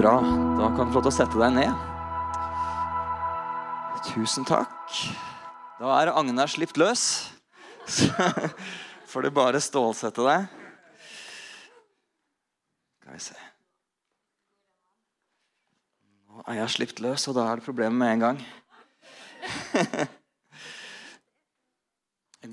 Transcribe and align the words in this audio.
Bra. 0.00 0.16
Da 0.56 0.70
kan 0.76 0.86
du 0.88 0.94
få 0.94 1.00
lov 1.02 1.04
til 1.04 1.10
å 1.10 1.12
sette 1.12 1.36
deg 1.36 1.50
ned. 1.58 1.72
Tusen 4.06 4.46
takk. 4.48 4.72
Da 5.76 5.90
er 5.98 6.08
Agnar 6.16 6.48
slipt 6.48 6.80
løs. 6.80 7.02
Så 7.84 8.08
får 9.10 9.26
du 9.26 9.30
bare 9.36 9.60
stålsette 9.60 10.24
deg. 10.24 10.46
Skal 12.96 13.12
vi 13.12 13.20
se. 13.26 13.36
Nå 16.30 16.46
er 16.46 16.62
jeg 16.62 16.74
slipt 16.78 17.04
løs, 17.04 17.28
og 17.28 17.36
da 17.36 17.44
er 17.50 17.60
det 17.60 17.66
problemet 17.68 18.00
med 18.00 18.10
en 18.14 18.24
gang. 18.24 18.40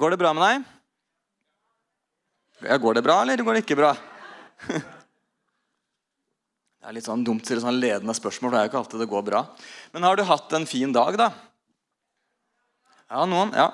Går 0.03 0.09
det 0.17 0.19
bra 0.19 0.35
med 0.35 0.43
deg? 0.43 0.67
Ja, 2.67 2.75
går 2.75 2.99
det 2.99 3.07
bra, 3.07 3.21
eller 3.23 3.39
går 3.47 3.53
det 3.55 3.63
ikke 3.63 3.79
bra? 3.79 3.95
Det 6.87 6.93
er 6.93 6.95
litt 7.01 7.07
sånn 7.09 7.23
dumt 7.27 7.43
til 7.43 7.59
sånn 7.59 7.81
ledende 7.81 8.13
spørsmål. 8.15 8.53
det 8.53 8.57
er 8.57 8.61
jo 8.63 8.69
ikke 8.69 8.77
alltid 8.79 9.01
det 9.03 9.05
går 9.11 9.23
bra. 9.27 9.41
Men 9.91 10.05
har 10.07 10.15
du 10.15 10.21
hatt 10.23 10.53
en 10.55 10.63
fin 10.63 10.93
dag, 10.95 11.17
da? 11.19 11.25
Ja, 13.11 13.25
noen. 13.27 13.51
ja. 13.51 13.65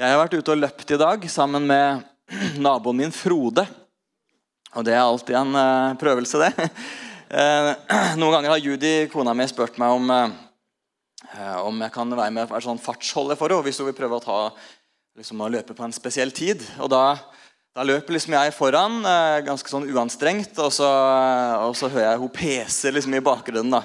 Jeg 0.00 0.10
har 0.10 0.18
vært 0.18 0.34
ute 0.34 0.56
og 0.56 0.58
løpt 0.58 0.90
i 0.90 0.98
dag 0.98 1.28
sammen 1.30 1.68
med 1.70 2.02
naboen 2.66 2.98
min 2.98 3.14
Frode. 3.14 3.62
Og 4.74 4.82
det 4.82 4.96
er 4.96 5.04
alltid 5.04 5.38
en 5.38 5.54
uh, 5.54 5.94
prøvelse, 6.02 6.42
det. 6.42 6.66
Uh, 7.30 7.70
noen 8.18 8.34
ganger 8.34 8.56
har 8.56 8.64
Judy, 8.66 8.94
kona 9.14 9.30
mi, 9.30 9.46
spurt 9.46 9.78
meg 9.78 9.94
om, 10.00 10.10
uh, 10.10 11.54
om 11.62 11.86
jeg 11.86 11.94
kan 11.94 12.18
være 12.18 12.34
med 12.34 12.50
på 12.50 12.58
et 12.58 12.66
sånn 12.66 12.82
fartsholder 12.82 13.38
for 13.38 13.54
henne 13.54 13.68
hvis 13.70 13.78
hun 13.78 13.92
vil 13.92 13.98
prøve 14.02 14.18
å, 14.18 14.26
ta, 14.26 14.40
liksom, 15.22 15.38
å 15.38 15.54
løpe 15.54 15.78
på 15.78 15.86
en 15.86 15.94
spesiell 15.94 16.34
tid. 16.34 16.66
Og 16.82 16.90
da 16.98 17.04
da 17.70 17.84
løper 17.86 18.16
liksom 18.16 18.34
jeg 18.34 18.54
foran, 18.56 18.96
eh, 19.06 19.40
ganske 19.46 19.70
sånn 19.70 19.86
uanstrengt, 19.92 20.56
og 20.58 20.72
så, 20.74 20.88
eh, 20.90 21.66
og 21.68 21.76
så 21.78 21.86
hører 21.86 22.08
jeg 22.08 22.18
hun 22.18 22.32
pese 22.34 22.90
liksom 22.90 23.14
i 23.14 23.22
bakgrunnen. 23.22 23.70
da. 23.70 23.84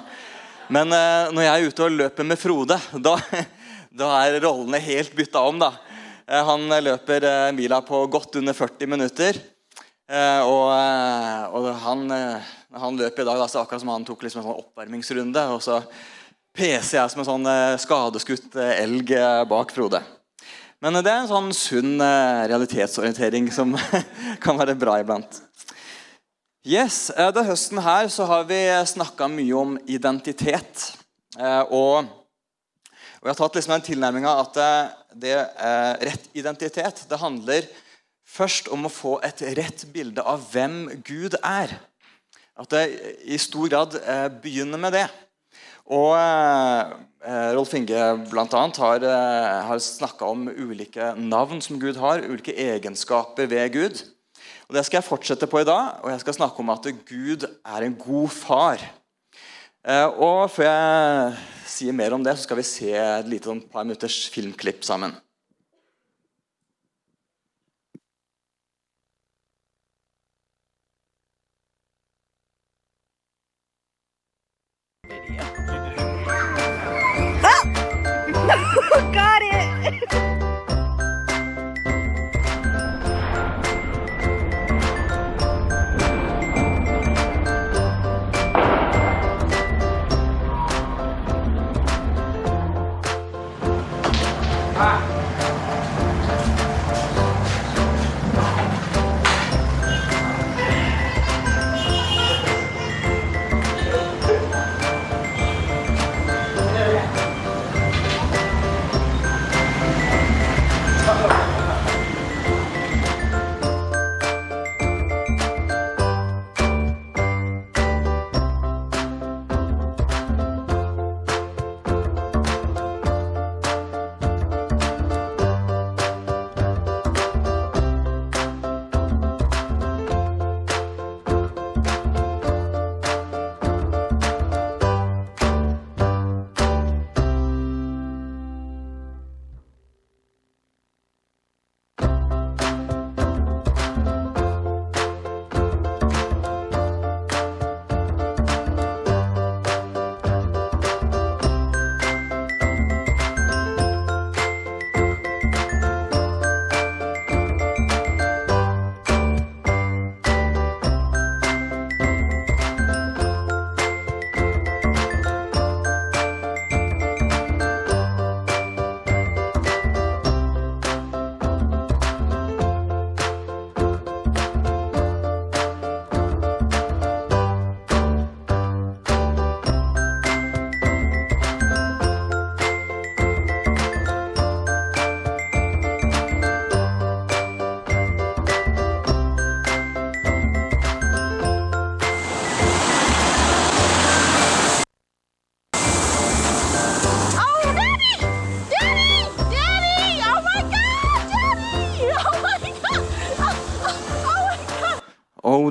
Men 0.68 0.90
eh, 0.90 1.30
når 1.30 1.46
jeg 1.46 1.52
er 1.62 1.68
ute 1.68 1.84
og 1.84 1.94
løper 1.94 2.26
med 2.26 2.38
Frode, 2.38 2.80
da, 2.98 3.14
da 4.00 4.08
er 4.24 4.40
rollene 4.42 4.82
helt 4.82 5.14
bytta 5.14 5.44
om. 5.46 5.60
da. 5.62 5.70
Han 6.26 6.66
løper 6.66 7.52
mila 7.54 7.78
på 7.86 8.00
godt 8.10 8.40
under 8.40 8.52
40 8.52 8.90
minutter. 8.90 9.38
Og, 10.42 10.64
og 11.54 11.68
han, 11.84 12.02
han 12.74 12.98
løper 12.98 13.22
i 13.22 13.26
dag 13.28 13.38
da, 13.38 13.46
så 13.46 13.62
akkurat 13.62 13.84
som 13.84 13.92
han 13.94 14.06
tok 14.06 14.24
liksom 14.26 14.42
en 14.42 14.48
sånn 14.48 14.58
oppvarmingsrunde. 14.64 15.44
Og 15.54 15.62
så 15.62 15.78
peser 16.50 16.98
jeg 16.98 17.14
som 17.14 17.22
en 17.22 17.30
sånn 17.30 17.48
skadeskutt 17.78 18.58
elg 18.58 19.14
bak 19.46 19.70
Frode. 19.70 20.02
Men 20.84 20.98
det 21.00 21.08
er 21.08 21.22
en 21.22 21.30
sånn 21.30 21.52
sunn 21.56 21.94
eh, 22.04 22.42
realitetsorientering 22.50 23.48
som 23.54 23.72
kan 24.44 24.58
være 24.60 24.76
bra 24.76 24.98
iblant. 25.00 25.38
Yes, 26.66 27.06
det 27.14 27.30
Denne 27.32 27.46
høsten 27.48 27.80
her 27.80 28.10
så 28.12 28.26
har 28.28 28.44
vi 28.48 28.58
snakka 28.90 29.30
mye 29.32 29.56
om 29.56 29.76
identitet. 29.88 30.90
Eh, 31.38 31.62
og, 31.72 32.04
og 32.04 33.24
jeg 33.24 33.32
har 33.32 33.40
tatt 33.40 33.56
liksom 33.56 33.76
den 33.78 33.86
tilnærminga 33.88 34.36
at 34.42 34.60
det, 35.16 35.34
rett 36.04 36.28
identitet 36.36 37.06
det 37.08 37.22
handler 37.22 37.64
først 38.28 38.68
om 38.68 38.84
å 38.84 38.92
få 38.92 39.16
et 39.24 39.40
rett 39.56 39.86
bilde 39.94 40.20
av 40.20 40.44
hvem 40.52 40.82
Gud 41.06 41.38
er. 41.40 41.72
At 42.56 42.68
det 42.74 42.84
i 43.24 43.38
stor 43.40 43.72
grad 43.72 43.96
begynner 44.44 44.80
med 44.80 44.92
det. 44.98 45.06
Og 45.86 46.16
Eh, 47.26 47.52
Rolf 47.56 47.72
Inge 47.74 47.98
annet, 47.98 48.76
har, 48.76 49.02
eh, 49.02 49.62
har 49.66 49.78
snakka 49.78 50.28
om 50.30 50.46
ulike 50.46 51.14
navn 51.18 51.60
som 51.60 51.78
Gud 51.78 51.96
har, 51.96 52.22
ulike 52.22 52.54
egenskaper 52.54 53.48
ved 53.50 53.72
Gud. 53.72 54.02
Og 54.68 54.74
Det 54.74 54.84
skal 54.86 54.98
jeg 54.98 55.10
fortsette 55.10 55.46
på 55.46 55.60
i 55.60 55.64
dag, 55.64 56.04
og 56.04 56.10
jeg 56.10 56.20
skal 56.20 56.34
snakke 56.34 56.60
om 56.60 56.70
at 56.70 56.86
Gud 57.04 57.42
er 57.64 57.82
en 57.82 57.96
god 57.96 58.28
far. 58.28 58.78
Eh, 59.84 60.06
og 60.06 60.50
Før 60.50 60.70
jeg 60.70 61.36
sier 61.66 61.92
mer 61.92 62.14
om 62.14 62.22
det, 62.22 62.36
så 62.36 62.42
skal 62.42 62.56
vi 62.56 62.62
se 62.62 62.92
et 62.94 63.26
lite 63.26 63.50
sånn 63.50 63.68
par 63.70 63.82
minutters 63.82 64.30
filmklipp 64.30 64.84
sammen. 64.84 65.16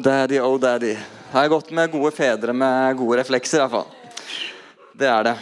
Daddy, 0.06 0.38
oh 0.40 0.60
daddy. 0.62 0.94
Har 1.32 1.46
jeg 1.46 1.50
gått 1.50 1.72
med 1.74 1.90
gode 1.90 2.12
fedre 2.14 2.54
med 2.54 2.98
gode 3.00 3.18
reflekser. 3.24 3.58
I 3.58 3.62
hvert 3.64 3.74
fall. 3.74 4.84
Det 4.94 5.08
er 5.10 5.24
det. 5.26 5.34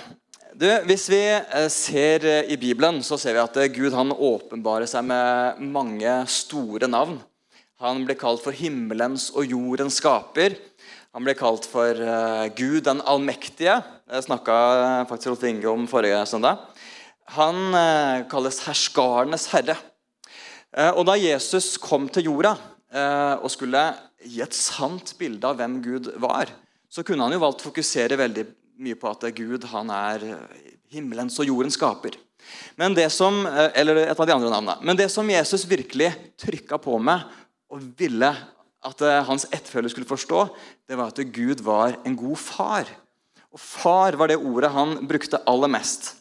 Du, 0.55 0.67
hvis 0.87 1.03
vi 1.11 1.19
eh, 1.33 1.65
ser 1.73 2.23
eh, 2.29 2.51
i 2.53 2.55
Bibelen, 2.61 3.01
så 3.03 3.17
ser 3.19 3.35
vi 3.35 3.41
at 3.41 3.57
eh, 3.59 3.67
Gud 3.73 3.91
han 3.97 4.13
åpenbarer 4.15 4.87
seg 4.87 5.03
med 5.09 5.59
mange 5.67 6.13
store 6.31 6.87
navn. 6.87 7.17
Han 7.83 8.05
blir 8.07 8.15
kalt 8.21 8.39
for 8.45 8.55
himmelens 8.55 9.25
og 9.35 9.51
jordens 9.51 9.99
skaper. 9.99 10.55
Han 11.11 11.27
blir 11.27 11.35
kalt 11.35 11.67
for 11.67 11.99
Gud 12.55 12.85
den 12.87 13.03
allmektige. 13.03 13.75
Det 14.07 14.23
snakka 14.23 14.55
faktisk 15.09 15.33
Rolf 15.33 15.43
Inge 15.49 15.67
om 15.69 15.83
forrige 15.91 16.23
søndag. 16.29 16.63
Han 17.35 17.75
kalles 18.31 18.63
herskarenes 18.63 19.49
herre. 19.51 19.75
Og 20.95 21.03
da 21.05 21.19
Jesus 21.19 21.75
kom 21.77 22.07
til 22.09 22.31
jorda 22.31 22.55
og 23.43 23.51
skulle 23.53 23.83
gi 24.23 24.41
et 24.43 24.55
sant 24.55 25.15
bilde 25.19 25.47
av 25.47 25.59
hvem 25.59 25.79
Gud 25.83 26.11
var, 26.21 26.51
så 26.89 27.03
kunne 27.05 27.25
han 27.25 27.33
jo 27.35 27.41
valgt 27.43 27.63
å 27.63 27.69
fokusere 27.69 28.19
veldig 28.19 28.45
mye 28.83 28.97
på 28.99 29.09
at 29.09 29.25
Gud 29.35 29.65
han 29.71 29.89
er 29.93 30.23
himmelens 30.93 31.39
og 31.41 31.49
jordens 31.49 31.77
skaper. 31.77 32.17
Men 32.75 32.95
det 32.97 33.09
som, 33.13 33.45
eh, 33.45 33.71
eller 33.75 34.03
et 34.03 34.19
av 34.19 34.27
de 34.27 34.33
andre 34.33 34.49
navnene. 34.49 34.81
Men 34.81 34.97
det 34.97 35.09
som 35.11 35.29
Jesus 35.29 35.65
virkelig 35.65 36.13
trykka 36.37 36.79
på 36.81 36.99
med 37.01 37.23
og 37.71 37.81
ville 37.97 38.31
at 38.83 39.01
eh, 39.01 39.23
hans 39.23 39.45
ettfølger 39.51 39.93
skulle 39.93 40.09
forstå, 40.09 40.41
det 40.89 40.97
var 40.99 41.13
at 41.13 41.23
Gud 41.33 41.61
var 41.61 41.97
en 42.05 42.15
god 42.15 42.37
far. 42.37 42.89
Og 43.53 43.59
far 43.59 44.17
var 44.19 44.27
det 44.27 44.41
ordet 44.41 44.73
han 44.73 44.97
brukte 45.07 45.41
aller 45.47 45.71
mest. 45.71 46.15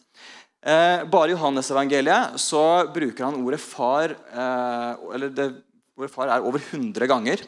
Eh, 0.63 1.03
bare 1.03 1.33
i 1.33 1.35
Johannes-evangeliet 1.35 2.39
så 2.39 2.87
bruker 2.93 3.25
han 3.25 3.41
ordet 3.41 3.59
far 3.59 4.15
eller 4.31 5.29
det, 5.29 5.51
Ordet 5.93 6.09
far 6.09 6.25
er 6.25 6.41
over 6.41 6.57
100 6.57 7.05
ganger. 7.05 7.43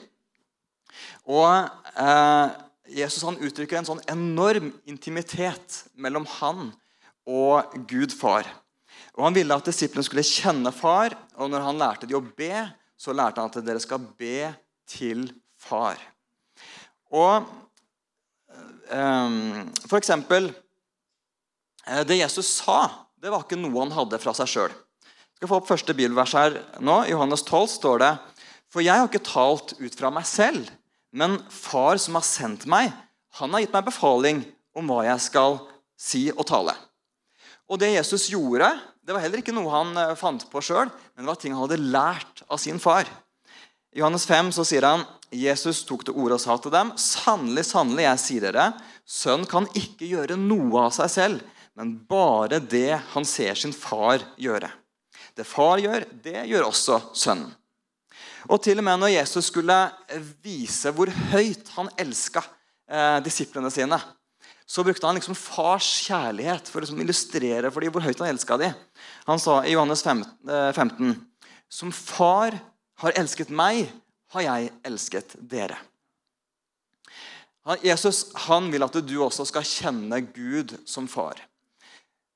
Og 1.26 1.50
eh, 1.98 2.56
Jesus 2.96 3.24
han 3.26 3.40
uttrykker 3.42 3.80
en 3.80 3.88
sånn 3.88 4.04
enorm 4.12 4.70
intimitet 4.86 5.86
mellom 5.98 6.28
han 6.38 6.70
og 7.26 7.74
Gud 7.90 8.14
far. 8.14 8.46
Og 9.16 9.24
Han 9.26 9.36
ville 9.36 9.56
at 9.56 9.66
disiplene 9.66 10.06
skulle 10.06 10.26
kjenne 10.28 10.72
far, 10.76 11.16
og 11.40 11.50
når 11.50 11.64
han 11.66 11.80
lærte 11.80 12.08
de 12.08 12.18
å 12.18 12.24
be, 12.24 12.66
så 13.00 13.16
lærte 13.16 13.42
han 13.42 13.52
at 13.52 13.66
dere 13.66 13.82
skal 13.82 14.04
be 14.20 14.52
til 14.90 15.26
far. 15.58 15.98
Og 17.16 17.48
eh, 18.92 19.36
for 19.86 19.98
eksempel 19.98 20.50
eh, 20.52 22.04
Det 22.08 22.18
Jesus 22.18 22.50
sa, 22.60 23.08
det 23.22 23.32
var 23.32 23.46
ikke 23.46 23.60
noe 23.60 23.86
han 23.86 23.96
hadde 23.96 24.20
fra 24.22 24.34
seg 24.38 24.52
sjøl. 24.52 24.74
skal 25.38 25.50
få 25.50 25.60
opp 25.62 25.70
første 25.70 25.96
bibelvers 25.96 26.36
her 26.38 26.60
nå. 26.84 27.04
I 27.06 27.14
Johannes 27.14 27.46
12 27.48 27.68
står 27.80 28.04
det 28.04 28.14
For 28.70 28.84
jeg 28.86 29.00
har 29.00 29.08
ikke 29.08 29.26
talt 29.26 29.78
ut 29.80 29.96
fra 29.96 30.12
meg 30.14 30.28
selv, 30.30 30.70
men 31.16 31.38
far 31.50 31.98
som 32.02 32.18
har 32.20 32.26
sendt 32.28 32.66
meg, 32.68 32.92
han 33.40 33.54
har 33.56 33.64
gitt 33.64 33.76
meg 33.76 33.88
befaling 33.88 34.44
om 34.76 34.92
hva 34.92 35.06
jeg 35.08 35.24
skal 35.24 35.62
si 35.96 36.28
og 36.34 36.44
tale. 36.50 36.76
Og 37.72 37.80
det 37.82 37.94
Jesus 37.96 38.28
gjorde, 38.34 38.68
det 39.06 39.16
var 39.16 39.24
heller 39.24 39.42
ikke 39.42 39.56
noe 39.56 39.72
han 39.72 39.96
eh, 39.98 40.16
fant 40.20 40.44
på 40.52 40.62
sjøl, 40.64 40.92
men 41.16 41.24
det 41.24 41.32
var 41.32 41.40
ting 41.42 41.56
han 41.56 41.64
hadde 41.64 41.82
lært 41.82 42.44
av 42.52 42.60
sin 42.62 42.82
far. 42.84 43.08
I 43.96 44.02
Johannes 44.02 44.28
5 44.28 44.52
så 44.58 44.66
sier 44.68 44.86
han 44.86 45.06
Jesus 45.32 45.84
tok 45.88 46.04
til 46.06 46.18
orde 46.20 46.38
og 46.38 46.44
sa 46.44 46.58
til 46.60 46.74
dem.: 46.74 46.92
Sannelig, 47.00 47.64
sannelig, 47.70 48.06
jeg 48.06 48.24
sier 48.24 48.48
dere, 48.48 48.70
sønn 49.08 49.48
kan 49.50 49.70
ikke 49.74 50.10
gjøre 50.10 50.38
noe 50.40 50.88
av 50.88 50.96
seg 50.98 51.12
selv, 51.14 51.46
men 51.80 51.96
bare 52.10 52.60
det 52.60 53.00
han 53.14 53.28
ser 53.28 53.56
sin 53.60 53.74
far 53.76 54.24
gjøre. 54.40 54.70
Det 55.36 55.48
far 55.48 55.80
gjør, 55.84 56.06
det 56.24 56.46
gjør 56.52 56.70
også 56.70 57.00
sønnen. 57.16 57.56
Og 58.46 58.62
til 58.62 58.78
og 58.80 58.86
med 58.86 59.02
når 59.02 59.16
Jesus 59.16 59.50
skulle 59.50 59.78
vise 60.44 60.92
hvor 60.94 61.10
høyt 61.32 61.72
han 61.78 61.90
elska 62.02 62.44
eh, 62.44 63.18
disiplene 63.26 63.72
sine, 63.74 64.00
så 64.66 64.84
brukte 64.86 65.06
han 65.06 65.18
liksom 65.18 65.38
fars 65.38 65.88
kjærlighet 66.08 66.70
for 66.70 66.80
å 66.80 66.86
liksom 66.86 67.02
illustrere 67.02 67.70
for 67.74 67.86
dem 67.86 67.94
hvor 67.94 68.06
høyt 68.06 68.22
han 68.22 68.32
elska 68.32 68.58
dem. 68.62 68.78
Han 69.30 69.42
sa 69.42 69.60
i 69.64 69.76
Johannes 69.76 70.02
15.: 70.06 71.10
eh, 71.10 71.52
Som 71.70 71.94
far 71.94 72.58
har 73.02 73.18
elsket 73.20 73.52
meg, 73.54 73.90
har 74.34 74.46
jeg 74.46 74.72
elsket 74.86 75.36
dere. 75.40 75.78
Jesus 77.82 78.30
han 78.46 78.70
vil 78.70 78.86
at 78.86 78.98
du 79.06 79.16
også 79.26 79.46
skal 79.50 79.66
kjenne 79.66 80.20
Gud 80.34 80.76
som 80.86 81.08
far. 81.10 81.40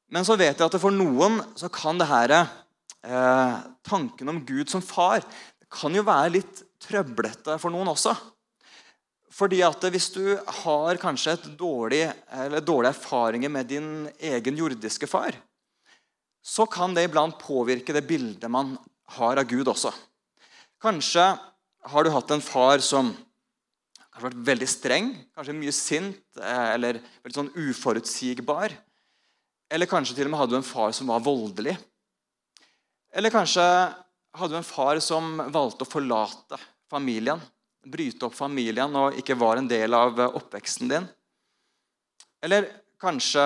Men 0.10 0.26
så 0.26 0.38
vet 0.40 0.58
jeg 0.58 0.66
at 0.66 0.82
for 0.82 0.94
noen 0.94 1.38
så 1.58 1.70
kan 1.70 2.00
det 2.02 2.08
her, 2.10 2.34
eh, 3.06 3.58
tanken 3.86 4.30
om 4.30 4.42
Gud 4.46 4.70
som 4.70 4.82
far 4.82 5.22
kan 5.70 5.94
jo 5.94 6.04
være 6.06 6.34
litt 6.38 6.64
trøblete 6.82 7.58
for 7.62 7.74
noen 7.74 7.92
også. 7.92 8.16
Fordi 9.40 9.62
at 9.64 9.84
Hvis 9.94 10.10
du 10.12 10.36
har 10.64 10.98
kanskje 11.00 11.38
et 11.38 11.46
dårlig, 11.58 12.02
eller 12.32 12.66
dårlige 12.66 12.96
erfaringer 12.96 13.50
med 13.50 13.70
din 13.70 14.10
egen 14.20 14.58
jordiske 14.58 15.08
far, 15.08 15.36
så 16.44 16.66
kan 16.66 16.94
det 16.96 17.06
iblant 17.08 17.38
påvirke 17.40 17.94
det 17.94 18.08
bildet 18.08 18.50
man 18.50 18.78
har 19.16 19.38
av 19.38 19.48
Gud 19.48 19.68
også. 19.68 19.94
Kanskje 20.82 21.38
har 21.92 22.04
du 22.04 22.10
hatt 22.12 22.32
en 22.32 22.44
far 22.44 22.82
som 22.84 23.14
har 24.16 24.26
vært 24.30 24.44
veldig 24.50 24.68
streng, 24.68 25.10
kanskje 25.36 25.56
mye 25.56 25.76
sint 25.76 26.40
eh, 26.42 26.70
eller 26.74 27.00
veldig 27.24 27.38
sånn 27.38 27.54
uforutsigbar. 27.56 28.74
Eller 29.70 29.90
kanskje 29.90 30.18
til 30.18 30.28
og 30.28 30.34
med 30.34 30.42
hadde 30.42 30.56
du 30.56 30.60
en 30.60 30.66
far 30.66 30.92
som 30.96 31.12
var 31.12 31.24
voldelig. 31.24 31.78
Eller 33.14 33.34
kanskje 33.34 33.64
hadde 34.38 34.54
du 34.54 34.60
en 34.60 34.68
far 34.68 35.00
som 35.04 35.40
valgte 35.50 35.86
å 35.86 35.90
forlate 35.90 36.60
familien 36.92 37.42
bryte 37.88 38.28
opp 38.28 38.36
familien 38.36 38.96
og 38.98 39.18
ikke 39.20 39.38
var 39.40 39.60
en 39.60 39.70
del 39.70 39.96
av 39.96 40.20
eh, 40.20 40.38
oppveksten 40.40 40.92
din. 40.92 41.08
Eller 42.44 42.70
kanskje 43.00 43.44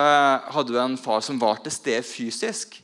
hadde 0.54 0.74
du 0.74 0.80
en 0.80 0.98
far 0.98 1.22
som 1.24 1.38
var 1.40 1.62
til 1.62 1.74
stede 1.74 2.06
fysisk, 2.06 2.80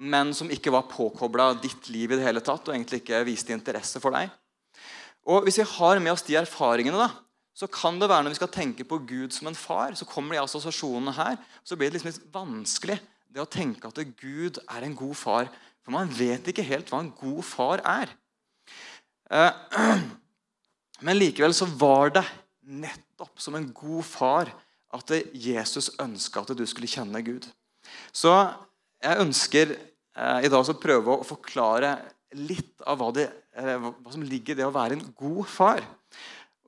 men 0.00 0.32
som 0.36 0.50
ikke 0.52 0.72
var 0.72 0.88
påkobla 0.88 1.52
ditt 1.60 1.90
liv 1.92 2.12
i 2.12 2.18
det 2.18 2.24
hele 2.24 2.42
tatt 2.44 2.68
og 2.68 2.74
egentlig 2.74 3.02
ikke 3.02 3.24
viste 3.28 3.52
interesse 3.56 4.00
for 4.00 4.16
deg. 4.16 4.30
Og 5.28 5.44
Hvis 5.44 5.60
vi 5.60 5.68
har 5.68 6.00
med 6.00 6.14
oss 6.14 6.24
de 6.24 6.38
erfaringene, 6.40 6.96
da, 6.96 7.10
så 7.52 7.68
kan 7.68 7.98
det 8.00 8.08
være 8.08 8.24
når 8.24 8.32
vi 8.32 8.40
skal 8.40 8.52
tenke 8.54 8.86
på 8.88 9.02
Gud 9.04 9.34
som 9.36 9.50
en 9.50 9.58
far, 9.58 9.92
så 9.92 10.08
kommer 10.08 10.32
de 10.32 10.40
assosiasjonene 10.40 11.12
her. 11.12 11.36
Så 11.62 11.76
blir 11.76 11.90
det 11.90 11.98
liksom 11.98 12.08
litt 12.08 12.32
vanskelig 12.32 12.96
det 13.30 13.42
å 13.42 13.50
tenke 13.50 13.90
at 13.90 14.00
Gud 14.18 14.58
er 14.64 14.86
en 14.86 14.96
god 14.96 15.18
far. 15.18 15.50
For 15.84 15.94
man 15.94 16.10
vet 16.12 16.50
ikke 16.50 16.66
helt 16.66 16.90
hva 16.92 17.02
en 17.04 17.12
god 17.16 17.42
far 17.46 17.82
er. 17.86 18.12
Eh, 19.30 20.00
Men 21.06 21.16
likevel 21.16 21.54
så 21.56 21.68
var 21.80 22.12
det 22.18 22.26
nettopp 22.60 23.40
som 23.40 23.56
en 23.56 23.70
god 23.72 24.04
far 24.04 24.50
at 24.92 25.12
Jesus 25.32 25.88
ønska 26.02 26.42
at 26.42 26.52
du 26.58 26.64
skulle 26.68 26.90
kjenne 26.90 27.22
Gud. 27.24 27.46
Så 28.12 28.34
jeg 29.00 29.22
ønsker 29.22 29.72
eh, 29.72 30.40
i 30.44 30.50
dag 30.52 30.60
å 30.68 30.80
prøve 30.82 31.16
å 31.16 31.26
forklare 31.26 31.94
litt 32.36 32.84
av 32.86 33.00
hva, 33.00 33.08
det, 33.14 33.26
hva, 33.56 34.12
som 34.12 34.22
ligger 34.22 34.54
i 34.54 34.60
det 34.60 34.66
å 34.68 34.74
være 34.74 34.98
en 34.98 35.08
god 35.18 35.48
far. 35.50 35.80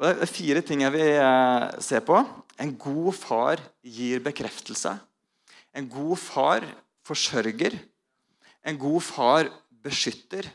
Og 0.01 0.07
det 0.09 0.25
er 0.25 0.31
fire 0.31 0.63
ting 0.67 0.81
jeg 0.83 0.95
vil 0.97 1.21
eh, 1.21 1.67
se 1.85 2.01
på. 2.03 2.17
En 2.63 2.73
god 2.81 3.13
far 3.15 3.61
gir 3.85 4.23
bekreftelse. 4.25 4.97
En 5.77 5.87
god 5.93 6.19
far 6.19 6.67
forsørger. 7.07 7.77
En 8.65 8.79
god 8.79 9.03
far 9.03 9.51
beskytter. 9.83 10.49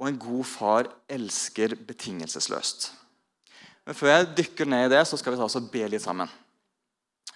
Og 0.00 0.08
en 0.08 0.18
god 0.18 0.46
far 0.48 0.88
elsker 1.12 1.76
betingelsesløst. 1.86 2.90
Men 3.84 3.96
før 3.96 4.10
jeg 4.10 4.30
dykker 4.40 4.68
ned 4.68 4.88
i 4.88 4.94
det, 4.96 5.02
så 5.06 5.18
skal 5.20 5.34
vi 5.34 5.38
ta 5.38 5.46
oss 5.46 5.58
og 5.60 5.68
be 5.72 5.84
litt 5.92 6.02
sammen. 6.02 6.30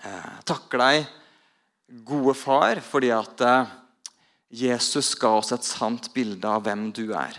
Eh, 0.03 0.41
deg, 0.49 1.07
gode 2.09 2.35
far, 2.39 2.81
fordi 2.85 3.13
at 3.15 3.45
eh, 3.45 3.77
Jesus 4.65 5.13
ga 5.21 5.35
oss 5.39 5.53
et 5.53 5.67
sant 5.67 6.11
bilde 6.15 6.49
av 6.49 6.65
hvem 6.65 6.89
du 6.97 7.11
er. 7.13 7.37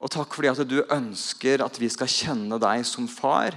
Og 0.00 0.12
takk 0.12 0.34
fordi 0.36 0.50
at 0.52 0.64
du 0.68 0.80
ønsker 0.82 1.64
at 1.64 1.78
vi 1.80 1.88
skal 1.92 2.10
kjenne 2.10 2.58
deg 2.60 2.84
som 2.88 3.08
far. 3.08 3.56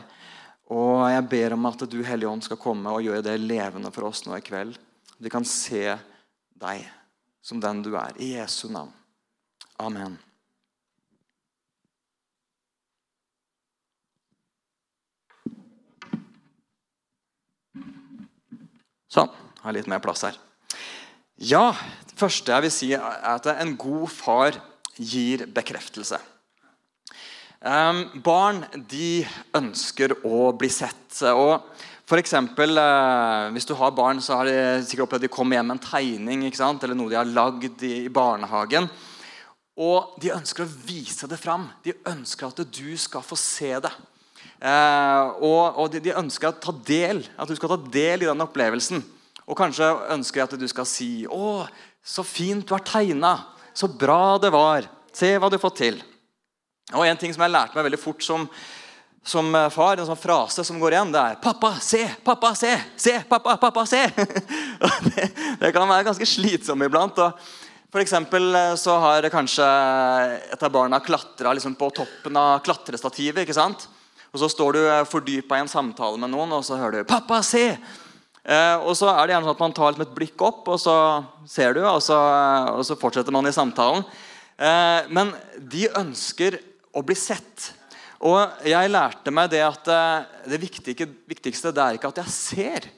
Og 0.70 1.08
jeg 1.10 1.26
ber 1.32 1.56
om 1.56 1.68
at 1.72 1.84
du 1.90 2.00
Hellige 2.06 2.30
Ånd 2.30 2.46
skal 2.46 2.60
komme 2.62 2.94
og 2.94 3.04
gjøre 3.04 3.26
det 3.26 3.40
levende 3.42 3.92
for 3.96 4.12
oss 4.12 4.26
nå 4.28 4.38
i 4.38 4.46
kveld. 4.46 4.78
Vi 5.20 5.32
kan 5.32 5.48
se 5.48 5.98
deg 6.60 6.86
som 7.42 7.62
den 7.64 7.84
du 7.86 7.94
er. 7.98 8.16
I 8.20 8.34
Jesu 8.38 8.68
navn. 8.72 8.92
Amen. 9.80 10.18
Sånn. 19.10 19.32
Har 19.60 19.76
litt 19.76 19.90
mer 19.92 20.00
plass 20.04 20.24
her. 20.24 20.38
Ja, 21.40 21.74
det 22.08 22.16
første 22.20 22.54
jeg 22.54 22.66
vil 22.66 22.72
si, 22.72 22.92
er 22.96 23.24
at 23.34 23.48
en 23.52 23.74
god 23.80 24.08
far 24.12 24.60
gir 24.96 25.46
bekreftelse. 25.56 26.20
Um, 27.60 28.06
barn 28.24 28.62
de 28.88 29.26
ønsker 29.56 30.14
å 30.24 30.52
bli 30.56 30.70
sett. 30.72 30.96
og 31.28 31.66
for 32.10 32.18
eksempel, 32.18 32.78
eh, 32.78 33.52
Hvis 33.54 33.68
du 33.70 33.76
har 33.78 33.92
barn, 33.92 34.22
så 34.22 34.40
har 34.40 34.46
de 34.46 34.82
sikkert 34.84 35.06
opplevd 35.06 35.24
at 35.24 35.30
de 35.30 35.36
kommer 35.36 35.58
hjem 35.58 35.68
med 35.70 35.78
en 35.78 35.86
tegning 35.86 36.44
eller 36.50 36.96
noe 36.96 37.10
de 37.10 37.16
har 37.20 37.26
lagd 37.26 37.84
i, 37.84 38.10
barnehagen. 38.10 38.90
Og 39.78 40.16
de 40.20 40.34
ønsker 40.34 40.66
å 40.66 40.74
vise 40.86 41.28
det 41.30 41.38
fram. 41.38 41.70
De 41.84 41.94
ønsker 42.06 42.48
at 42.48 42.66
du 42.66 42.98
skal 42.98 43.22
få 43.22 43.38
se 43.38 43.80
det. 43.80 43.92
Eh, 44.60 45.26
og, 45.40 45.78
og 45.78 45.92
de, 45.92 46.02
de, 46.04 46.18
ønsker 46.18 46.50
å 46.50 46.58
ta 46.60 46.74
del, 46.74 47.22
at 47.38 47.48
du 47.48 47.56
skal 47.56 47.70
ta 47.70 47.78
del 47.78 48.26
i 48.26 48.28
den 48.28 48.44
opplevelsen. 48.44 49.04
Og 49.48 49.58
kanskje 49.58 49.88
ønsker 50.12 50.44
at 50.44 50.58
du 50.60 50.68
skal 50.68 50.86
si 50.86 51.26
'Å, 51.26 51.68
så 52.04 52.26
fint 52.26 52.66
du 52.66 52.74
har 52.74 52.84
tegna. 52.84 53.38
Så 53.74 53.88
bra 53.88 54.38
det 54.38 54.52
var. 54.52 54.90
Se 55.14 55.38
hva 55.38 55.50
du 55.50 55.58
har 55.58 55.64
fått 55.70 55.82
til.' 55.86 56.04
Og 56.94 57.06
En 57.06 57.18
ting 57.18 57.32
som 57.34 57.44
jeg 57.46 57.54
lærte 57.54 57.76
meg 57.78 57.86
veldig 57.86 58.02
fort 58.02 58.24
som, 58.26 58.50
som 59.30 59.54
eh, 59.56 59.70
far, 59.74 60.00
en 60.00 60.10
sånn 60.10 60.20
frase 60.20 60.66
som 60.66 60.80
går 60.82 60.96
igjen, 60.96 61.14
det 61.14 61.22
er 61.22 61.38
'Pappa, 61.44 61.76
se! 61.84 62.02
Pappa, 62.26 62.54
se! 62.58 62.74
Se! 62.98 63.16
Pappa, 63.30 63.58
pappa, 63.62 63.86
se!' 63.86 64.08
det, 64.18 65.30
det, 65.62 65.72
kan 65.76 65.86
være 65.86 66.08
ganske 66.10 66.26
slitsomt 66.26 66.86
iblant. 66.86 67.20
og 67.20 67.38
for 67.90 68.02
eh, 68.02 68.76
så 68.78 68.98
har 69.02 69.30
kanskje 69.34 69.70
et 70.54 70.64
av 70.64 70.74
barna 70.74 71.00
klatra 71.00 71.54
liksom 71.54 71.76
på 71.76 71.90
toppen 71.90 72.38
av 72.38 72.60
klatrestativet. 72.66 73.44
ikke 73.44 73.58
sant? 73.58 73.88
Og 74.34 74.40
så 74.42 74.50
står 74.50 74.74
du 74.74 74.82
eh, 74.84 75.08
fordypa 75.10 75.58
i 75.58 75.64
en 75.64 75.72
samtale 75.72 76.18
med 76.18 76.30
noen, 76.34 76.52
og 76.54 76.66
så 76.66 76.78
hører 76.78 77.02
du 77.04 77.10
'Pappa, 77.10 77.42
se!' 77.44 77.78
Eh, 78.50 78.78
og 78.82 78.96
så 78.98 79.12
er 79.12 79.28
det 79.28 79.36
gjerne 79.36 79.46
sånn 79.46 79.58
at 79.58 79.62
man 79.62 79.76
tar 79.78 79.98
et 80.00 80.16
blikk 80.16 80.42
opp, 80.42 80.68
og 80.72 80.80
så 80.82 80.96
ser 81.46 81.76
du, 81.78 81.84
og 81.86 82.02
så, 82.02 82.18
og 82.74 82.82
så 82.88 82.98
fortsetter 82.98 83.36
man 83.36 83.46
i 83.46 83.54
samtalen. 83.54 84.06
Eh, 84.58 85.10
men 85.14 85.34
de 85.60 85.86
ønsker 86.00 86.58
å 86.96 87.04
bli 87.06 87.18
sett. 87.20 87.74
Og 88.20 88.66
jeg 88.68 88.92
lærte 88.92 89.32
meg 89.32 89.52
det 89.54 89.62
at 89.64 89.90
eh, 89.94 90.40
det 90.52 90.60
viktigste 90.60 91.72
det 91.72 91.84
er 91.84 92.00
ikke 92.00 92.12
at 92.12 92.24
jeg 92.24 92.34
ser. 92.36 92.90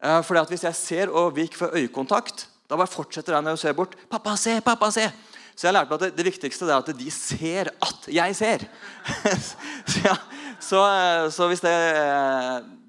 For 0.00 0.28
fordi 0.28 0.40
at 0.40 0.52
Hvis 0.52 0.64
jeg 0.64 0.74
ser, 0.74 1.08
og 1.08 1.36
vi 1.36 1.42
ikke 1.42 1.56
får 1.56 1.76
øyekontakt, 1.76 2.48
da 2.68 2.76
bare 2.76 2.90
fortsetter 2.90 3.40
når 3.40 3.56
jeg 3.56 3.58
ser 3.58 3.72
bort. 3.72 3.94
'Pappa, 4.10 4.36
se! 4.36 4.60
Pappa, 4.60 4.90
se!' 4.90 5.12
Så 5.56 5.66
jeg 5.66 5.72
lærte 5.72 5.88
meg 5.88 5.96
at 5.96 6.04
det, 6.04 6.16
det 6.18 6.24
viktigste 6.26 6.66
er 6.68 6.76
at 6.76 6.98
de 6.98 7.10
ser 7.10 7.70
at 7.80 8.08
jeg 8.12 8.36
ser. 8.36 8.64
så, 9.88 10.00
ja, 10.04 10.16
så, 10.60 10.82
eh, 10.84 11.30
så, 11.32 11.46
hvis 11.48 11.64
det, 11.64 11.76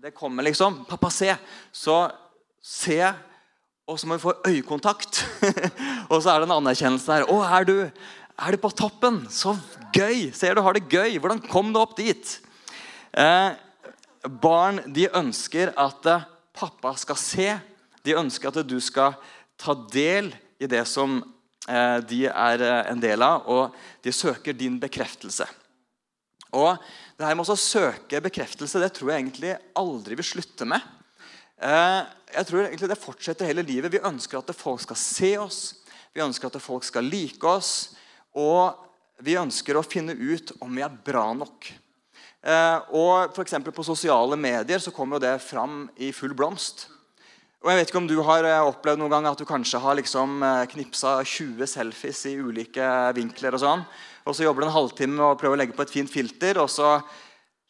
det, 0.03 0.13
kommer 0.13 0.43
liksom 0.43 0.85
'Pappa, 0.89 1.09
se!' 1.09 1.37
Så 1.71 2.09
se, 2.63 3.13
og 3.87 3.99
så 3.99 4.07
må 4.07 4.17
vi 4.17 4.25
få 4.25 4.33
øyekontakt. 4.47 5.23
og 6.11 6.21
så 6.23 6.29
er 6.29 6.39
det 6.39 6.49
en 6.49 6.57
anerkjennelse 6.57 7.11
der. 7.11 7.27
'Å, 7.29 7.43
er 7.59 7.63
du, 7.63 7.75
er 8.37 8.51
du 8.51 8.57
på 8.57 8.69
toppen? 8.69 9.27
Så 9.29 9.55
gøy! 9.95 10.31
Ser 10.35 10.55
du 10.55 10.63
har 10.65 10.77
det 10.77 10.87
gøy. 10.89 11.17
Hvordan 11.19 11.41
kom 11.47 11.73
du 11.73 11.81
opp 11.81 11.97
dit?' 11.97 12.39
Eh, 13.17 13.51
barn 14.29 14.81
de 14.93 15.07
ønsker 15.15 15.71
at 15.73 16.05
eh, 16.05 16.25
pappa 16.53 16.93
skal 16.99 17.17
se. 17.17 17.47
De 18.05 18.13
ønsker 18.17 18.51
at 18.51 18.67
du 18.67 18.77
skal 18.83 19.15
ta 19.57 19.73
del 19.91 20.29
i 20.61 20.69
det 20.69 20.83
som 20.89 21.17
eh, 21.67 21.97
de 22.05 22.25
er 22.29 22.63
eh, 22.63 22.91
en 22.91 23.01
del 23.01 23.23
av, 23.25 23.47
og 23.49 23.75
de 24.05 24.13
søker 24.13 24.53
din 24.53 24.77
bekreftelse. 24.81 25.47
Og 26.55 26.77
det 27.17 27.25
her 27.27 27.35
med 27.35 27.49
å 27.49 27.59
søke 27.59 28.21
bekreftelse 28.23 28.79
det 28.81 28.93
tror 28.95 29.11
jeg 29.11 29.23
egentlig 29.23 29.55
aldri 29.77 30.17
vil 30.19 30.29
slutte 30.29 30.67
med. 30.69 30.83
Eh, 31.57 32.01
jeg 32.37 32.47
tror 32.47 32.65
egentlig 32.67 32.89
Det 32.89 33.01
fortsetter 33.01 33.49
hele 33.49 33.65
livet. 33.65 33.91
Vi 33.91 34.03
ønsker 34.03 34.39
at 34.39 34.55
folk 34.55 34.83
skal 34.83 34.99
se 34.99 35.31
oss, 35.41 35.61
vi 36.13 36.21
ønsker 36.21 36.49
at 36.49 36.61
folk 36.61 36.85
skal 36.85 37.05
like 37.05 37.45
oss. 37.47 37.95
Og 38.37 38.86
vi 39.23 39.37
ønsker 39.39 39.77
å 39.77 39.85
finne 39.85 40.13
ut 40.13 40.53
om 40.61 40.73
vi 40.75 40.83
er 40.85 40.93
bra 41.05 41.31
nok. 41.33 41.71
Eh, 42.47 42.77
og 42.93 43.33
for 43.35 43.71
På 43.71 43.83
sosiale 43.83 44.37
medier 44.37 44.79
så 44.79 44.91
kommer 44.91 45.19
det 45.19 45.41
fram 45.41 45.89
i 45.97 46.11
full 46.11 46.33
blomst. 46.33 46.87
Og 47.63 47.71
jeg 47.71 47.79
vet 47.79 47.89
ikke 47.89 47.97
om 47.97 48.07
du 48.07 48.21
har 48.21 48.45
eh, 48.45 48.61
opplevd 48.61 49.01
noen 49.01 49.11
gang 49.11 49.25
at 49.25 49.39
du 49.39 49.45
kanskje 49.45 49.81
har 49.81 49.97
liksom 49.97 50.43
eh, 50.43 50.67
knipsa 50.69 51.23
20 51.25 51.65
selfies 51.67 52.25
i 52.29 52.37
ulike 52.37 52.85
vinkler. 53.17 53.57
Og 53.57 53.63
sånn. 53.63 53.83
Og 54.27 54.35
så 54.37 54.45
jobber 54.45 54.63
du 54.63 54.67
en 54.69 54.77
halvtime 54.77 55.23
og 55.23 55.39
prøver 55.41 55.57
å 55.57 55.61
legge 55.63 55.75
på 55.75 55.83
et 55.87 55.95
fint 55.95 56.11
filter. 56.11 56.61
Og 56.61 56.69
så 56.69 56.99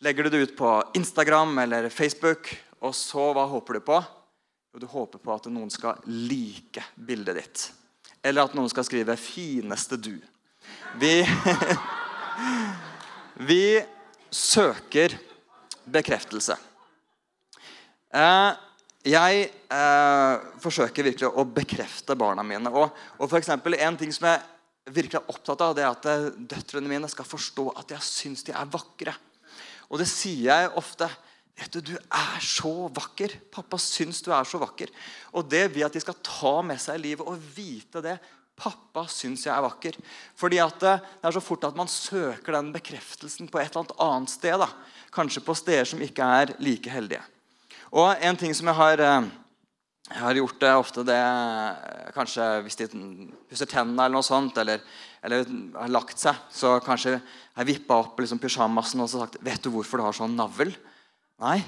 legger 0.04 0.27
du 0.27 0.36
det 0.36 0.44
ut 0.44 0.56
på 0.60 0.75
Instagram 1.00 1.58
eller 1.63 1.89
Facebook. 1.89 2.51
Og 2.84 2.94
så, 2.94 3.32
hva 3.34 3.48
håper 3.50 3.80
du 3.80 3.86
på? 3.88 4.01
Jo, 4.75 4.84
du 4.84 4.88
håper 4.92 5.24
på 5.24 5.34
at 5.34 5.48
noen 5.50 5.72
skal 5.74 6.04
like 6.06 6.84
bildet 6.94 7.39
ditt. 7.39 7.70
Eller 8.22 8.44
at 8.44 8.58
noen 8.58 8.70
skal 8.70 8.86
skrive 8.86 9.16
'fineste 9.16 9.96
du'. 9.96 10.20
Vi, 11.02 11.14
vi 13.50 13.64
søker 14.34 15.18
bekreftelse. 15.88 16.58
Eh, 18.18 18.52
jeg 19.08 19.48
eh, 19.48 20.46
forsøker 20.64 21.06
virkelig 21.08 21.30
å 21.30 21.46
bekrefte 21.48 22.16
barna 22.20 22.44
mine. 22.44 22.72
Og, 22.72 22.92
og 23.20 23.30
for 23.30 23.40
eksempel, 23.40 23.78
En 23.80 23.98
ting 24.00 24.12
som 24.16 24.28
jeg 24.28 24.42
virkelig 24.92 25.22
er 25.22 25.32
opptatt 25.32 25.64
av, 25.64 25.76
det 25.76 25.86
er 25.86 25.92
at 25.92 26.10
eh, 26.12 26.28
døtrene 26.56 26.92
mine 26.92 27.10
skal 27.12 27.28
forstå 27.28 27.70
at 27.80 27.96
jeg 27.96 28.08
syns 28.08 28.44
de 28.48 28.56
er 28.56 28.70
vakre. 28.72 29.16
Og 29.88 30.02
det 30.02 30.10
sier 30.12 30.50
jeg 30.50 30.76
ofte. 30.80 31.08
Vet 31.58 31.74
du, 31.74 31.94
du 31.94 31.96
er 31.98 32.42
så 32.44 32.90
vakker. 32.94 33.38
Pappa 33.54 33.80
syns 33.82 34.20
du 34.26 34.30
er 34.36 34.46
så 34.48 34.60
vakker. 34.62 34.92
Og 35.34 35.48
det 35.50 35.64
vil 35.74 35.88
at 35.88 35.96
de 35.96 36.04
skal 36.04 36.20
ta 36.22 36.60
med 36.66 36.82
seg 36.82 37.00
i 37.00 37.06
livet 37.08 37.26
og 37.26 37.40
vite 37.56 38.04
det, 38.06 38.18
Pappa 38.58 39.04
syns 39.12 39.46
jeg 39.46 39.54
er 39.54 39.64
vakker. 39.64 39.98
Fordi 40.38 40.60
at 40.64 40.80
det 40.82 40.94
er 40.98 41.36
så 41.36 41.42
fort 41.44 41.68
at 41.68 41.78
man 41.78 41.90
søker 41.92 42.58
den 42.58 42.72
bekreftelsen 42.74 43.50
på 43.52 43.62
et 43.62 43.76
eller 43.76 43.94
annet 44.02 44.34
sted. 44.34 44.58
Da. 44.58 44.70
Kanskje 45.14 45.44
på 45.46 45.56
steder 45.58 45.86
som 45.86 46.02
ikke 46.02 46.26
er 46.42 46.56
like 46.64 46.90
heldige. 46.90 47.22
Og 47.94 48.10
en 48.18 48.40
ting 48.40 48.56
som 48.58 48.68
jeg 48.68 48.76
har, 48.76 49.00
eh, 49.00 49.30
jeg 50.10 50.24
har 50.24 50.40
gjort 50.40 50.60
det 50.60 50.74
ofte, 50.76 51.04
det 51.06 51.20
kanskje 52.16 52.48
hvis 52.66 52.80
de 52.80 52.88
pusser 53.48 53.70
tennene 53.70 54.06
eller 54.08 54.18
noe 54.18 54.26
sånt, 54.26 54.58
eller, 54.58 54.82
eller 55.24 55.46
har 55.76 55.94
lagt 55.94 56.20
seg, 56.20 56.36
så 56.52 56.80
kanskje 56.84 57.18
jeg 57.20 57.68
vippa 57.68 58.02
opp 58.02 58.20
liksom 58.20 58.40
pysjamasen 58.40 59.02
og 59.02 59.10
sagt 59.10 59.38
'Vet 59.42 59.62
du 59.62 59.70
hvorfor 59.70 59.98
du 59.98 60.04
har 60.04 60.14
sånn 60.14 60.36
navl?' 60.36 60.76
Nei. 61.40 61.64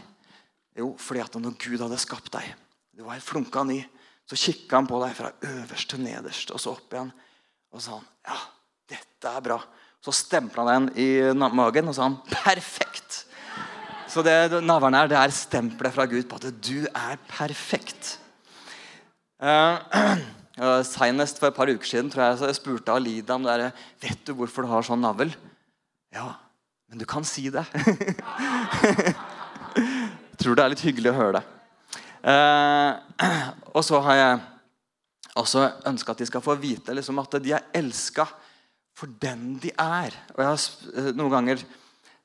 Jo, 0.76 0.96
fordi 0.98 1.22
at 1.22 1.36
når 1.36 1.58
Gud 1.60 1.82
hadde 1.82 1.98
skapt 2.00 2.32
deg 2.32 2.56
Du 2.96 3.04
var 3.04 3.14
helt 3.14 3.24
flunka 3.24 3.64
ny. 3.64 3.86
Så 4.30 4.38
kikka 4.38 4.78
han 4.78 4.88
på 4.90 5.00
deg 5.02 5.16
fra 5.18 5.32
øverst 5.42 5.90
til 5.90 6.04
nederst 6.06 6.52
og 6.54 6.62
så 6.62 6.76
opp 6.76 6.94
igjen. 6.94 7.10
Og 7.74 7.82
sa 7.82 7.96
han, 7.98 8.08
ja, 8.30 8.38
dette 8.94 9.32
er 9.32 9.46
bra. 9.46 9.58
Så 10.06 10.14
stempla 10.16 10.66
han 10.68 10.90
den 10.90 11.02
i 11.02 11.10
magen 11.58 11.90
og 11.90 11.98
sa 11.98 12.06
han, 12.06 12.20
perfekt. 12.30 13.24
Så 14.10 14.22
det 14.26 14.62
navlen 14.66 14.98
er, 14.98 15.10
det 15.10 15.18
er 15.18 15.34
stempelet 15.34 15.94
fra 15.94 16.06
Gud 16.10 16.26
på 16.30 16.38
at 16.38 16.50
du 16.66 16.86
er 16.88 17.18
perfekt. 17.30 18.18
Uh, 20.60 20.82
Seinest 20.84 21.38
for 21.40 21.48
et 21.48 21.56
par 21.56 21.70
uker 21.72 21.88
siden 21.88 22.10
tror 22.12 22.26
jeg, 22.26 22.40
jeg 22.50 22.56
spurte 22.58 22.92
Alida 22.92 23.38
om 23.38 23.46
det 23.46 23.54
er, 23.54 23.70
vet 24.04 24.26
du 24.28 24.34
hvorfor 24.36 24.66
du 24.66 24.68
har 24.68 24.84
sånn 24.84 25.00
navl. 25.00 25.32
Ja, 26.12 26.34
men 26.92 27.00
du 27.00 27.06
kan 27.08 27.24
si 27.24 27.46
det. 27.54 27.64
jeg 29.80 30.36
tror 30.42 30.60
det 30.60 30.66
er 30.66 30.74
litt 30.74 30.84
hyggelig 30.84 31.14
å 31.14 31.16
høre 31.16 31.38
det. 31.38 31.59
Eh, 32.20 32.92
og 33.76 33.84
så 33.86 34.00
har 34.04 34.20
jeg 34.20 34.40
også 35.40 35.66
ønska 35.88 36.12
at 36.12 36.22
de 36.22 36.28
skal 36.28 36.44
få 36.44 36.56
vite 36.60 36.94
liksom, 36.96 37.20
at 37.22 37.38
de 37.44 37.54
er 37.56 37.68
elska 37.80 38.26
for 39.00 39.12
den 39.22 39.54
de 39.62 39.72
er. 39.72 40.16
Og 40.36 40.44
jeg 40.44 40.50
har 40.50 40.64
eh, 40.94 41.12
noen 41.16 41.36
ganger 41.38 41.64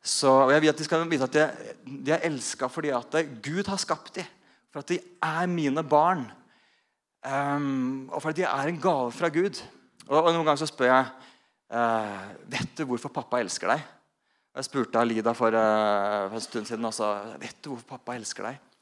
så, 0.05 0.31
og 0.45 0.53
jeg 0.53 0.61
vil 0.61 0.73
at 0.73 0.81
de 0.81 0.85
skal 0.85 1.05
vite 1.09 1.29
at 1.29 1.37
de, 1.37 1.45
de 2.05 2.13
er 2.13 2.27
elska 2.29 2.69
fordi 2.69 2.91
at 2.93 3.15
Gud 3.45 3.71
har 3.71 3.81
skapt 3.81 4.19
dem. 4.19 4.33
For 4.75 4.83
at 4.83 4.91
de 4.91 4.99
er 5.23 5.47
mine 5.47 5.85
barn. 5.87 6.27
Um, 7.25 8.11
og 8.13 8.21
fordi 8.21 8.43
de 8.43 8.49
er 8.49 8.69
en 8.69 8.81
gave 8.83 9.13
fra 9.15 9.31
Gud. 9.33 9.63
Og, 10.09 10.19
og 10.19 10.33
Noen 10.35 10.43
ganger 10.43 10.61
så 10.61 10.69
spør 10.69 10.91
jeg 10.91 11.07
uh, 11.73 12.25
vet 12.53 12.75
du 12.77 12.83
hvorfor 12.91 13.13
pappa 13.15 13.39
elsker 13.41 13.71
deg. 13.71 13.85
Jeg 14.55 14.67
spurte 14.67 15.01
Alida 15.01 15.33
for, 15.35 15.55
uh, 15.55 16.27
for 16.27 16.41
en 16.41 16.45
stund 16.45 16.69
siden. 16.69 16.85
Også, 16.91 17.15
vet 17.41 17.63
du 17.63 17.71
hvorfor 17.71 17.95
pappa 17.95 18.19
elsker 18.19 18.51
deg? 18.51 18.74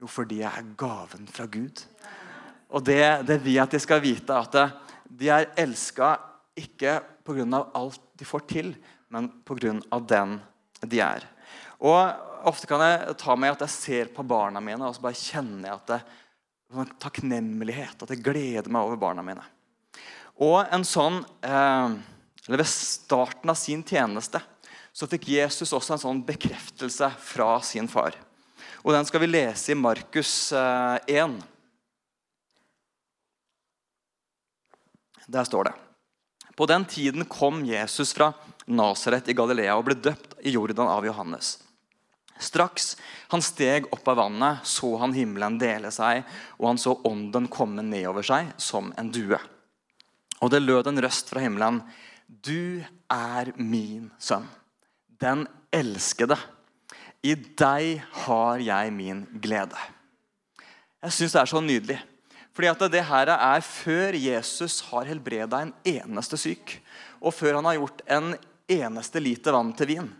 Jo, 0.00 0.08
fordi 0.08 0.40
jeg 0.40 0.48
er 0.48 0.72
gaven 0.80 1.26
fra 1.28 1.44
Gud. 1.50 1.82
Og 2.70 2.84
det, 2.86 3.02
det 3.28 3.40
vil 3.44 3.58
jeg 3.58 3.66
at 3.66 3.74
de 3.74 3.82
skal 3.82 4.00
vite. 4.02 4.32
At 4.36 4.56
de 5.04 5.28
er 5.28 5.50
elska 5.60 6.14
ikke 6.56 7.00
pga. 7.26 7.64
alt 7.74 8.00
de 8.16 8.24
får 8.24 8.46
til, 8.48 8.74
men 9.08 9.28
pga. 9.44 10.00
den 10.00 10.40
de 10.88 11.00
er. 11.04 11.26
Og 11.80 12.26
Ofte 12.48 12.64
kan 12.64 12.80
jeg 12.80 13.16
ta 13.20 13.34
med 13.36 13.52
at 13.52 13.62
jeg 13.66 13.72
ser 13.74 14.12
på 14.14 14.24
barna 14.24 14.62
mine 14.64 14.86
og 14.86 14.94
så 14.96 15.02
bare 15.04 15.18
kjenner 15.18 15.66
jeg 15.68 15.74
at 15.74 15.90
det, 15.90 15.98
sånn 16.72 16.94
takknemlighet. 17.02 18.00
At 18.00 18.14
jeg 18.14 18.22
gleder 18.24 18.70
meg 18.72 18.86
over 18.86 19.00
barna 19.00 19.24
mine. 19.26 19.44
Og 20.40 20.62
en 20.72 20.86
sånn, 20.88 21.20
eh, 21.44 21.98
eller 22.46 22.62
Ved 22.62 22.66
starten 22.66 23.50
av 23.52 23.58
sin 23.60 23.82
tjeneste 23.84 24.40
så 24.92 25.06
fikk 25.06 25.28
Jesus 25.28 25.74
også 25.76 25.94
en 25.94 26.02
sånn 26.02 26.22
bekreftelse 26.24 27.10
fra 27.20 27.60
sin 27.60 27.86
far. 27.86 28.16
Og 28.80 28.94
den 28.94 29.04
skal 29.04 29.20
vi 29.20 29.28
lese 29.28 29.72
i 29.72 29.78
Markus 29.78 30.52
1. 30.52 31.06
Eh, 31.08 31.40
Der 35.30 35.44
står 35.46 35.64
det 35.64 35.72
På 36.56 36.66
den 36.66 36.84
tiden 36.84 37.24
kom 37.24 37.64
Jesus 37.64 38.12
fra 38.12 38.32
Nasaret 38.66 39.28
i 39.28 39.34
Galilea 39.36 39.76
og 39.78 39.84
ble 39.86 39.94
døpt 39.94 40.34
i 40.42 40.50
Jordan 40.54 40.88
av 40.90 41.06
Johannes. 41.06 41.58
Straks 42.40 42.96
han 43.28 43.42
steg 43.44 43.86
opp 43.92 44.08
av 44.08 44.16
vannet, 44.16 44.64
så 44.64 44.94
han 45.00 45.14
himmelen 45.14 45.58
dele 45.60 45.90
seg, 45.92 46.24
og 46.58 46.70
han 46.70 46.80
så 46.80 46.96
ånden 47.06 47.48
komme 47.52 47.84
nedover 47.84 48.26
seg 48.26 48.52
som 48.60 48.92
en 48.98 49.10
due. 49.12 49.38
Og 50.40 50.50
det 50.52 50.62
lød 50.62 50.88
en 50.88 51.02
røst 51.04 51.30
fra 51.32 51.42
himmelen. 51.44 51.82
Du 52.26 52.80
er 53.12 53.52
min 53.56 54.08
sønn, 54.18 54.48
den 55.20 55.46
elskede. 55.74 56.38
I 57.20 57.34
deg 57.36 58.00
har 58.24 58.62
jeg 58.64 58.92
min 58.96 59.24
glede. 59.42 59.76
Jeg 61.00 61.16
syns 61.16 61.34
det 61.36 61.42
er 61.42 61.50
så 61.50 61.60
nydelig. 61.60 61.98
Fordi 62.56 62.70
at 62.70 62.84
det 62.92 63.02
her 63.06 63.30
er 63.32 63.64
før 63.64 64.16
Jesus 64.18 64.80
har 64.88 65.08
helbreda 65.08 65.62
en 65.62 65.74
eneste 65.86 66.38
syk. 66.40 66.78
Og 67.20 67.34
før 67.36 67.58
han 67.58 67.68
har 67.68 67.78
gjort 67.78 68.02
en 68.10 68.32
eneste 68.70 69.22
liter 69.22 69.54
vann 69.56 69.72
til 69.76 69.94
vin. 69.94 70.10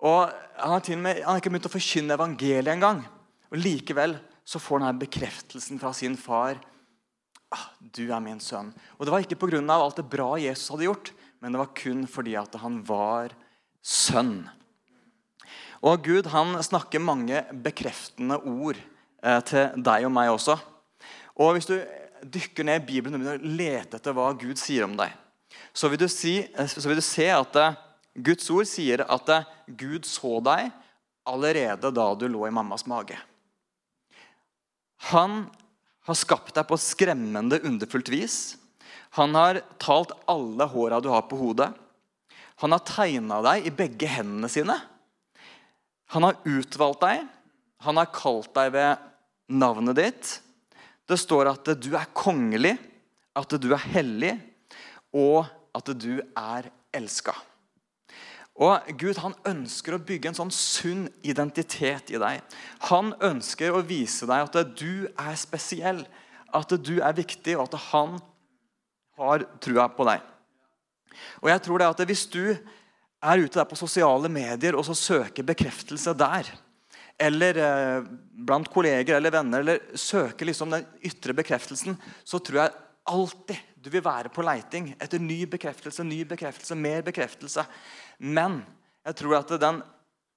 Og 0.00 0.30
Han 0.60 0.74
har, 0.76 0.96
med, 0.96 1.22
han 1.24 1.32
har 1.32 1.40
ikke 1.40 1.52
begynt 1.52 1.68
å 1.70 1.72
forkynne 1.72 2.16
evangeliet 2.16 2.68
engang. 2.74 2.98
Og 3.48 3.56
likevel 3.56 4.18
så 4.44 4.60
får 4.60 4.80
han 4.80 4.90
her 4.90 4.98
bekreftelsen 5.00 5.80
fra 5.80 5.92
sin 5.96 6.16
far. 6.20 6.60
Ah, 7.50 7.72
'Du 7.80 8.12
er 8.12 8.20
min 8.20 8.38
sønn.' 8.38 8.74
Og 8.98 9.06
Det 9.06 9.12
var 9.12 9.20
ikke 9.24 9.40
pga. 9.40 9.60
alt 9.72 9.96
det 9.96 10.10
bra 10.10 10.36
Jesus 10.36 10.68
hadde 10.68 10.84
gjort, 10.84 11.12
men 11.40 11.52
det 11.52 11.58
var 11.58 11.74
kun 11.74 12.06
fordi 12.06 12.36
at 12.36 12.54
han 12.54 12.84
var 12.84 13.32
sønn. 13.82 14.50
Og 15.80 16.02
Gud 16.04 16.28
han 16.32 16.58
snakker 16.62 17.00
mange 17.00 17.40
bekreftende 17.64 18.36
ord 18.36 18.76
eh, 18.76 19.40
til 19.48 19.80
deg 19.80 20.04
og 20.08 20.12
meg 20.12 20.32
også. 20.34 20.58
Og 21.40 21.54
Hvis 21.56 21.70
du 21.70 21.78
dykker 22.20 22.66
ned 22.68 22.82
i 22.82 22.88
Bibelen 22.90 23.16
og 23.16 23.22
begynner 23.22 23.40
å 23.40 23.54
lete 23.60 23.96
etter 23.96 24.16
hva 24.16 24.28
Gud 24.36 24.60
sier 24.60 24.84
om 24.84 24.98
deg, 24.98 25.14
så 25.72 25.88
vil 25.88 26.02
du, 26.02 26.08
si, 26.12 26.36
eh, 26.44 26.68
så 26.68 26.84
vil 26.84 27.00
du 27.00 27.06
se 27.06 27.30
at 27.32 27.56
eh, 27.56 27.80
Guds 28.20 28.50
ord 28.52 28.68
sier 28.68 29.06
at 29.06 29.32
Gud 29.78 30.04
så 30.08 30.36
deg 30.44 30.68
allerede 31.30 31.92
da 31.94 32.06
du 32.18 32.26
lå 32.28 32.46
i 32.48 32.52
mammas 32.52 32.84
mage. 32.90 33.16
Han 35.14 35.46
har 36.04 36.18
skapt 36.18 36.52
deg 36.56 36.66
på 36.68 36.76
skremmende 36.80 37.60
underfullt 37.64 38.10
vis. 38.12 38.38
Han 39.16 39.34
har 39.38 39.62
talt 39.80 40.12
alle 40.30 40.66
håra 40.68 41.00
du 41.00 41.08
har 41.12 41.24
på 41.30 41.38
hodet. 41.40 41.70
Han 42.60 42.74
har 42.74 42.84
tegna 42.84 43.40
deg 43.46 43.68
i 43.70 43.72
begge 43.74 44.10
hendene 44.10 44.50
sine. 44.52 44.76
Han 46.14 46.26
har 46.26 46.38
utvalgt 46.44 47.04
deg. 47.04 47.26
Han 47.86 48.00
har 48.00 48.10
kalt 48.12 48.52
deg 48.56 48.72
ved 48.74 49.10
navnet 49.50 49.98
ditt. 49.98 50.32
Det 51.08 51.18
står 51.18 51.50
at 51.50 51.70
du 51.80 51.92
er 51.98 52.10
kongelig, 52.14 52.76
at 53.34 53.54
du 53.62 53.70
er 53.74 53.86
hellig, 53.94 54.34
og 55.14 55.46
at 55.74 55.90
du 55.98 56.20
er 56.20 56.68
elska. 56.94 57.34
Og 58.60 58.90
Gud 59.00 59.18
han 59.22 59.34
ønsker 59.48 59.96
å 59.96 60.02
bygge 60.04 60.30
en 60.30 60.36
sånn 60.36 60.52
sunn 60.52 61.06
identitet 61.24 62.10
i 62.12 62.18
deg. 62.20 62.42
Han 62.90 63.14
ønsker 63.24 63.72
å 63.72 63.84
vise 63.86 64.28
deg 64.28 64.44
at 64.44 64.76
du 64.76 65.06
er 65.14 65.38
spesiell, 65.40 66.02
at 66.52 66.74
du 66.82 66.98
er 66.98 67.16
viktig, 67.16 67.56
og 67.56 67.70
at 67.70 67.78
han 67.92 68.18
har 69.20 69.46
trua 69.62 69.86
på 69.94 70.04
deg. 70.10 70.20
Og 71.40 71.48
jeg 71.50 71.62
tror 71.64 71.80
det 71.80 71.88
at 71.88 72.04
Hvis 72.06 72.26
du 72.30 72.44
er 73.20 73.42
ute 73.44 73.58
der 73.58 73.68
på 73.68 73.78
sosiale 73.78 74.30
medier 74.32 74.76
og 74.78 74.84
så 74.88 74.96
søker 74.96 75.46
bekreftelse 75.46 76.14
der, 76.16 76.48
eller 77.20 77.58
eh, 77.60 78.06
blant 78.46 78.70
kolleger 78.72 79.18
eller 79.18 79.34
venner, 79.34 79.60
eller 79.60 79.96
søker 79.98 80.48
liksom 80.48 80.72
den 80.72 80.86
ytre 81.04 81.36
bekreftelsen, 81.36 81.98
så 82.24 82.40
tror 82.40 82.62
jeg 82.62 82.78
alltid 83.10 83.66
du 83.80 83.88
vil 83.92 84.04
være 84.04 84.32
på 84.32 84.44
leiting 84.44 84.90
etter 85.00 85.20
ny 85.22 85.42
bekreftelse, 85.48 86.04
ny 86.04 86.22
bekreftelse, 86.28 86.76
mer 86.76 87.04
bekreftelse. 87.04 87.64
Men 88.18 88.60
jeg 89.06 89.16
tror 89.20 89.38
at 89.38 89.54
den 89.60 89.80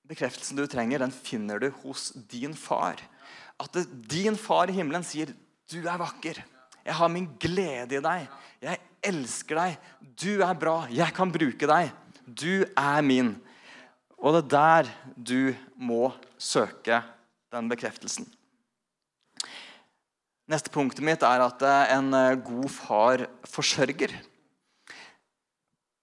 bekreftelsen 0.07 0.59
du 0.59 0.63
trenger, 0.67 1.03
den 1.03 1.11
finner 1.11 1.59
du 1.59 1.69
hos 1.83 2.11
din 2.31 2.55
far. 2.55 2.99
At 3.59 3.75
din 4.11 4.39
far 4.39 4.71
i 4.71 4.75
himmelen 4.75 5.03
sier 5.03 5.33
'Du 5.67 5.79
er 5.87 5.99
vakker'. 5.99 6.43
Jeg 6.85 6.93
har 6.93 7.07
min 7.07 7.29
glede 7.39 7.95
i 7.95 8.03
deg. 8.03 8.27
Jeg 8.61 8.79
elsker 9.03 9.55
deg. 9.55 9.77
Du 10.19 10.41
er 10.43 10.53
bra. 10.53 10.87
Jeg 10.91 11.13
kan 11.13 11.31
bruke 11.31 11.67
deg. 11.67 11.91
Du 12.25 12.63
er 12.63 13.01
min. 13.03 13.35
Og 14.23 14.37
det 14.37 14.43
er 14.45 14.53
der 14.53 14.91
du 15.15 15.53
må 15.75 16.13
søke 16.39 17.01
den 17.51 17.67
bekreftelsen. 17.71 18.27
Neste 20.47 20.71
punktet 20.71 21.03
mitt 21.03 21.23
er 21.23 21.43
at 21.43 21.63
eh, 21.63 21.91
en 21.95 22.11
eh, 22.15 22.39
god 22.43 22.69
far 22.71 23.25
forsørger. 23.47 24.15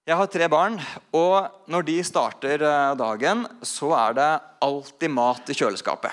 Jeg 0.08 0.16
har 0.16 0.30
tre 0.32 0.46
barn, 0.50 0.78
og 1.12 1.68
når 1.70 1.84
de 1.86 1.96
starter 2.04 2.64
eh, 2.64 2.94
dagen, 2.96 3.44
så 3.62 3.92
er 3.98 4.16
det 4.16 4.30
alltid 4.64 5.12
mat 5.12 5.52
i 5.52 5.56
kjøleskapet. 5.56 6.12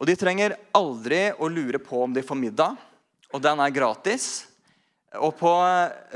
Og 0.00 0.08
De 0.08 0.16
trenger 0.18 0.56
aldri 0.74 1.28
å 1.36 1.48
lure 1.48 1.78
på 1.80 2.02
om 2.06 2.16
de 2.16 2.24
får 2.24 2.40
middag, 2.40 2.80
og 3.32 3.44
den 3.44 3.60
er 3.60 3.76
gratis. 3.76 4.46
Og 5.20 5.36
På 5.38 5.52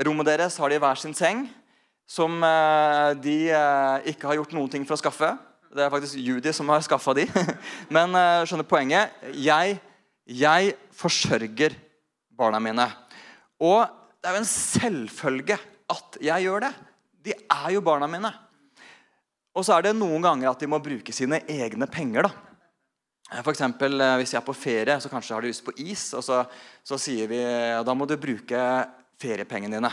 rommet 0.05 0.27
deres 0.27 0.57
har 0.59 0.73
de 0.73 0.81
hver 0.81 0.99
sin 0.99 1.15
seng, 1.15 1.45
som 2.09 2.41
de 3.21 3.35
ikke 4.09 4.25
har 4.25 4.39
gjort 4.39 4.55
noen 4.57 4.71
ting 4.73 4.87
for 4.87 4.97
å 4.97 5.01
skaffe. 5.01 5.27
Det 5.69 5.83
er 5.85 5.91
faktisk 5.93 6.17
Judy 6.17 6.49
som 6.57 6.71
har 6.73 6.81
skaffa 6.81 7.13
de. 7.13 7.27
Men 7.95 8.17
skjønner 8.49 8.65
poenget. 8.65 9.13
Jeg 9.37 9.77
jeg 10.29 10.75
forsørger 10.93 11.73
barna 12.37 12.59
mine. 12.61 12.85
Og 13.65 13.81
det 14.21 14.29
er 14.29 14.35
jo 14.35 14.41
en 14.43 14.51
selvfølge 14.51 15.57
at 15.89 16.19
jeg 16.21 16.45
gjør 16.45 16.67
det. 16.67 16.73
De 17.25 17.33
er 17.33 17.71
jo 17.73 17.81
barna 17.81 18.07
mine. 18.07 18.29
Og 19.57 19.65
så 19.65 19.73
er 19.75 19.87
det 19.87 19.95
noen 19.97 20.21
ganger 20.21 20.51
at 20.51 20.61
de 20.61 20.69
må 20.69 20.77
bruke 20.83 21.15
sine 21.15 21.41
egne 21.49 21.87
penger. 21.89 22.29
da. 22.29 23.41
For 23.41 23.51
eksempel, 23.51 23.99
eh, 24.01 24.17
Hvis 24.17 24.33
jeg 24.33 24.41
er 24.41 24.45
på 24.45 24.53
ferie, 24.53 24.99
så 25.01 25.09
kanskje 25.09 25.33
har 25.33 25.41
de 25.41 25.47
lyst 25.47 25.65
på 25.65 25.73
is. 25.77 26.13
og 26.13 26.23
Så, 26.23 26.45
så 26.83 26.97
sier 26.97 27.27
vi 27.27 27.41
ja, 27.41 27.81
da 27.83 27.93
må 27.93 28.05
du 28.05 28.15
bruke 28.17 28.87
feriepengene 29.19 29.75
dine. 29.75 29.91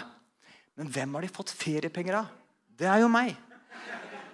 Men 0.76 0.90
hvem 0.92 1.14
har 1.16 1.24
de 1.24 1.32
fått 1.32 1.54
feriepenger 1.56 2.18
av? 2.20 2.32
Det 2.76 2.88
er 2.88 3.00
jo 3.00 3.08
meg. 3.08 3.32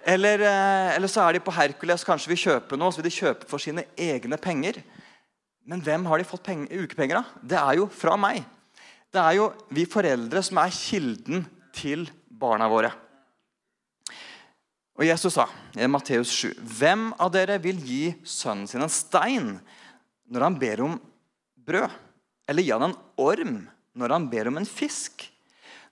Eller, 0.03 0.41
eh, 0.43 0.95
eller 0.97 1.07
så 1.07 1.23
er 1.23 1.37
de 1.37 1.43
på 1.43 1.53
Hercules, 1.55 2.03
kanskje 2.03 2.33
vil 2.33 2.41
kjøpe 2.41 2.75
noe, 2.75 2.91
så 2.91 2.99
vil 2.99 3.07
de 3.07 3.15
kjøpe 3.15 3.47
for 3.47 3.63
sine 3.63 3.85
egne 3.95 4.35
penger. 4.35 4.81
Men 5.63 5.79
hvem 5.81 6.05
har 6.11 6.19
de 6.19 6.27
fått 6.27 6.49
ukepenger 6.51 7.21
av? 7.21 7.25
Det 7.39 7.55
er 7.55 7.79
jo 7.79 7.87
fra 7.87 8.17
meg. 8.19 8.43
Det 9.13 9.21
er 9.21 9.37
jo 9.37 9.53
vi 9.71 9.85
foreldre 9.85 10.43
som 10.43 10.59
er 10.59 10.75
kilden 10.75 11.45
til 11.71 12.09
barna 12.27 12.67
våre. 12.67 12.91
Og 14.99 15.05
Jesus 15.07 15.33
sa 15.33 15.47
i 15.73 15.87
Matteus 15.87 16.29
7.: 16.29 16.53
Hvem 16.59 17.13
av 17.17 17.31
dere 17.31 17.57
vil 17.61 17.79
gi 17.79 18.13
sønnen 18.25 18.67
sin 18.67 18.83
en 18.83 18.91
stein 18.91 19.55
når 20.29 20.41
han 20.41 20.59
ber 20.59 20.83
om 20.83 20.99
brød? 21.55 21.89
Eller 22.49 22.63
gi 22.63 22.73
han 22.75 22.89
en 22.89 22.99
orm 23.17 23.61
når 23.95 24.09
han 24.17 24.27
ber 24.29 24.51
om 24.51 24.59
en 24.59 24.67
fisk? 24.67 25.32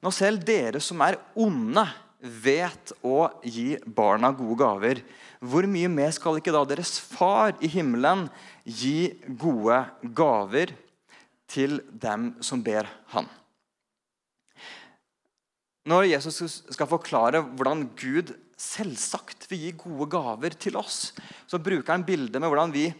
Når 0.01 0.15
selv 0.15 0.45
dere 0.45 0.81
som 0.81 1.01
er 1.05 1.19
onde, 1.37 1.85
vet 2.21 2.91
å 3.01 3.31
gi 3.41 3.79
barna 3.81 4.29
gode 4.37 4.59
gaver, 4.61 4.99
hvor 5.41 5.65
mye 5.65 5.89
mer 5.89 6.11
skal 6.13 6.37
ikke 6.37 6.53
da 6.53 6.61
deres 6.69 6.99
far 7.01 7.55
i 7.65 7.69
himmelen 7.71 8.27
gi 8.61 9.09
gode 9.41 9.79
gaver 10.17 10.75
til 11.49 11.79
dem 11.89 12.35
som 12.45 12.61
ber 12.61 12.89
han? 13.15 13.25
Når 15.89 16.11
Jesus 16.11 16.61
skal 16.69 16.89
forklare 16.89 17.41
hvordan 17.41 17.87
Gud 17.97 18.35
selvsagt 18.61 19.47
vil 19.49 19.63
gi 19.65 19.71
gode 19.81 20.05
gaver 20.13 20.53
til 20.61 20.77
oss, 20.77 21.09
så 21.49 21.57
bruker 21.57 21.95
han 21.95 22.05
bildet 22.05 22.37
med 22.37 22.51
hvordan 22.51 22.73
vi 22.75 22.91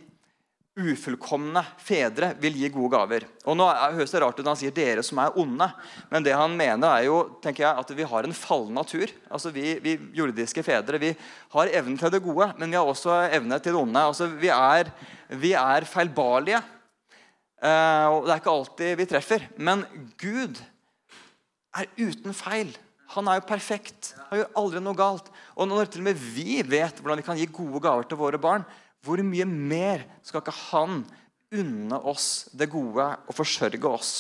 ufullkomne 0.80 1.62
fedre 1.84 2.32
vil 2.40 2.56
gi 2.56 2.70
gode 2.72 2.94
gaver. 2.94 3.26
Og 3.44 3.58
nå 3.60 3.66
høres 3.68 4.14
det 4.14 4.22
rart 4.24 4.38
ut 4.40 4.46
når 4.46 4.54
han 4.54 4.60
sier 4.62 4.72
'dere 4.76 5.04
som 5.04 5.20
er 5.20 5.36
onde', 5.36 5.68
men 6.10 6.24
det 6.24 6.32
han 6.32 6.56
mener 6.56 6.88
er 6.88 7.04
jo 7.10 7.18
tenker 7.44 7.66
jeg, 7.66 7.78
at 7.78 7.92
vi 7.92 8.04
har 8.08 8.24
en 8.24 8.34
fallen 8.34 8.74
natur. 8.74 9.12
Altså 9.30 9.52
Vi, 9.52 9.80
vi 9.84 10.00
jordiske 10.16 10.64
fedre 10.64 11.00
vi 11.00 11.16
har 11.52 11.68
evnen 11.68 11.98
til 11.98 12.10
det 12.10 12.24
gode, 12.24 12.54
men 12.58 12.72
vi 12.72 12.78
har 12.78 12.86
også 12.86 13.32
evne 13.32 13.60
til 13.60 13.74
det 13.74 13.82
onde. 13.82 14.00
Altså 14.00 14.28
Vi 14.28 14.48
er, 14.48 14.92
vi 15.30 15.52
er 15.54 15.84
feilbarlige. 15.84 16.64
Eh, 17.62 18.06
og 18.08 18.26
Det 18.26 18.32
er 18.32 18.40
ikke 18.40 18.58
alltid 18.58 18.98
vi 18.98 19.06
treffer. 19.06 19.50
Men 19.58 19.86
Gud 20.18 20.56
er 21.76 21.86
uten 22.00 22.34
feil. 22.34 22.78
Han 23.12 23.28
er 23.28 23.42
jo 23.42 23.48
perfekt. 23.48 24.16
Han 24.30 24.40
gjør 24.40 24.56
aldri 24.56 24.80
noe 24.80 24.96
galt. 24.96 25.28
Og 25.58 25.68
når 25.68 25.92
til 25.92 26.00
og 26.00 26.08
med 26.08 26.16
vi 26.16 26.62
vet 26.64 26.96
hvordan 26.96 27.20
vi 27.20 27.28
kan 27.28 27.38
gi 27.38 27.46
gode 27.52 27.82
gaver 27.84 28.08
til 28.08 28.18
våre 28.18 28.40
barn, 28.40 28.64
hvor 29.06 29.22
mye 29.26 29.48
mer 29.50 30.06
skal 30.26 30.44
ikke 30.44 30.58
han 30.70 31.02
unne 31.52 31.98
oss 32.08 32.50
det 32.56 32.70
gode 32.72 33.08
og 33.28 33.36
forsørge 33.36 33.90
oss? 33.90 34.14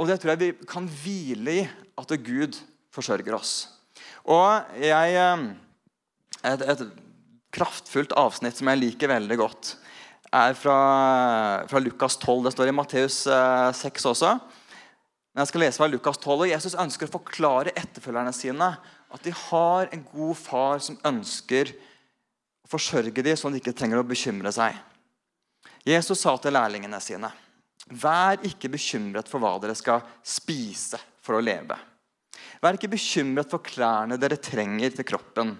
Og 0.00 0.08
Det 0.08 0.16
tror 0.20 0.32
jeg 0.32 0.40
vi 0.40 0.66
kan 0.68 0.86
hvile 0.88 1.56
i, 1.60 1.66
at 2.00 2.14
Gud 2.24 2.56
forsørger 2.94 3.36
oss. 3.36 3.68
Og 4.24 4.64
jeg, 4.80 5.16
eh, 5.20 5.42
et, 6.48 6.62
et 6.64 6.86
kraftfullt 7.52 8.14
avsnitt 8.16 8.56
som 8.56 8.70
jeg 8.72 8.80
liker 8.80 9.12
veldig 9.12 9.36
godt, 9.36 9.74
er 10.32 10.54
fra, 10.54 10.78
fra 11.68 11.82
Lukas 11.82 12.16
12. 12.16 12.46
Det 12.46 12.54
står 12.54 12.70
i 12.70 12.74
Matteus 12.74 13.18
6 13.26 13.28
eh, 13.84 14.10
også. 14.10 14.32
Men 15.30 15.42
jeg 15.42 15.50
skal 15.50 15.64
lese 15.66 15.82
fra 15.82 15.90
Lukas 15.90 16.18
12, 16.18 16.32
og 16.38 16.50
Jesus 16.50 16.78
ønsker 16.78 17.06
å 17.06 17.14
forklare 17.18 17.74
etterfølgerne 17.76 18.32
sine 18.34 18.72
at 19.10 19.26
de 19.26 19.34
har 19.34 19.90
en 19.90 20.02
god 20.12 20.38
far 20.38 20.82
som 20.82 20.98
ønsker 21.06 21.74
forsørge 22.70 23.22
dem 23.22 23.36
at 23.36 23.52
de 23.54 23.60
ikke 23.60 23.76
trenger 23.76 24.00
å 24.00 24.06
bekymre 24.06 24.52
seg. 24.54 24.76
Jesus 25.86 26.22
sa 26.22 26.36
til 26.38 26.54
lærlingene 26.54 27.00
sine.: 27.02 27.30
Vær 27.90 28.42
ikke 28.46 28.70
bekymret 28.70 29.28
for 29.28 29.42
hva 29.42 29.56
dere 29.62 29.74
skal 29.74 30.04
spise 30.22 31.00
for 31.24 31.38
å 31.38 31.42
leve. 31.44 31.76
Vær 32.60 32.76
ikke 32.76 32.92
bekymret 32.92 33.50
for 33.50 33.64
klærne 33.64 34.18
dere 34.20 34.38
trenger 34.38 34.92
til 34.94 35.08
kroppen. 35.08 35.56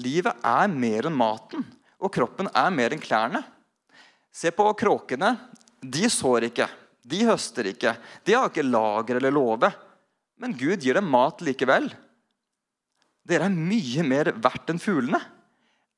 Livet 0.00 0.44
er 0.44 0.70
mer 0.70 1.08
enn 1.08 1.16
maten, 1.16 1.64
og 1.98 2.12
kroppen 2.14 2.48
er 2.54 2.72
mer 2.72 2.94
enn 2.94 3.02
klærne. 3.02 3.42
Se 4.32 4.52
på 4.52 4.66
kråkene. 4.78 5.34
De 5.86 6.08
sår 6.10 6.48
ikke, 6.48 6.66
de 7.04 7.20
høster 7.28 7.68
ikke, 7.70 7.92
de 8.24 8.34
har 8.34 8.48
ikke 8.48 8.64
lager 8.64 9.20
eller 9.20 9.34
låve. 9.34 9.68
Men 10.40 10.56
Gud 10.56 10.82
gir 10.82 10.96
dem 10.98 11.08
mat 11.12 11.42
likevel. 11.44 11.86
Dere 13.26 13.46
er 13.46 13.54
mye 13.54 14.02
mer 14.06 14.32
verdt 14.42 14.72
enn 14.72 14.82
fuglene. 14.82 15.20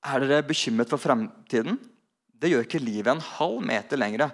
Er 0.06 0.22
dere 0.22 0.46
bekymret 0.46 0.90
for 0.90 1.02
fremtiden? 1.02 1.78
Det 2.38 2.52
gjør 2.52 2.66
ikke 2.66 2.82
livet 2.82 3.11
en 3.11 3.24
halv 3.34 3.62
meter 3.66 3.98
lengre. 3.98 4.30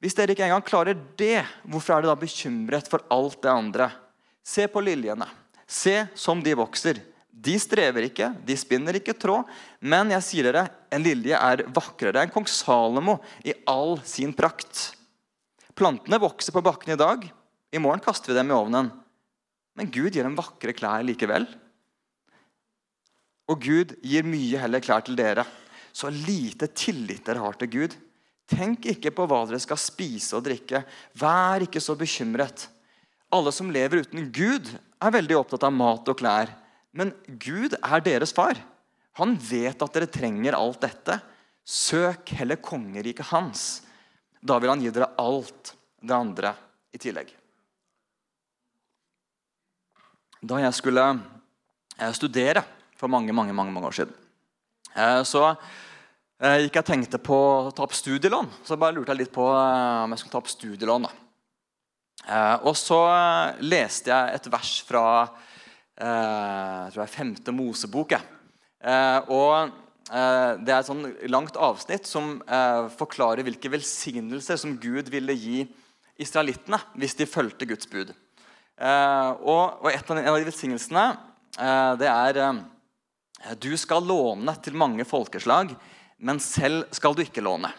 Hvis 0.00 0.16
dere 0.16 0.32
ikke 0.32 0.46
engang 0.46 0.64
klarer 0.64 0.96
det, 1.16 1.44
hvorfor 1.68 1.96
er 1.96 2.04
dere 2.04 2.14
da 2.14 2.20
bekymret 2.20 2.88
for 2.90 3.04
alt 3.12 3.40
det 3.44 3.52
andre? 3.52 3.90
Se 4.44 4.66
på 4.68 4.82
liljene. 4.84 5.28
Se 5.64 6.04
som 6.16 6.42
de 6.44 6.56
vokser. 6.56 7.00
De 7.44 7.56
strever 7.60 8.06
ikke, 8.08 8.30
de 8.46 8.56
spinner 8.56 8.96
ikke 8.96 9.16
tråd. 9.16 9.48
Men 9.80 10.12
jeg 10.14 10.24
sier 10.24 10.48
dere, 10.48 10.66
en 10.92 11.04
lilje 11.04 11.36
er 11.36 11.64
vakrere 11.76 12.22
enn 12.24 12.32
kong 12.32 12.48
Salomo 12.48 13.18
i 13.44 13.56
all 13.68 13.98
sin 14.08 14.32
prakt. 14.36 14.94
Plantene 15.74 16.20
vokser 16.22 16.54
på 16.54 16.62
bakken 16.64 16.94
i 16.94 17.00
dag. 17.00 17.24
I 17.74 17.82
morgen 17.82 18.04
kaster 18.04 18.32
vi 18.32 18.38
dem 18.38 18.52
i 18.52 18.56
ovnen. 18.56 18.92
Men 19.74 19.90
Gud 19.90 20.14
gir 20.14 20.22
dem 20.22 20.36
vakre 20.38 20.72
klær 20.76 21.02
likevel. 21.04 21.48
Og 23.50 23.60
Gud 23.60 23.94
gir 24.04 24.26
mye 24.26 24.60
heller 24.60 24.82
klær 24.84 25.04
til 25.04 25.18
dere. 25.18 25.44
Så 25.94 26.10
lite 26.10 26.70
tillit 26.74 27.24
dere 27.26 27.42
har 27.44 27.58
til 27.60 27.70
Gud. 27.70 27.96
Tenk 28.50 28.88
ikke 28.90 29.12
på 29.14 29.26
hva 29.28 29.44
dere 29.48 29.60
skal 29.62 29.80
spise 29.80 30.36
og 30.36 30.44
drikke. 30.46 30.82
Vær 31.16 31.64
ikke 31.64 31.82
så 31.82 31.96
bekymret. 31.98 32.66
Alle 33.34 33.52
som 33.54 33.70
lever 33.72 34.04
uten 34.04 34.28
Gud, 34.34 34.68
er 35.04 35.12
veldig 35.12 35.36
opptatt 35.36 35.66
av 35.66 35.74
mat 35.74 36.08
og 36.08 36.18
klær. 36.20 36.52
Men 36.96 37.12
Gud 37.26 37.76
er 37.80 38.04
deres 38.04 38.32
far. 38.32 38.58
Han 39.20 39.36
vet 39.38 39.82
at 39.82 39.96
dere 39.96 40.10
trenger 40.10 40.56
alt 40.56 40.80
dette. 40.84 41.18
Søk 41.64 42.34
heller 42.38 42.60
kongeriket 42.60 43.30
hans. 43.32 43.82
Da 44.44 44.58
vil 44.60 44.72
han 44.72 44.82
gi 44.84 44.92
dere 44.92 45.12
alt 45.20 45.74
det 46.04 46.16
andre 46.16 46.54
i 46.94 47.00
tillegg. 47.00 47.30
Da 50.44 50.60
jeg 50.60 50.76
skulle 50.76 51.04
eh, 51.08 52.12
studere 52.12 52.64
for 52.98 53.10
mange 53.12 53.34
mange, 53.34 53.54
mange, 53.56 53.72
mange 53.74 53.90
år 53.90 53.98
siden, 54.00 54.14
eh, 54.94 55.22
så 55.26 55.54
jeg 56.44 56.66
gikk 56.66 56.80
jeg 56.80 56.88
tenkte 56.88 57.20
på 57.22 57.36
å 57.36 57.70
ta 57.72 57.84
opp 57.86 57.94
studielån. 57.94 58.48
Så 58.66 58.76
bare 58.76 58.92
lurte 58.96 59.14
jeg 59.14 59.22
litt 59.22 59.32
på 59.32 59.44
om 59.46 60.12
jeg 60.12 60.20
skulle 60.20 60.32
ta 60.34 60.40
opp 60.42 60.50
studielån. 60.50 61.06
da. 61.06 62.40
Og 62.66 62.74
så 62.76 62.98
leste 63.62 64.10
jeg 64.10 64.34
et 64.34 64.48
vers 64.52 64.72
fra 64.84 65.04
jeg 65.94 66.90
tror 66.92 67.04
er 67.04 67.12
femte 67.14 67.54
Mosebok. 67.54 68.16
Og 69.30 69.72
Det 70.10 70.74
er 70.74 70.80
et 70.80 70.90
sånn 70.90 71.06
langt 71.30 71.56
avsnitt 71.56 72.10
som 72.10 72.42
forklarer 72.98 73.46
hvilke 73.46 73.70
velsignelser 73.72 74.60
som 74.60 74.76
Gud 74.76 75.08
ville 75.14 75.38
gi 75.38 75.64
israelittene 76.20 76.78
hvis 76.98 77.16
de 77.18 77.30
fulgte 77.30 77.66
Guds 77.68 77.88
bud. 77.90 78.12
Eh, 78.74 79.30
og, 79.46 79.84
og 79.84 79.90
en 79.90 80.26
av 80.26 80.38
de 80.38 80.48
velsignelsene 80.48 81.04
eh, 81.62 81.92
det 82.00 82.08
er 82.10 82.40
eh, 82.42 82.62
Du 83.60 83.72
skal 83.76 84.06
låne 84.06 84.54
til 84.64 84.76
mange 84.78 85.04
folkeslag, 85.04 85.74
men 86.18 86.38
selv 86.40 86.86
skal 86.94 87.16
du 87.16 87.24
ikke 87.24 87.44
låne. 87.44 87.72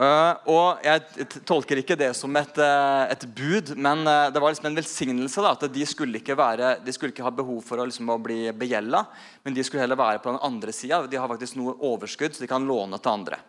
Uh, 0.00 0.32
og 0.48 0.84
Jeg 0.86 1.26
tolker 1.44 1.80
ikke 1.80 1.96
det 1.98 2.12
som 2.16 2.36
et, 2.38 2.60
uh, 2.62 3.04
et 3.10 3.24
bud, 3.36 3.72
men 3.76 4.04
uh, 4.06 4.30
det 4.32 4.40
var 4.40 4.54
liksom 4.54 4.70
en 4.70 4.78
velsignelse. 4.78 5.42
Da, 5.42 5.50
at 5.56 5.74
De 5.74 5.86
skulle 5.88 6.22
være, 6.38 6.76
de 6.84 6.94
skulle 6.94 7.12
ikke 7.12 7.26
ha 7.26 7.32
behov 7.34 7.58
for 7.66 7.82
å, 7.82 7.88
liksom, 7.88 8.08
å 8.14 8.20
bli 8.22 8.52
begjelda, 8.56 9.02
men 9.44 9.56
de 9.56 9.64
skulle 9.66 9.82
heller 9.82 10.00
være 10.00 10.22
på 10.22 10.30
den 10.30 10.44
andre 10.46 10.72
sida. 10.72 11.02
De 11.10 11.18
har 11.18 11.28
faktisk 11.28 11.58
noe 11.58 11.74
overskudd, 11.90 12.36
så 12.36 12.46
de 12.46 12.52
kan 12.52 12.64
låne 12.68 13.00
til 13.00 13.12
andre. 13.12 13.42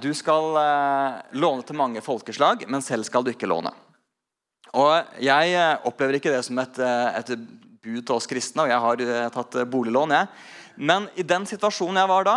du 0.00 0.10
skal 0.14 0.58
låne 1.32 1.62
til 1.64 1.76
mange 1.76 2.00
folkeslag, 2.04 2.66
men 2.68 2.82
selv 2.82 3.06
skal 3.08 3.24
du 3.24 3.30
ikke 3.30 3.48
låne. 3.48 3.72
Og 4.76 5.22
Jeg 5.22 5.54
eh, 5.56 5.86
opplever 5.88 6.18
ikke 6.18 6.32
det 6.34 6.44
som 6.44 6.58
et, 6.60 6.78
eh, 6.82 7.20
et 7.20 7.32
bud 7.88 8.04
til 8.04 8.16
oss 8.18 8.28
kristne, 8.30 8.66
og 8.66 8.72
jeg 8.72 8.84
har 8.84 9.02
eh, 9.04 9.28
tatt 9.34 9.58
boliglån. 9.72 10.14
jeg. 10.14 10.28
Men 10.76 11.08
i 11.18 11.24
den 11.26 11.46
situasjonen 11.48 12.02
jeg 12.02 12.10
var 12.12 12.28
da, 12.28 12.36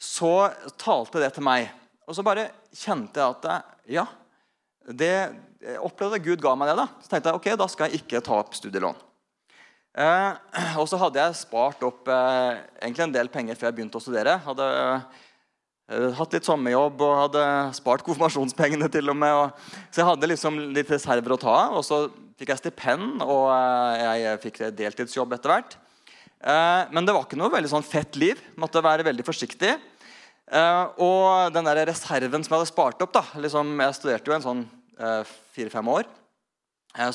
så 0.00 0.50
talte 0.80 1.22
det 1.22 1.30
til 1.36 1.46
meg. 1.46 1.70
Og 2.08 2.16
så 2.16 2.24
bare 2.26 2.50
kjente 2.74 3.22
jeg 3.22 3.36
at 3.36 3.70
ja, 3.88 4.04
det 4.90 5.12
jeg 5.60 5.80
opplevde 5.84 6.16
at 6.16 6.24
Gud 6.24 6.42
ga 6.42 6.54
meg 6.56 6.70
det. 6.72 6.76
da. 6.80 6.88
Så 7.04 7.12
tenkte 7.12 7.30
jeg 7.30 7.38
ok, 7.40 7.48
da 7.60 7.66
skal 7.68 7.88
jeg 7.88 8.02
ikke 8.02 8.22
ta 8.24 8.38
opp 8.40 8.56
studielån. 8.56 9.00
Eh, 10.00 10.30
og 10.80 10.86
så 10.88 10.98
hadde 11.00 11.22
jeg 11.22 11.40
spart 11.42 11.82
opp 11.86 12.08
eh, 12.08 12.62
egentlig 12.80 13.06
en 13.06 13.18
del 13.18 13.32
penger 13.32 13.58
før 13.60 13.70
jeg 13.70 13.78
begynte 13.78 14.00
å 14.00 14.04
studere. 14.04 14.38
Hadde 14.46 14.70
Eh, 15.90 16.12
hatt 16.14 16.34
litt 16.36 16.46
sommerjobb 16.46 17.00
og 17.02 17.16
hadde 17.24 17.44
spart 17.74 18.04
konfirmasjonspengene. 18.06 18.88
til 18.88 19.10
og 19.10 19.16
med. 19.16 19.34
Og, 19.34 19.50
så 19.90 20.02
jeg 20.02 20.10
hadde 20.10 20.30
liksom 20.30 20.58
litt 20.74 20.90
reserver 20.90 21.34
å 21.34 21.40
ta 21.40 21.54
av. 21.66 21.78
Og 21.78 21.84
så 21.84 22.04
fikk 22.40 22.54
jeg 22.54 22.62
stipend, 22.62 23.20
og 23.20 23.50
eh, 23.52 24.18
jeg 24.22 24.40
fikk 24.46 24.60
deltidsjobb 24.76 25.36
etter 25.36 25.52
hvert. 25.52 25.76
Eh, 26.40 26.88
men 26.94 27.04
det 27.04 27.12
var 27.12 27.26
ikke 27.26 27.38
noe 27.40 27.52
veldig 27.52 27.70
sånn 27.72 27.84
fett 27.84 28.16
liv. 28.20 28.40
Måtte 28.60 28.82
være 28.84 29.04
veldig 29.06 29.26
forsiktig. 29.26 29.76
Og 30.50 31.52
den 31.54 31.68
der 31.68 31.78
reserven 31.86 32.42
som 32.42 32.50
jeg 32.50 32.58
hadde 32.58 32.68
spart 32.72 33.02
opp 33.04 33.12
da, 33.14 33.20
liksom, 33.38 33.68
Jeg 33.78 33.94
studerte 33.94 34.26
jo 34.26 34.34
en 34.34 34.42
sånn 34.42 34.62
fire-fem 35.54 35.90
år. 35.92 36.08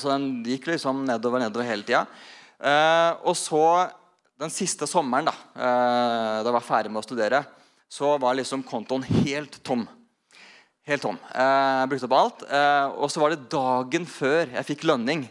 Så 0.00 0.08
den 0.08 0.40
gikk 0.40 0.70
liksom 0.70 1.02
nedover 1.04 1.42
nedover 1.42 1.68
hele 1.68 1.84
tida. 1.84 2.06
Og 3.28 3.36
så 3.36 3.60
den 4.40 4.54
siste 4.54 4.88
sommeren, 4.88 5.28
da 5.28 5.36
da 5.52 6.48
jeg 6.48 6.56
var 6.56 6.64
ferdig 6.64 6.94
med 6.94 7.02
å 7.02 7.04
studere, 7.04 7.42
så 7.92 8.14
var 8.16 8.40
liksom 8.40 8.64
kontoen 8.64 9.04
helt 9.04 9.60
tom. 9.60 9.84
Helt 10.86 11.02
tom. 11.02 11.16
Eh, 11.34 11.76
jeg 11.82 11.88
brukte 11.90 12.06
opp 12.06 12.14
alt. 12.14 12.42
Eh, 12.46 12.92
og 13.02 13.10
så 13.10 13.18
var 13.18 13.32
det 13.32 13.48
dagen 13.50 14.04
før 14.06 14.52
jeg 14.52 14.66
fikk 14.68 14.84
lønning. 14.86 15.24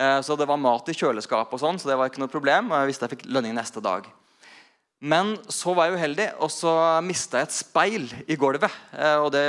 Eh, 0.00 0.20
så 0.24 0.36
det 0.40 0.46
var 0.48 0.56
mat 0.56 0.88
i 0.88 0.94
kjøleskapet, 0.96 1.52
og 1.52 1.60
sånn, 1.60 1.76
så 1.78 1.90
det 1.90 1.98
var 2.00 2.08
ikke 2.08 2.22
noe 2.22 2.32
problem. 2.32 2.72
og 2.72 2.78
jeg 2.80 2.88
visste 2.88 3.04
jeg 3.04 3.18
fikk 3.18 3.26
lønning 3.28 3.52
neste 3.52 3.82
dag. 3.84 4.08
Men 5.04 5.34
så 5.52 5.74
var 5.76 5.90
jeg 5.90 5.98
uheldig, 5.98 6.30
og 6.40 6.48
så 6.48 6.72
mista 7.04 7.42
jeg 7.42 7.50
et 7.50 7.58
speil 7.58 8.06
i 8.24 8.38
gulvet. 8.40 8.72
Og 9.20 9.28
det 9.34 9.44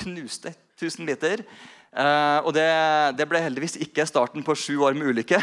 knuste 0.00 0.54
1000 0.78 1.04
biter. 1.04 1.42
Og 2.46 2.48
det, 2.56 2.64
det, 3.18 3.26
ble 3.28 3.42
heldigvis 3.44 3.76
ikke 3.84 4.06
starten 4.08 4.46
på 4.46 4.56
sju 4.56 4.78
år 4.86 4.96
med 4.96 5.12
ulykke. 5.12 5.42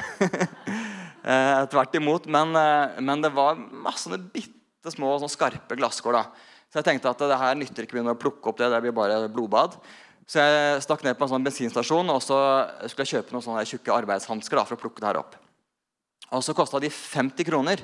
Tvert 1.69 1.99
imot. 1.99 2.25
Men, 2.25 2.57
men, 2.97 3.21
det 3.21 3.29
var 3.37 3.61
masse 3.61 4.09
bitte 4.33 4.95
små 4.95 5.13
sånn 5.21 5.35
skarpe 5.35 5.77
glasskår. 5.77 6.23
Så 6.67 6.81
jeg 6.81 6.87
tenkte 6.89 7.11
at 7.13 7.23
det 7.23 7.39
her 7.39 7.55
nytter 7.55 7.87
ikke 7.87 8.03
å 8.03 8.19
plukke 8.19 8.51
opp 8.51 8.59
det. 8.59 8.69
Det 8.73 8.81
blir 8.83 8.95
bare 8.95 9.21
blodbad. 9.31 9.77
Så 10.27 10.43
jeg 10.43 10.81
stakk 10.83 11.05
ned 11.05 11.15
på 11.15 11.23
en 11.23 11.31
sånn 11.31 11.45
bensinstasjon 11.45 12.09
og 12.11 12.19
så 12.23 12.37
skulle 12.91 13.05
jeg 13.05 13.13
kjøpe 13.15 13.31
noen 13.31 13.45
sånne 13.45 13.63
tjukke 13.69 13.95
arbeidshansker 13.95 14.59
for 14.65 14.75
å 14.75 14.81
plukke 14.81 14.99
det 14.99 15.07
her 15.07 15.21
opp. 15.21 15.37
Og 16.35 16.43
så 16.43 16.55
kosta 16.55 16.81
de 16.83 16.91
50 16.91 17.47
kroner. 17.47 17.83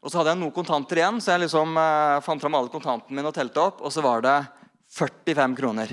Og 0.00 0.12
så 0.12 0.20
hadde 0.20 0.34
jeg 0.34 0.40
noen 0.42 0.52
kontanter 0.52 1.00
igjen, 1.00 1.20
så 1.20 1.34
jeg 1.34 1.46
liksom 1.46 1.76
eh, 1.80 2.18
fant 2.24 2.40
fram 2.40 2.56
alle 2.56 2.72
kontantene 2.72 3.16
mine 3.16 3.32
og 3.32 3.36
telte 3.36 3.64
opp. 3.64 3.80
Og 3.84 3.92
så 3.92 4.04
var 4.04 4.24
det 4.24 4.36
45 4.96 5.56
kroner. 5.56 5.92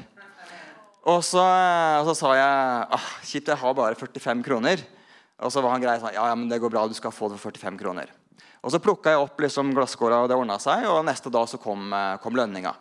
Og 1.08 1.24
så, 1.24 1.44
eh, 1.44 1.96
og 2.02 2.10
så 2.10 2.16
sa 2.20 2.36
jeg 2.36 2.86
ah, 3.00 3.10
kjipt, 3.24 3.52
jeg 3.52 3.62
har 3.64 3.76
bare 3.76 4.00
45 4.00 4.44
kroner. 4.48 4.84
Og 5.44 5.54
så 5.54 5.64
var 5.64 5.76
han 5.76 5.84
grei 5.84 6.00
sånn 6.02 6.16
ja, 6.16 6.28
ja, 6.32 6.36
men 6.40 6.48
det 6.52 6.60
går 6.64 6.72
bra, 6.74 6.88
du 6.88 6.96
skal 6.98 7.16
få 7.16 7.32
det 7.32 7.40
for 7.40 7.56
45 7.56 7.80
kroner. 7.80 8.12
Og 8.68 8.74
Så 8.74 8.82
plukka 8.84 9.14
jeg 9.14 9.24
opp 9.24 9.40
liksom 9.40 9.70
glasskåra, 9.72 10.20
og 10.20 10.28
det 10.28 10.36
ordna 10.36 10.58
seg. 10.60 10.84
Og 10.92 11.06
neste 11.08 11.32
dag 11.32 11.48
så 11.48 11.56
kom, 11.56 11.88
eh, 11.94 12.18
kom 12.20 12.36
lønninga. 12.36 12.74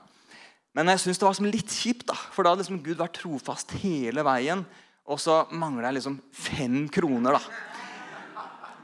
Men 0.75 0.91
jeg 0.91 0.99
syns 0.99 1.19
det 1.23 1.29
var 1.29 1.47
litt 1.47 1.71
kjipt, 1.71 2.09
da, 2.11 2.17
for 2.35 2.43
da 2.43 2.51
hadde 2.51 2.65
liksom 2.65 2.83
Gud 2.83 2.99
vært 2.99 3.21
trofast 3.21 3.71
hele 3.85 4.25
veien. 4.27 4.67
Og 5.07 5.21
så 5.23 5.47
mangla 5.55 5.93
jeg 5.93 6.01
liksom 6.01 6.19
fem 6.35 6.89
kroner, 6.91 7.39
da. 7.39 7.41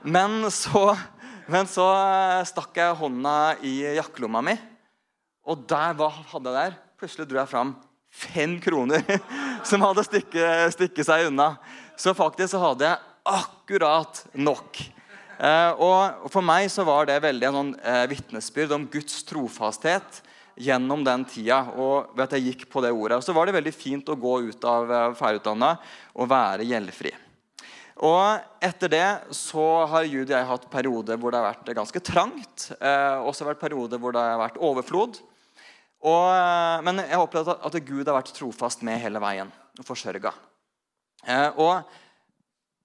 Men 0.04 0.48
så, 0.54 0.96
men 1.50 1.66
så 1.66 1.88
eh, 1.90 2.46
stakk 2.46 2.78
jeg 2.78 2.94
hånda 3.02 3.58
i 3.66 3.82
jakkelomma 3.98 4.40
mi, 4.40 4.54
og 5.42 5.66
der, 5.66 5.98
hva 5.98 6.06
hadde 6.08 6.54
jeg 6.54 6.54
der? 6.54 6.78
Plutselig 7.02 7.26
dro 7.26 7.42
jeg 7.42 7.50
fram 7.50 7.74
fem 8.12 8.60
kroner 8.62 9.02
som 9.68 9.82
hadde 9.82 10.06
stikket, 10.06 10.70
stikket 10.76 11.08
seg 11.08 11.32
unna. 11.32 11.56
Så 11.98 12.14
faktisk 12.14 12.54
så 12.54 12.62
hadde 12.62 12.86
jeg 12.86 13.00
akkurat 13.26 14.22
nok. 14.38 14.78
Eh, 15.42 15.72
og 15.82 16.28
For 16.30 16.44
meg 16.44 16.68
så 16.70 16.84
var 16.86 17.08
det 17.08 17.22
veldig 17.24 17.48
en 17.48 17.58
sånn 17.58 17.72
eh, 17.82 18.04
vitnesbyrd 18.12 18.76
om 18.76 18.86
Guds 18.90 19.24
trofasthet 19.26 20.20
gjennom 20.62 21.02
den 21.06 21.24
tida. 21.26 21.64
Og 21.74 22.12
ved 22.14 22.28
at 22.28 22.36
jeg 22.36 22.52
gikk 22.52 22.68
på 22.70 22.82
det 22.84 22.92
ordet. 22.94 23.18
Og 23.18 23.26
så 23.26 23.34
var 23.34 23.48
det 23.48 23.56
veldig 23.56 23.74
fint 23.74 24.12
å 24.12 24.18
gå 24.18 24.36
ut 24.46 24.68
av 24.68 24.92
eh, 24.92 25.08
ferdigutdanna 25.18 25.74
og 26.14 26.30
være 26.30 26.68
gjeldfri. 26.68 27.14
Og 28.02 28.62
etter 28.64 28.90
det 28.90 29.08
så 29.36 29.66
har 29.90 30.06
Judy 30.06 30.32
og 30.32 30.38
jeg 30.38 30.48
hatt 30.48 30.70
perioder 30.70 31.18
hvor 31.20 31.34
det 31.34 31.42
har 31.42 31.50
vært 31.50 31.74
ganske 31.74 32.04
trangt. 32.06 32.68
Eh, 32.78 33.18
også 33.26 33.46
vært 33.46 33.62
perioder 33.62 34.02
hvor 34.02 34.14
det 34.14 34.22
har 34.22 34.40
vært 34.40 34.62
overflod. 34.62 35.18
Og, 36.02 36.30
men 36.82 36.98
jeg 36.98 37.14
har 37.14 37.22
opplevd 37.22 37.52
at 37.54 37.76
Gud 37.86 38.08
har 38.08 38.16
vært 38.16 38.32
trofast 38.34 38.80
med 38.86 38.98
hele 38.98 39.20
veien 39.22 39.52
og 39.78 39.86
forsørga. 39.86 40.32
Og 41.62 41.92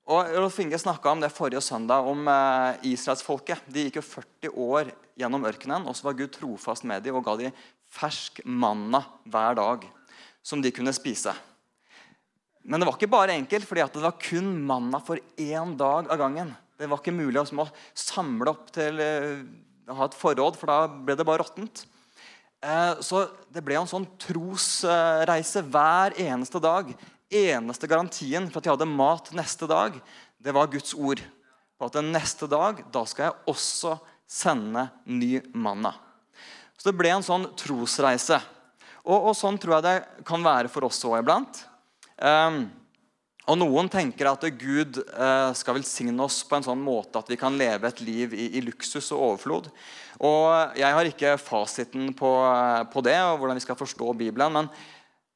og 0.07 0.29
Rolf 0.37 0.55
Inge 0.63 0.77
snakka 0.79 1.11
om 1.11 1.19
det 1.19 1.33
forrige 1.35 1.59
søndag, 1.63 2.05
om 2.07 2.27
eh, 2.31 2.85
israelsfolket. 2.93 3.65
De 3.67 3.87
gikk 3.87 3.99
jo 3.99 4.05
40 4.05 4.53
år 4.63 4.91
gjennom 5.19 5.43
ørkenen, 5.49 5.83
og 5.83 5.97
så 5.97 6.07
var 6.07 6.15
Gud 6.15 6.31
trofast 6.31 6.85
med 6.87 7.03
dem 7.03 7.17
og 7.19 7.25
ga 7.25 7.35
dem 7.41 7.57
fersk 7.91 8.39
manna 8.47 9.01
hver 9.27 9.57
dag 9.59 9.83
som 10.45 10.63
de 10.63 10.71
kunne 10.71 10.93
spise. 10.95 11.33
Men 12.63 12.79
det 12.79 12.87
var 12.87 12.95
ikke 12.95 13.11
bare 13.11 13.35
enkelt, 13.35 13.67
fordi 13.67 13.83
det 13.97 14.05
var 14.05 14.15
kun 14.21 14.47
manna 14.67 15.03
for 15.03 15.19
én 15.39 15.75
dag 15.79 16.07
av 16.11 16.23
gangen. 16.23 16.55
Det 16.79 16.87
var 16.87 17.01
ikke 17.01 17.15
mulig 17.15 17.43
å 17.43 17.67
samle 17.97 18.51
opp 18.53 18.71
til 18.75 19.03
eh, 19.03 19.43
å 19.91 19.99
ha 19.99 20.07
et 20.07 20.17
forråd, 20.19 20.55
for 20.59 20.71
da 20.71 20.79
ble 20.87 21.15
det 21.19 21.27
bare 21.27 21.43
råttent. 21.43 21.83
Eh, 22.63 23.03
så 23.03 23.25
det 23.51 23.63
ble 23.65 23.75
en 23.79 23.89
sånn 23.89 24.07
trosreise 24.23 25.67
hver 25.67 26.15
eneste 26.23 26.63
dag 26.63 26.95
eneste 27.31 27.89
garantien 27.89 28.47
for 28.49 28.59
at 28.59 28.67
de 28.67 28.73
hadde 28.73 28.89
mat 28.89 29.31
neste 29.35 29.67
dag, 29.69 29.97
det 30.37 30.53
var 30.55 30.71
Guds 30.71 30.93
ord. 30.93 31.21
på 31.77 31.85
at 31.85 31.99
neste 32.01 32.47
dag 32.49 32.79
da 32.89 33.03
skal 33.05 33.27
jeg 33.27 33.53
også 33.53 33.91
sende 34.25 34.87
ny 35.05 35.37
manna. 35.53 35.91
Så 36.73 36.89
det 36.89 36.97
ble 36.97 37.11
en 37.13 37.25
sånn 37.25 37.45
trosreise. 37.57 38.39
Og, 39.05 39.29
og 39.29 39.35
sånn 39.37 39.59
tror 39.61 39.77
jeg 39.77 39.85
det 39.85 40.25
kan 40.25 40.41
være 40.41 40.71
for 40.73 40.87
oss 40.87 41.03
òg 41.05 41.19
iblant. 41.21 41.61
Um, 42.17 42.65
og 43.47 43.55
Noen 43.61 43.87
tenker 43.87 44.27
at 44.27 44.43
Gud 44.59 44.97
uh, 45.05 45.53
skal 45.55 45.77
velsigne 45.77 46.19
oss 46.25 46.41
på 46.43 46.57
en 46.57 46.65
sånn 46.65 46.81
måte 46.83 47.21
at 47.21 47.29
vi 47.31 47.37
kan 47.39 47.55
leve 47.55 47.87
et 47.87 48.01
liv 48.03 48.33
i, 48.35 48.49
i 48.59 48.63
luksus 48.65 49.13
og 49.15 49.21
overflod. 49.29 49.69
Og 50.17 50.75
Jeg 50.75 50.97
har 50.97 51.07
ikke 51.07 51.37
fasiten 51.39 52.09
på, 52.17 52.31
på, 52.91 53.03
det 53.05 53.15
og 53.21 53.37
hvordan 53.39 53.59
vi 53.59 53.63
skal 53.63 53.79
forstå 53.79 54.11
Bibelen. 54.19 54.51
Men 54.51 54.71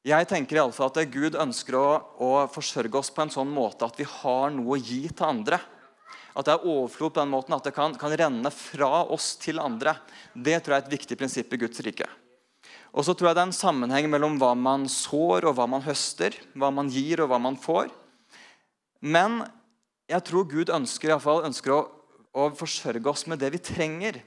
jeg 0.02 0.26
tenker 0.26 0.58
i 0.58 0.62
alle 0.62 0.74
fall 0.74 0.90
at 0.90 1.12
Gud 1.12 1.36
ønsker 1.38 1.76
å, 1.78 1.88
å 2.18 2.30
forsørge 2.50 2.98
oss 2.98 3.12
på 3.14 3.22
en 3.22 3.30
sånn 3.30 3.50
måte 3.54 3.86
at 3.86 4.00
vi 4.00 4.06
har 4.08 4.50
noe 4.50 4.74
å 4.74 4.80
gi 4.80 5.04
til 5.06 5.28
andre. 5.28 5.60
At 6.34 6.48
det 6.48 6.56
er 6.56 6.66
overflod 6.66 7.12
på 7.12 7.20
den 7.20 7.30
måten 7.30 7.54
at 7.54 7.68
det 7.68 7.74
kan, 7.76 7.94
kan 8.00 8.14
renne 8.16 8.50
fra 8.50 9.04
oss 9.04 9.36
til 9.38 9.60
andre. 9.62 9.94
Det 10.34 10.58
tror 10.58 10.74
jeg 10.74 10.82
er 10.82 10.86
et 10.88 10.96
viktig 10.96 11.18
prinsipp 11.20 11.54
i 11.54 11.60
Guds 11.60 11.84
rike. 11.86 12.08
Og 12.92 13.06
så 13.06 13.14
tror 13.14 13.30
jeg 13.30 13.38
det 13.38 13.44
er 13.44 13.50
en 13.50 13.56
sammenheng 13.56 14.08
mellom 14.10 14.38
hva 14.40 14.52
man 14.58 14.88
sår, 14.90 15.46
og 15.48 15.56
hva 15.56 15.68
man 15.70 15.84
høster. 15.84 16.34
Hva 16.58 16.72
man 16.74 16.90
gir, 16.92 17.22
og 17.22 17.30
hva 17.30 17.38
man 17.40 17.56
får. 17.60 17.92
Men 19.00 19.42
jeg 20.10 20.24
tror 20.28 20.48
Gud 20.50 20.72
ønsker, 20.72 21.08
i 21.08 21.14
alle 21.14 21.24
fall, 21.24 21.44
ønsker 21.46 21.76
å, 21.76 21.80
å 22.36 22.50
forsørge 22.56 23.12
oss 23.12 23.26
med 23.30 23.40
det 23.40 23.52
vi 23.54 23.62
trenger. 23.62 24.18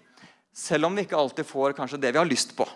Selv 0.56 0.88
om 0.88 0.96
vi 0.96 1.04
ikke 1.06 1.20
alltid 1.20 1.48
får 1.50 1.76
kanskje 1.78 2.00
det 2.02 2.16
vi 2.16 2.22
har 2.22 2.30
lyst 2.30 2.56
på. 2.58 2.68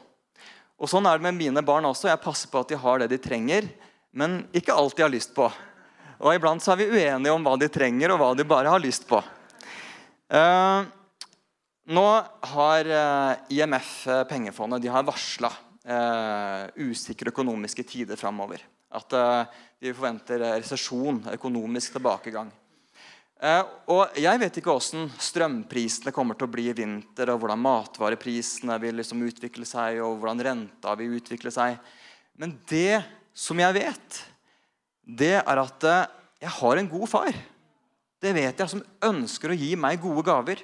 Og 0.80 0.88
Sånn 0.88 1.08
er 1.10 1.20
det 1.20 1.28
med 1.28 1.36
mine 1.36 1.64
barn 1.66 1.88
også. 1.90 2.08
Jeg 2.08 2.24
passer 2.24 2.52
på 2.52 2.62
at 2.64 2.70
de 2.72 2.80
har 2.80 3.02
det 3.02 3.10
de 3.12 3.20
trenger, 3.20 3.68
men 4.16 4.46
ikke 4.56 4.76
alt 4.76 4.96
de 4.96 5.04
har 5.04 5.12
lyst 5.12 5.34
på. 5.36 5.50
Og 6.20 6.36
Iblant 6.36 6.64
så 6.64 6.74
er 6.74 6.80
vi 6.82 6.88
uenige 6.92 7.34
om 7.36 7.44
hva 7.44 7.58
de 7.60 7.68
trenger, 7.72 8.14
og 8.14 8.22
hva 8.22 8.30
de 8.36 8.48
bare 8.48 8.72
har 8.72 8.82
lyst 8.84 9.06
på. 9.08 9.20
Uh, 10.30 10.88
nå 11.90 12.08
har 12.54 12.92
uh, 12.92 13.52
IMF, 13.52 13.92
uh, 14.08 14.24
pengefondet, 14.30 14.84
de 14.84 14.94
har 14.94 15.08
varsla 15.08 15.52
usikre 16.78 17.32
økonomiske 17.32 17.82
tider 17.88 18.20
framover. 18.20 18.62
At 18.94 19.10
de 19.10 19.94
forventer 19.96 20.44
resesjon, 20.60 21.24
økonomisk 21.34 21.96
tilbakegang. 21.96 22.52
Og 23.40 24.18
Jeg 24.20 24.40
vet 24.42 24.58
ikke 24.60 24.74
hvordan 24.74 25.08
strømprisene 25.16 26.12
kommer 26.12 26.36
til 26.36 26.50
å 26.50 26.52
bli 26.52 26.66
i 26.68 26.76
vinter, 26.76 27.32
og 27.32 27.40
hvordan 27.40 27.62
matvareprisene 27.64 28.76
vil 28.84 29.00
liksom 29.00 29.24
utvikle 29.24 29.68
seg, 29.68 30.02
og 30.04 30.20
hvordan 30.20 30.44
renta 30.44 30.96
vil 31.00 31.16
utvikle 31.22 31.54
seg. 31.54 31.78
Men 32.36 32.58
det 32.68 33.00
som 33.32 33.60
jeg 33.60 33.78
vet, 33.78 34.20
det 35.04 35.38
er 35.40 35.62
at 35.62 35.88
eh, 35.88 36.10
jeg 36.44 36.56
har 36.58 36.82
en 36.82 36.92
god 36.92 37.08
far. 37.12 37.40
Det 38.20 38.34
vet 38.36 38.60
jeg, 38.60 38.72
som 38.72 38.84
ønsker 39.08 39.54
å 39.54 39.58
gi 39.60 39.72
meg 39.80 40.02
gode 40.04 40.26
gaver. 40.28 40.64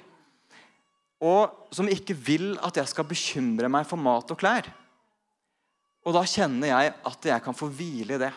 Og 1.23 1.71
som 1.71 1.87
ikke 1.87 2.15
vil 2.15 2.57
at 2.63 2.75
jeg 2.75 2.91
skal 2.91 3.07
bekymre 3.07 3.71
meg 3.71 3.87
for 3.87 3.99
mat 3.99 4.31
og 4.35 4.39
klær. 4.39 4.67
Og 6.05 6.13
da 6.13 6.25
kjenner 6.27 6.69
jeg 6.69 6.91
at 7.07 7.27
jeg 7.31 7.43
kan 7.43 7.55
få 7.57 7.71
hvile 7.71 8.17
i 8.17 8.21
det. 8.21 8.33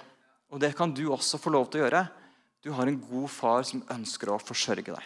Og 0.54 0.62
det 0.62 0.72
kan 0.78 0.94
du 0.94 1.08
også 1.10 1.40
få 1.42 1.52
lov 1.52 1.66
til 1.68 1.82
å 1.82 1.84
gjøre. 1.84 2.06
Du 2.64 2.72
har 2.74 2.90
en 2.90 2.98
god 2.98 3.30
far 3.30 3.62
som 3.66 3.84
ønsker 3.94 4.32
å 4.32 4.40
forsørge 4.42 4.90
deg. 4.90 5.04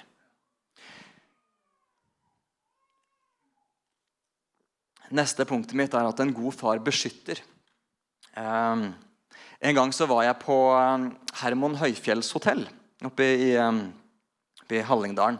Neste 5.12 5.45
punktet 5.45 5.77
mitt 5.77 5.93
er 5.93 6.09
at 6.09 6.21
en 6.25 6.33
god 6.33 6.57
far 6.57 6.81
beskytter. 6.81 7.43
Um, 8.33 8.87
en 9.61 9.77
gang 9.77 9.93
så 9.93 10.09
var 10.09 10.25
jeg 10.25 10.41
på 10.41 10.57
um, 10.73 11.11
Hermon 11.43 11.77
Høyfjells 11.77 12.33
hotell 12.33 12.65
oppe 13.05 13.27
i, 13.37 13.51
um, 13.61 13.85
oppe 14.65 14.79
i 14.81 14.87
Hallingdalen. 14.88 15.37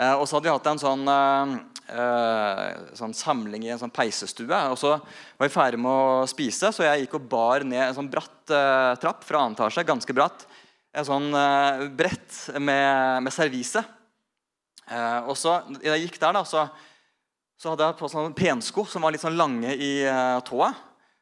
Eh, 0.00 0.14
og 0.16 0.24
så 0.24 0.38
hadde 0.38 0.48
vi 0.48 0.54
hatt 0.54 0.68
en 0.70 0.80
sånn, 0.80 1.02
uh, 1.10 2.68
sånn, 2.96 3.12
samling 3.16 3.66
i 3.66 3.72
en 3.74 3.80
sånn 3.82 3.92
peisestue. 3.92 4.60
Og 4.72 4.78
så 4.80 4.94
var 4.96 5.44
vi 5.44 5.52
ferdig 5.52 5.80
med 5.82 5.92
å 5.92 6.28
spise, 6.30 6.70
så 6.72 6.86
jeg 6.86 7.04
gikk 7.04 7.18
og 7.18 7.28
bar 7.28 7.66
ned 7.66 7.90
en 7.90 7.98
sånn 7.98 8.08
bratt 8.08 8.54
uh, 8.54 8.96
trapp 9.02 9.26
fra 9.28 9.44
annen 9.44 9.58
etasje. 9.58 9.84
Ganske 9.84 10.16
bratt. 10.16 10.46
En 10.90 11.06
sånn 11.06 11.28
uh, 11.34 11.86
brett 11.94 12.36
med, 12.58 13.22
med 13.26 13.34
servise. 13.34 13.82
og 14.90 15.36
så 15.38 15.60
da 15.70 15.92
jeg 15.92 16.08
gikk 16.08 16.16
der, 16.18 16.34
da, 16.34 16.42
så, 16.42 16.64
så 17.54 17.70
hadde 17.70 17.86
jeg 17.86 17.98
på 18.00 18.08
sånne 18.10 18.34
pensko 18.34 18.84
som 18.90 19.06
var 19.06 19.14
litt 19.14 19.22
sånn 19.22 19.38
lange 19.38 19.70
i 19.78 19.92
tåa. 20.48 20.72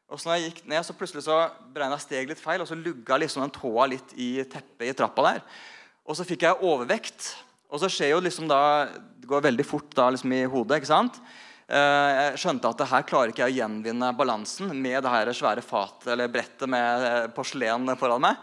Og 0.09 0.17
så 0.17 0.29
når 0.29 0.39
jeg 0.39 0.47
gikk 0.47 0.63
ned, 0.71 0.81
så 0.85 0.95
plutselig 0.97 1.21
så 1.27 1.35
beregna 1.69 1.99
jeg 1.99 2.07
steg 2.07 2.31
litt 2.31 2.41
feil, 2.41 2.63
og 2.63 2.69
så 2.69 2.77
lugga 2.77 3.19
liksom 3.21 3.43
den 3.43 3.53
tåa 3.53 3.85
litt 3.91 4.15
i 4.17 4.39
teppet 4.49 4.89
i 4.89 4.95
trappa 4.97 5.27
der. 5.27 5.43
Og 6.09 6.17
så 6.17 6.25
fikk 6.25 6.47
jeg 6.47 6.65
overvekt. 6.65 7.35
Og 7.69 7.81
så 7.83 7.91
skjer 7.93 8.15
jo 8.15 8.23
liksom 8.25 8.49
da 8.49 8.89
Det 8.89 9.29
går 9.29 9.45
veldig 9.45 9.65
fort 9.67 9.93
da 9.93 10.07
liksom 10.09 10.33
i 10.33 10.47
hodet. 10.49 10.79
ikke 10.79 10.89
sant? 10.89 11.19
Eh, 11.69 12.09
jeg 12.17 12.39
skjønte 12.41 12.71
at 12.71 12.79
det 12.81 12.87
her 12.89 13.03
klarer 13.05 13.29
ikke 13.29 13.45
jeg 13.45 13.53
å 13.53 13.57
gjenvinne 13.59 14.09
balansen 14.17 14.71
med 14.73 15.03
det 15.05 15.11
her 15.13 15.29
svære 15.37 15.61
fatet 15.61 16.07
eller 16.15 16.31
brettet 16.33 16.65
med 16.65 17.05
eh, 17.05 17.27
porselen 17.35 17.93
foran 17.99 18.25
meg. 18.25 18.39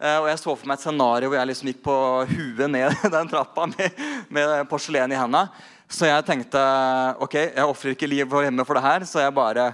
Eh, 0.00 0.16
og 0.16 0.30
jeg 0.30 0.40
så 0.40 0.54
for 0.54 0.64
meg 0.64 0.78
et 0.78 0.84
scenario 0.86 1.28
hvor 1.28 1.36
jeg 1.36 1.50
liksom 1.50 1.68
gikk 1.68 1.82
på 1.84 1.98
huet 2.30 2.72
ned 2.72 2.96
den 3.14 3.28
trappa 3.28 3.66
med, 3.68 4.00
med 4.32 4.64
porselen 4.70 5.12
i 5.12 5.18
hendene. 5.18 5.44
Så 5.90 6.06
jeg 6.08 6.24
tenkte 6.24 6.60
ok, 7.20 7.36
jeg 7.50 7.66
ofrer 7.66 7.92
ikke 7.92 8.08
liv 8.08 8.40
hjemme 8.44 8.64
for 8.64 8.78
det 8.78 8.84
her, 8.86 9.04
så 9.08 9.24
jeg 9.24 9.36
bare 9.36 9.72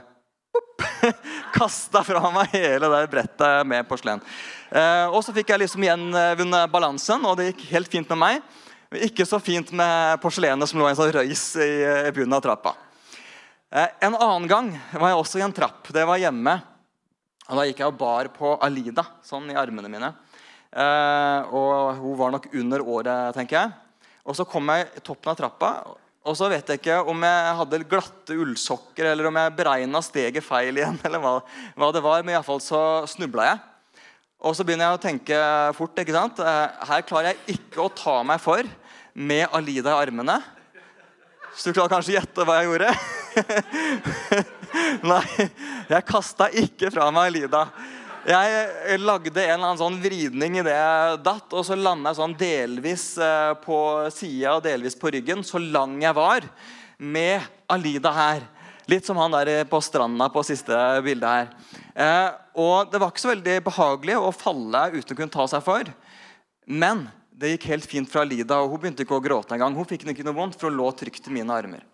Kasta 1.56 2.02
fra 2.04 2.30
meg 2.32 2.54
hele 2.56 2.88
det 2.90 3.02
brettet 3.12 3.68
med 3.68 3.86
porselen. 3.88 4.22
Eh, 4.70 5.06
og 5.12 5.20
så 5.24 5.34
fikk 5.36 5.52
jeg 5.52 5.62
liksom 5.62 5.84
gjenvunnet 5.86 6.72
balansen, 6.72 7.22
og 7.28 7.36
det 7.38 7.50
gikk 7.50 7.66
helt 7.70 7.92
fint 7.92 8.10
med 8.12 8.20
meg. 8.20 8.48
Ikke 9.06 9.26
så 9.28 9.38
fint 9.42 9.70
med 9.76 10.18
porselenet 10.22 10.68
som 10.68 10.80
lå 10.80 10.88
i 10.88 10.92
en 10.92 10.98
sånn 10.98 11.12
røys 11.14 11.44
i, 11.60 11.70
bunnen 12.16 12.36
av 12.36 12.42
trappa. 12.44 12.74
Eh, 13.72 13.88
en 14.08 14.16
annen 14.16 14.48
gang 14.50 14.72
var 14.96 15.12
jeg 15.12 15.20
også 15.20 15.40
i 15.40 15.44
en 15.46 15.54
trapp. 15.54 15.92
Det 15.92 16.04
var 16.08 16.20
hjemme. 16.20 16.58
Og 17.46 17.60
Da 17.60 17.66
gikk 17.68 17.82
jeg 17.82 17.90
og 17.92 17.98
bar 18.00 18.30
på 18.34 18.56
Alida 18.64 19.04
sånn 19.24 19.50
i 19.52 19.58
armene 19.58 19.90
mine. 19.90 20.10
Eh, 20.72 21.54
og 21.54 22.00
Hun 22.00 22.16
var 22.18 22.34
nok 22.34 22.48
under 22.52 22.82
året, 22.82 23.36
tenker 23.36 23.60
jeg. 23.60 23.72
Og 24.26 24.34
Så 24.34 24.44
kom 24.48 24.66
jeg 24.74 24.88
i 24.96 25.00
toppen 25.00 25.30
av 25.30 25.38
trappa, 25.38 25.70
og 26.26 26.34
så 26.34 26.48
vet 26.50 26.66
jeg 26.66 26.80
ikke 26.80 26.98
om 27.06 27.22
jeg 27.22 27.54
hadde 27.60 27.78
glatte 27.86 28.34
ullsokker 28.34 29.12
eller 29.12 29.28
om 29.28 29.36
jeg 29.38 29.54
beregna 29.60 30.00
steget 30.02 30.42
feil 30.42 30.74
igjen. 30.74 30.98
eller 31.06 31.22
hva, 31.22 31.36
hva 31.78 31.90
det 31.94 32.02
var, 32.02 32.24
Men 32.26 32.34
iallfall 32.34 32.58
så 32.62 32.80
snubla 33.06 33.46
jeg. 33.52 33.62
Og 34.42 34.56
så 34.58 34.66
begynner 34.66 34.90
jeg 34.90 34.98
å 34.98 35.04
tenke 35.04 35.38
fort. 35.78 36.02
ikke 36.02 36.16
sant? 36.16 36.42
Eh, 36.42 36.66
her 36.90 37.06
klarer 37.06 37.30
jeg 37.30 37.60
ikke 37.60 37.86
å 37.86 37.94
ta 37.94 38.18
meg 38.26 38.42
for 38.42 38.66
med 39.14 39.46
Alida 39.54 39.94
i 39.94 40.02
armene. 40.02 40.40
Så 41.54 41.70
du 41.70 41.78
klarer 41.78 41.94
kanskje 41.94 42.16
å 42.16 42.18
gjette 42.18 42.44
hva 42.44 42.58
jeg 42.58 42.68
gjorde? 42.68 42.90
Nei, 45.10 45.48
jeg 45.90 46.06
kasta 46.08 46.48
ikke 46.54 46.90
fra 46.94 47.08
meg 47.14 47.30
Alida. 47.30 47.66
Jeg 48.26 48.98
lagde 49.04 49.38
en 49.38 49.52
eller 49.52 49.68
annen 49.68 49.78
sånn 49.78 50.00
vridning 50.02 50.58
i 50.58 50.64
det 50.66 50.74
jeg 50.74 51.18
datt, 51.22 51.52
og 51.54 51.62
så 51.66 51.76
landa 51.78 52.10
jeg 52.10 52.18
sånn 52.18 52.34
delvis 52.40 53.04
eh, 53.22 53.52
på 53.62 53.78
sida 54.10 54.56
og 54.56 54.64
delvis 54.64 54.98
på 54.98 55.12
ryggen, 55.14 55.44
så 55.46 55.60
lang 55.62 56.00
jeg 56.02 56.16
var, 56.16 56.48
med 56.98 57.44
Alida 57.70 58.10
her. 58.16 58.42
Litt 58.90 59.06
som 59.06 59.18
han 59.18 59.34
der 59.34 59.62
på 59.70 59.78
stranda 59.82 60.26
på 60.30 60.42
siste 60.46 60.74
bildet 61.06 61.28
her. 61.30 61.78
Eh, 61.94 62.28
og 62.58 62.90
Det 62.90 62.98
var 63.02 63.14
ikke 63.14 63.24
så 63.24 63.32
veldig 63.32 63.56
behagelig 63.68 64.18
å 64.18 64.34
falle 64.34 64.82
uten 64.96 65.14
å 65.14 65.20
kunne 65.20 65.36
ta 65.38 65.46
seg 65.50 65.62
for. 65.66 65.94
Men 66.66 67.06
det 67.30 67.54
gikk 67.54 67.70
helt 67.70 67.86
fint 67.86 68.10
fra 68.10 68.26
Alida, 68.26 68.58
og 68.58 68.74
hun 68.74 68.82
begynte 68.82 69.06
ikke 69.06 69.20
å 69.20 69.22
gråte 69.22 69.54
engang. 69.54 69.74
Hun 69.76 69.86
fikk 69.86 70.06
ikke 70.10 70.26
noe 70.26 70.38
vondt, 70.38 70.58
for 70.58 70.70
hun 70.70 70.78
lå 70.80 70.90
trygt 70.98 71.30
i 71.30 71.34
mine 71.38 71.54
armer. 71.54 71.86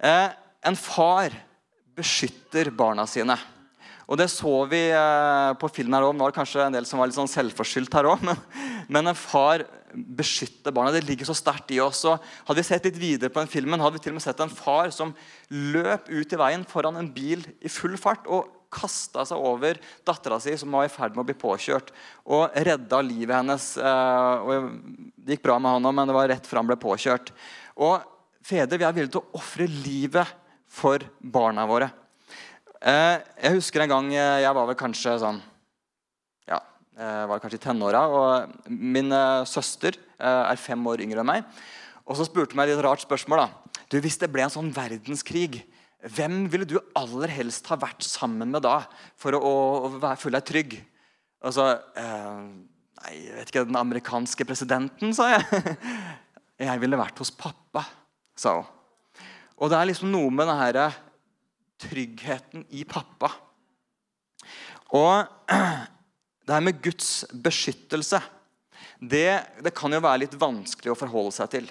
Eh, 0.00 0.28
en 0.64 0.78
far 0.78 1.34
beskytter 1.98 2.70
barna 2.74 3.06
sine. 3.08 3.36
Og 4.10 4.18
det 4.18 4.28
så 4.32 4.50
vi 4.68 4.80
eh, 4.92 5.52
på 5.60 5.70
filmen 5.72 5.96
her 5.96 6.08
òg. 6.08 6.16
Nå 6.16 6.24
var 6.24 6.32
det 6.32 6.40
kanskje 6.40 6.64
en 6.64 6.74
del 6.74 6.86
som 6.88 7.00
var 7.00 7.08
litt 7.08 7.16
sånn 7.16 7.30
selvforskyldt 7.30 7.94
her 7.96 8.08
òg. 8.10 8.24
Men, 8.28 8.40
men, 8.90 9.12
en 9.12 9.16
far 9.16 9.62
beskytter 9.92 10.74
barna. 10.74 10.90
Det 10.92 11.04
ligger 11.06 11.28
så 11.28 11.36
sterkt 11.38 11.70
i 11.72 11.78
oss. 11.80 12.02
Og 12.10 12.18
hadde 12.48 12.58
vi 12.58 12.66
sett 12.66 12.88
litt 12.88 12.98
videre 13.00 13.32
på 13.32 13.40
den 13.40 13.50
filmen, 13.52 13.80
hadde 13.80 13.96
vi 13.96 14.02
til 14.04 14.12
og 14.12 14.18
med 14.18 14.24
sett 14.24 14.42
en 14.42 14.52
far 14.52 14.90
som 14.92 15.14
løp 15.48 16.10
ut 16.10 16.34
i 16.34 16.40
veien 16.40 16.66
foran 16.68 16.98
en 16.98 17.08
bil 17.14 17.44
i 17.62 17.70
full 17.72 17.94
fart 18.00 18.26
og 18.26 18.50
kasta 18.72 19.24
seg 19.28 19.40
over 19.40 19.78
dattera 20.06 20.38
si, 20.40 20.54
som 20.58 20.72
var 20.74 20.88
i 20.88 20.92
ferd 20.92 21.14
med 21.14 21.22
å 21.22 21.28
bli 21.28 21.36
påkjørt, 21.36 21.90
og 22.24 22.54
redda 22.66 23.02
livet 23.04 23.36
hennes. 23.36 23.66
Eh, 23.78 24.44
og 24.44 24.70
det 25.16 25.36
gikk 25.36 25.46
bra 25.46 25.58
med 25.60 25.76
han 25.76 25.88
òg, 25.88 25.96
men 25.98 26.10
det 26.10 26.16
var 26.16 26.30
rett 26.32 26.48
før 26.48 26.62
han 26.62 26.70
ble 26.72 26.80
påkjørt. 26.80 27.32
Og 27.84 28.00
fedre 28.44 28.80
vi 28.80 28.88
er 28.88 28.96
villige 28.96 29.14
til 29.16 29.22
å 29.22 29.40
ofre 29.40 29.68
livet 29.70 30.41
for 30.72 31.04
barna 31.20 31.66
våre. 31.68 31.90
Eh, 32.82 33.18
jeg 33.44 33.58
husker 33.58 33.84
en 33.84 33.92
gang 33.92 34.08
eh, 34.14 34.40
jeg 34.42 34.56
var 34.56 34.66
vel 34.66 34.78
kanskje 34.78 35.12
sånn 35.22 35.36
Ja, 36.50 36.58
jeg 36.98 37.28
var 37.30 37.42
kanskje 37.42 37.60
i 37.60 37.62
tenåra. 37.62 38.02
Og 38.08 38.72
min 38.72 39.12
eh, 39.14 39.44
søster 39.48 39.98
er 40.22 40.58
fem 40.60 40.82
år 40.86 41.02
yngre 41.04 41.22
enn 41.22 41.28
meg. 41.28 41.46
Og 42.06 42.18
så 42.18 42.26
spurte 42.26 42.54
hun 42.54 42.62
meg 42.62 42.72
et 42.72 42.82
rart 42.82 43.02
spørsmål. 43.04 43.44
da. 43.44 43.82
Du, 43.90 43.98
Hvis 44.02 44.18
det 44.18 44.30
ble 44.32 44.44
en 44.46 44.52
sånn 44.52 44.72
verdenskrig, 44.74 45.62
hvem 46.02 46.46
ville 46.50 46.66
du 46.66 46.78
aller 46.98 47.30
helst 47.30 47.68
ha 47.70 47.78
vært 47.78 48.02
sammen 48.06 48.50
med 48.50 48.64
da 48.64 48.80
for 49.18 49.36
å, 49.38 49.40
å, 49.42 49.90
å 49.92 50.14
føle 50.18 50.40
deg 50.40 50.48
trygg? 50.48 50.76
Og 51.42 51.54
så 51.54 51.72
eh, 51.98 52.44
Nei, 53.02 53.16
jeg 53.18 53.34
vet 53.34 53.48
ikke, 53.50 53.64
den 53.66 53.78
amerikanske 53.80 54.44
presidenten, 54.46 55.10
sa 55.16 55.32
jeg. 55.32 55.42
'Jeg 56.62 56.78
ville 56.78 56.98
vært 57.00 57.18
hos 57.18 57.32
pappa', 57.34 57.82
sa 58.38 58.60
hun. 58.60 58.68
Og 59.62 59.70
det 59.70 59.78
er 59.78 59.88
liksom 59.92 60.10
noe 60.10 60.30
med 60.34 60.48
denne 60.50 60.88
tryggheten 61.82 62.64
i 62.74 62.82
pappa. 62.88 63.30
Og 64.98 65.22
det 66.44 66.54
her 66.56 66.64
med 66.64 66.82
Guds 66.82 67.22
beskyttelse 67.30 68.18
det, 68.98 69.42
det, 69.62 69.72
kan 69.74 69.94
jo 69.94 70.02
være 70.02 70.24
litt 70.24 70.34
vanskelig 70.38 70.92
å 70.92 70.98
forholde 70.98 71.34
seg 71.34 71.50
til. 71.54 71.70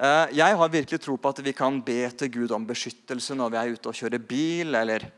Eh, 0.00 0.36
jeg 0.36 0.56
har 0.56 0.72
virkelig 0.72 1.00
tro 1.04 1.16
på 1.20 1.32
at 1.32 1.40
vi 1.44 1.52
kan 1.56 1.80
be 1.84 2.06
til 2.16 2.30
Gud 2.32 2.54
om 2.56 2.68
beskyttelse 2.68 3.36
når 3.36 3.52
vi 3.52 3.60
er 3.60 3.74
ute 3.74 3.90
og 3.90 3.98
kjører 3.98 4.24
bil, 4.28 4.76
eller 4.76 5.08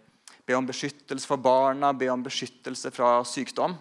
be 0.46 0.56
om 0.58 0.66
beskyttelse 0.66 1.28
for 1.30 1.42
barna, 1.42 1.92
be 1.94 2.10
om 2.10 2.22
beskyttelse 2.24 2.90
fra 2.94 3.16
sykdom. 3.26 3.76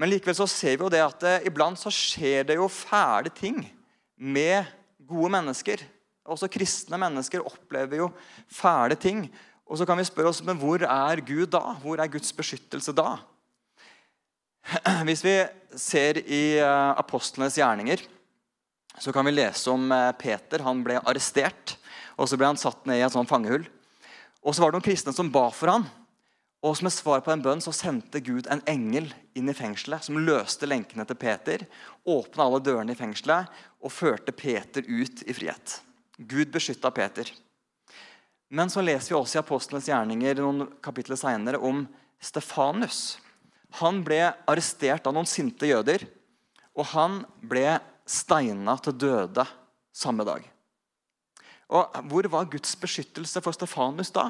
Men 0.00 0.12
likevel 0.12 0.36
så 0.36 0.48
ser 0.48 0.76
vi 0.76 0.84
jo 0.84 0.92
det 0.92 1.00
at 1.04 1.24
eh, 1.28 1.48
iblant 1.48 1.80
så 1.80 1.92
skjer 1.92 2.48
det 2.48 2.60
jo 2.60 2.68
fæle 2.72 3.32
ting 3.36 3.62
med 4.16 4.68
gode 5.08 5.32
mennesker. 5.36 5.84
Også 6.28 6.50
kristne 6.52 6.98
mennesker 7.00 7.44
opplever 7.46 8.02
jo 8.02 8.10
fæle 8.52 8.96
ting. 9.00 9.24
Og 9.70 9.78
så 9.78 9.86
kan 9.86 9.98
vi 9.98 10.06
spørre 10.06 10.32
oss 10.32 10.42
men 10.44 10.58
hvor 10.58 10.82
er 10.84 11.22
Gud 11.24 11.48
da? 11.54 11.76
Hvor 11.82 12.00
er 12.02 12.10
Guds 12.10 12.32
beskyttelse 12.36 12.94
da? 12.96 13.16
Hvis 15.08 15.24
vi 15.24 15.36
ser 15.78 16.20
i 16.26 16.58
eh, 16.58 16.90
apostlenes 17.00 17.56
gjerninger, 17.58 18.02
så 19.00 19.14
kan 19.14 19.24
vi 19.24 19.32
lese 19.32 19.70
om 19.72 19.86
eh, 19.94 20.10
Peter. 20.18 20.64
Han 20.66 20.82
ble 20.84 20.98
arrestert, 21.00 21.76
og 22.18 22.28
så 22.28 22.36
ble 22.36 22.50
han 22.50 22.60
satt 22.60 22.84
ned 22.88 23.00
i 23.00 23.06
et 23.06 23.14
sånt 23.14 23.30
fangehull. 23.30 23.64
Og 24.44 24.52
så 24.52 24.62
var 24.62 24.72
det 24.72 24.80
noen 24.80 24.88
kristne 24.90 25.14
som 25.16 25.30
ba 25.32 25.46
for 25.54 25.72
han. 25.72 25.86
Og 26.60 26.74
som 26.76 26.90
et 26.90 26.92
svar 26.92 27.22
på 27.24 27.32
en 27.32 27.40
bønn 27.40 27.62
så 27.64 27.72
sendte 27.72 28.20
Gud 28.20 28.50
en 28.52 28.60
engel 28.68 29.06
inn 29.38 29.48
i 29.48 29.56
fengselet 29.56 30.04
som 30.04 30.18
løste 30.20 30.68
lenkene 30.68 31.06
til 31.08 31.16
Peter, 31.16 31.64
åpna 32.04 32.44
alle 32.44 32.60
dørene 32.64 32.92
i 32.92 32.98
fengselet 32.98 33.48
og 33.80 33.94
førte 33.94 34.34
Peter 34.36 34.84
ut 34.84 35.22
i 35.24 35.36
frihet. 35.36 35.78
Gud 36.20 36.52
beskytta 36.52 36.90
Peter. 36.92 37.30
Men 38.50 38.70
så 38.70 38.82
leser 38.82 39.14
vi 39.14 39.18
også 39.18 39.38
i 39.38 39.40
Apostlenes 39.40 39.88
gjerninger 39.88 40.42
noen 40.42 40.66
kapitler 40.84 41.16
senere 41.16 41.60
om 41.62 41.84
Stefanus. 42.20 43.18
Han 43.80 44.02
ble 44.04 44.18
arrestert 44.50 45.06
av 45.06 45.14
noen 45.14 45.28
sinte 45.30 45.68
jøder, 45.70 46.04
og 46.74 46.90
han 46.92 47.20
ble 47.46 47.78
steina 48.10 48.74
til 48.82 48.96
døde 48.98 49.46
samme 49.94 50.26
dag. 50.26 50.42
Og 51.70 52.00
Hvor 52.10 52.26
var 52.32 52.50
Guds 52.50 52.74
beskyttelse 52.76 53.40
for 53.44 53.54
Stefanus 53.54 54.10
da? 54.10 54.26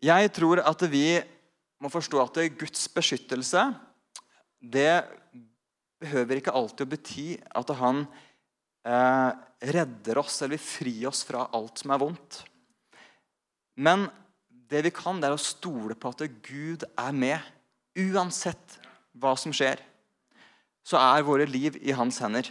Jeg 0.00 0.32
tror 0.32 0.62
at 0.64 0.84
vi 0.88 1.20
må 1.82 1.90
forstå 1.92 2.22
at 2.22 2.40
Guds 2.56 2.88
beskyttelse 2.94 3.66
det 4.58 5.04
behøver 6.00 6.38
ikke 6.38 6.54
alltid 6.54 6.86
å 6.86 6.90
bety 6.90 7.26
at 7.60 7.70
han 7.78 8.06
eh, 8.86 9.30
redder 9.74 10.20
oss 10.22 10.42
eller 10.42 10.56
vil 10.56 10.64
fri 10.66 10.94
oss 11.08 11.24
fra 11.26 11.48
alt 11.56 11.82
som 11.82 11.94
er 11.94 12.02
vondt. 12.02 12.42
Men 13.78 14.08
det 14.68 14.84
vi 14.86 14.92
kan, 14.94 15.20
det 15.20 15.30
er 15.30 15.36
å 15.36 15.40
stole 15.40 15.96
på 15.98 16.12
at 16.12 16.26
Gud 16.44 16.84
er 16.98 17.14
med. 17.16 17.54
Uansett 17.98 18.78
hva 19.18 19.34
som 19.38 19.54
skjer, 19.54 19.80
så 20.86 20.98
er 21.00 21.26
våre 21.26 21.46
liv 21.48 21.78
i 21.82 21.94
hans 21.96 22.20
hender. 22.22 22.50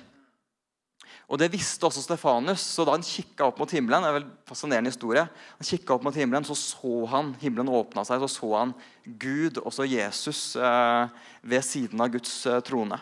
Og 1.27 1.39
Det 1.39 1.49
visste 1.51 1.83
også 1.83 2.01
Stefanus. 2.05 2.61
så 2.61 2.85
Da 2.85 2.95
han 2.95 3.03
kikka 3.03 3.47
opp 3.47 3.59
mot 3.59 3.71
himmelen, 3.71 4.01
det 4.01 4.09
er 4.09 4.19
vel 4.19 4.29
fascinerende 4.47 4.91
historie, 4.91 5.27
han 5.27 5.89
opp 5.95 6.03
mot 6.03 6.15
himmelen, 6.15 6.45
så 6.45 6.55
så 6.55 7.05
han 7.07 7.35
himmelen 7.41 7.67
åpna 7.67 8.05
seg, 8.05 8.19
så 8.21 8.29
så 8.31 8.57
han 8.57 8.73
Gud, 9.03 9.57
også 9.57 9.83
Jesus, 9.83 10.55
eh, 10.55 11.07
ved 11.43 11.63
siden 11.63 11.99
av 11.99 12.09
Guds 12.09 12.45
eh, 12.45 12.61
trone. 12.61 12.99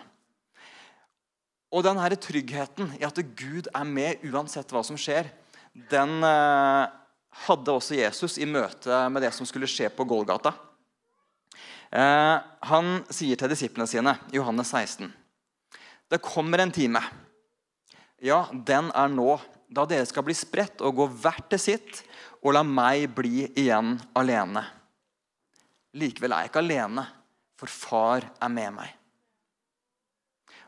Og 1.75 1.83
den 1.83 1.99
her 1.99 2.15
tryggheten 2.15 2.93
i 2.95 3.03
at 3.03 3.17
Gud 3.35 3.67
er 3.67 3.87
med 3.87 4.23
uansett 4.23 4.69
hva 4.71 4.79
som 4.87 4.95
skjer, 4.99 5.27
den 5.91 6.23
eh, 6.23 6.85
hadde 7.45 7.73
også 7.73 7.97
Jesus 7.97 8.37
i 8.39 8.47
møte 8.47 9.01
med 9.11 9.25
det 9.25 9.33
som 9.35 9.47
skulle 9.47 9.67
skje 9.67 9.89
på 9.91 10.05
Golgata. 10.07 10.53
Eh, 11.91 12.37
han 12.71 12.91
sier 13.11 13.39
til 13.39 13.51
disiplene 13.51 13.89
sine, 13.91 14.15
Johannes 14.31 14.71
16.: 14.71 15.11
Det 16.07 16.23
kommer 16.23 16.63
en 16.63 16.71
time. 16.71 17.01
Ja, 18.23 18.45
den 18.51 18.87
er 18.95 19.11
nå, 19.11 19.35
da 19.67 19.83
dere 19.89 20.07
skal 20.07 20.23
bli 20.23 20.35
spredt 20.37 20.79
og 20.79 20.95
gå 20.95 21.09
hvert 21.25 21.49
til 21.51 21.59
sitt, 21.59 22.05
og 22.39 22.55
la 22.55 22.63
meg 22.63 23.09
bli 23.17 23.49
igjen 23.51 23.97
alene. 24.15 24.63
Likevel 25.95 26.31
er 26.31 26.45
jeg 26.45 26.53
ikke 26.53 26.63
alene, 26.63 27.03
for 27.59 27.71
far 27.71 28.29
er 28.39 28.51
med 28.51 28.77
meg. 28.77 28.95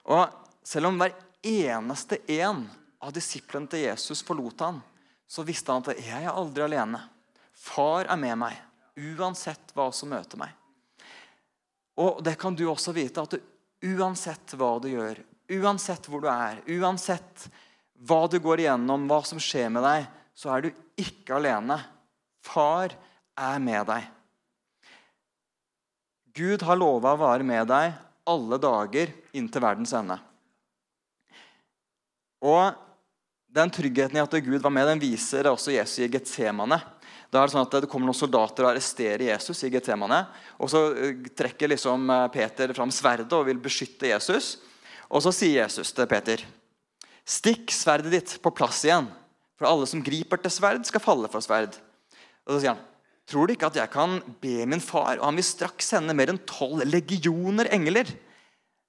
Og 0.08 0.47
Selv 0.68 0.90
om 0.90 0.98
hver 1.00 1.14
eneste 1.48 2.20
en 2.28 2.66
av 3.00 3.14
disiplene 3.16 3.70
til 3.72 3.86
Jesus 3.86 4.24
forlot 4.26 4.66
han, 4.66 4.82
så 5.28 5.46
visste 5.48 5.72
han 5.72 5.84
at 5.86 6.00
'jeg 6.00 6.24
er 6.24 6.34
aldri 6.34 6.64
alene'. 6.64 7.04
Far 7.54 8.06
er 8.06 8.18
med 8.18 8.38
meg, 8.38 8.58
uansett 8.98 9.72
hva 9.74 9.94
som 9.94 10.10
møter 10.10 10.38
meg. 10.38 10.52
Og 11.98 12.24
det 12.24 12.38
kan 12.38 12.56
du 12.56 12.66
også 12.68 12.94
vite, 12.94 13.22
at 13.22 13.32
du, 13.32 13.40
uansett 13.96 14.54
hva 14.60 14.80
du 14.82 14.90
gjør, 14.90 15.24
uansett 15.50 16.06
hvor 16.06 16.22
du 16.22 16.28
er, 16.28 16.62
uansett 16.68 17.50
hva 18.04 18.28
du 18.28 18.40
går 18.40 18.60
igjennom, 18.60 19.08
hva 19.08 19.24
som 19.26 19.40
skjer 19.40 19.70
med 19.70 19.84
deg, 19.84 20.06
så 20.36 20.52
er 20.54 20.62
du 20.62 20.72
ikke 20.98 21.40
alene. 21.40 21.80
Far 22.44 22.92
er 23.38 23.60
med 23.60 23.88
deg. 23.88 24.04
Gud 26.34 26.62
har 26.62 26.76
lova 26.76 27.16
å 27.16 27.24
være 27.24 27.44
med 27.44 27.68
deg 27.68 27.94
alle 28.28 28.58
dager 28.60 29.14
inntil 29.34 29.64
verdens 29.64 29.94
ende. 29.94 30.20
Og 32.44 32.76
den 33.58 33.72
tryggheten 33.74 34.20
i 34.20 34.22
at 34.22 34.38
Gud 34.46 34.62
var 34.62 34.74
med, 34.74 34.88
den 34.92 35.02
viser 35.02 35.50
også 35.50 35.74
Jesus 35.74 36.04
i 36.04 36.10
Getsemane. 36.12 36.80
Da 37.32 37.42
er 37.42 37.48
Det 37.50 37.56
sånn 37.56 37.66
at 37.66 37.76
det 37.84 37.90
kommer 37.92 38.08
noen 38.08 38.18
soldater 38.18 38.64
og 38.64 38.72
arresterer 38.72 39.26
Jesus 39.28 39.64
i 39.68 39.72
Getsemane. 39.74 40.22
Og 40.64 40.72
så 40.72 40.84
eh, 40.96 41.26
trekker 41.36 41.74
liksom 41.74 42.08
eh, 42.14 42.28
Peter 42.32 42.72
fram 42.78 42.92
sverdet 42.94 43.34
og 43.36 43.48
vil 43.50 43.60
beskytte 43.60 44.12
Jesus. 44.14 44.58
Og 45.12 45.24
så 45.24 45.34
sier 45.36 45.64
Jesus 45.64 45.92
til 45.96 46.08
Peter.: 46.08 46.44
Stikk 47.28 47.74
sverdet 47.76 48.14
ditt 48.14 48.38
på 48.44 48.54
plass 48.56 48.86
igjen, 48.88 49.10
for 49.60 49.68
alle 49.68 49.88
som 49.90 50.04
griper 50.04 50.40
til 50.40 50.54
sverd, 50.54 50.86
skal 50.88 51.04
falle 51.04 51.28
for 51.32 51.44
sverd. 51.44 51.76
Og 52.48 52.56
så 52.56 52.62
sier 52.62 52.76
han, 52.76 52.86
Tror 53.28 53.44
du 53.44 53.58
ikke 53.58 53.68
at 53.68 53.76
jeg 53.76 53.92
kan 53.92 54.22
be 54.40 54.64
min 54.64 54.80
far, 54.80 55.18
og 55.18 55.26
han 55.26 55.36
vil 55.36 55.44
straks 55.44 55.90
sende 55.92 56.14
mer 56.16 56.30
enn 56.32 56.40
tolv 56.48 56.86
legioner 56.88 57.68
engler? 57.76 58.08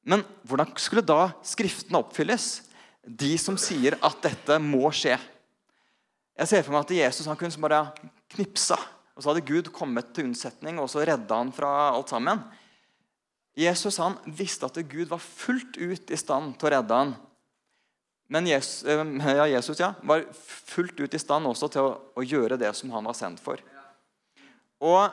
Men 0.07 0.23
hvordan 0.47 0.71
skulle 0.79 1.03
da 1.03 1.33
Skriftene 1.43 1.99
oppfylles? 1.99 2.68
De 3.07 3.33
som 3.41 3.59
sier 3.61 3.97
at 4.05 4.23
dette 4.25 4.59
må 4.63 4.91
skje. 4.95 5.17
Jeg 6.39 6.51
ser 6.51 6.65
for 6.65 6.75
meg 6.75 6.87
at 6.87 6.95
Jesus 6.95 7.27
han 7.29 7.39
kunne 7.39 7.63
bare 7.65 7.83
knipsa, 8.35 8.79
og 9.17 9.23
så 9.23 9.33
hadde 9.33 9.47
Gud 9.49 9.71
kommet 9.75 10.13
til 10.15 10.29
unnsetning 10.29 10.79
og 10.79 10.91
så 10.93 11.03
redda 11.07 11.41
han 11.41 11.51
fra 11.55 11.91
alt 11.91 12.13
sammen. 12.13 12.43
Jesus 13.59 13.99
han 13.99 14.15
visste 14.39 14.69
at 14.69 14.79
Gud 14.87 15.09
var 15.11 15.23
fullt 15.23 15.81
ut 15.81 16.13
i 16.15 16.19
stand 16.21 16.55
til 16.59 16.69
å 16.69 16.73
redde 16.77 17.01
han. 17.01 17.17
Men 18.31 18.47
Jesus, 18.47 18.85
eh, 18.85 19.03
ja, 19.25 19.49
Jesus 19.49 19.81
ja, 19.81 19.95
var 20.05 20.27
fullt 20.37 21.01
ut 21.01 21.15
i 21.17 21.21
stand 21.21 21.49
også 21.49 21.71
til 21.73 21.89
å, 21.89 21.97
å 22.15 22.23
gjøre 22.23 22.61
det 22.61 22.71
som 22.77 22.93
han 22.93 23.09
var 23.09 23.17
sendt 23.17 23.41
for. 23.43 23.59
Og 24.85 25.09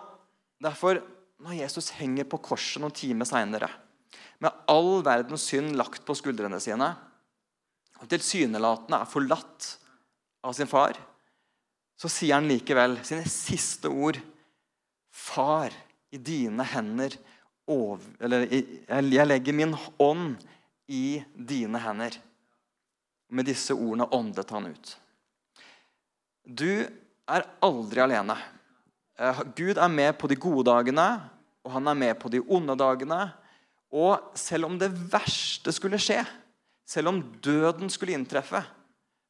derfor, 0.61 0.99
når 1.41 1.57
Jesus 1.63 1.89
henger 1.95 2.27
på 2.29 2.41
korset 2.43 2.83
noen 2.83 2.93
timer 2.93 3.25
seinere, 3.25 3.71
med 4.43 4.53
all 4.69 4.99
verdens 5.05 5.47
synd 5.47 5.77
lagt 5.79 6.03
på 6.05 6.13
skuldrene 6.17 6.59
sine 6.61 6.91
og 8.01 8.09
tilsynelatende 8.11 8.99
er 9.01 9.09
forlatt 9.09 9.69
av 10.45 10.55
sin 10.57 10.69
far, 10.69 10.97
så 11.95 12.11
sier 12.11 12.35
han 12.37 12.49
likevel 12.49 12.97
sine 13.07 13.25
siste 13.29 13.89
ord. 13.89 14.19
Far, 15.15 15.71
i 16.11 16.19
dine 16.19 16.63
hender 16.67 17.15
over, 17.67 18.03
Eller 18.19 18.45
jeg 19.15 19.27
legger 19.27 19.55
min 19.55 19.73
ånd 19.99 20.35
i 20.91 21.23
dine 21.33 21.79
hender. 21.81 22.17
Med 23.31 23.47
disse 23.47 23.73
ordene 23.73 24.05
åndet 24.13 24.51
han 24.53 24.67
ut. 24.69 24.91
Du 26.45 26.85
er 27.25 27.47
aldri 27.65 28.03
alene. 28.03 28.35
Eh, 29.17 29.41
Gud 29.57 29.79
er 29.79 29.89
med 29.89 30.13
på 30.19 30.29
de 30.29 30.37
gode 30.37 30.67
dagene, 30.69 31.07
og 31.65 31.73
han 31.73 31.89
er 31.89 31.97
med 31.97 32.19
på 32.21 32.29
de 32.29 32.43
onde 32.43 32.75
dagene. 32.77 33.21
Og 33.89 34.37
selv 34.37 34.69
om 34.69 34.77
det 34.77 34.91
verste 34.93 35.73
skulle 35.73 35.99
skje, 36.01 36.21
selv 36.85 37.11
om 37.11 37.21
døden 37.43 37.89
skulle 37.89 38.15
inntreffe, 38.15 38.61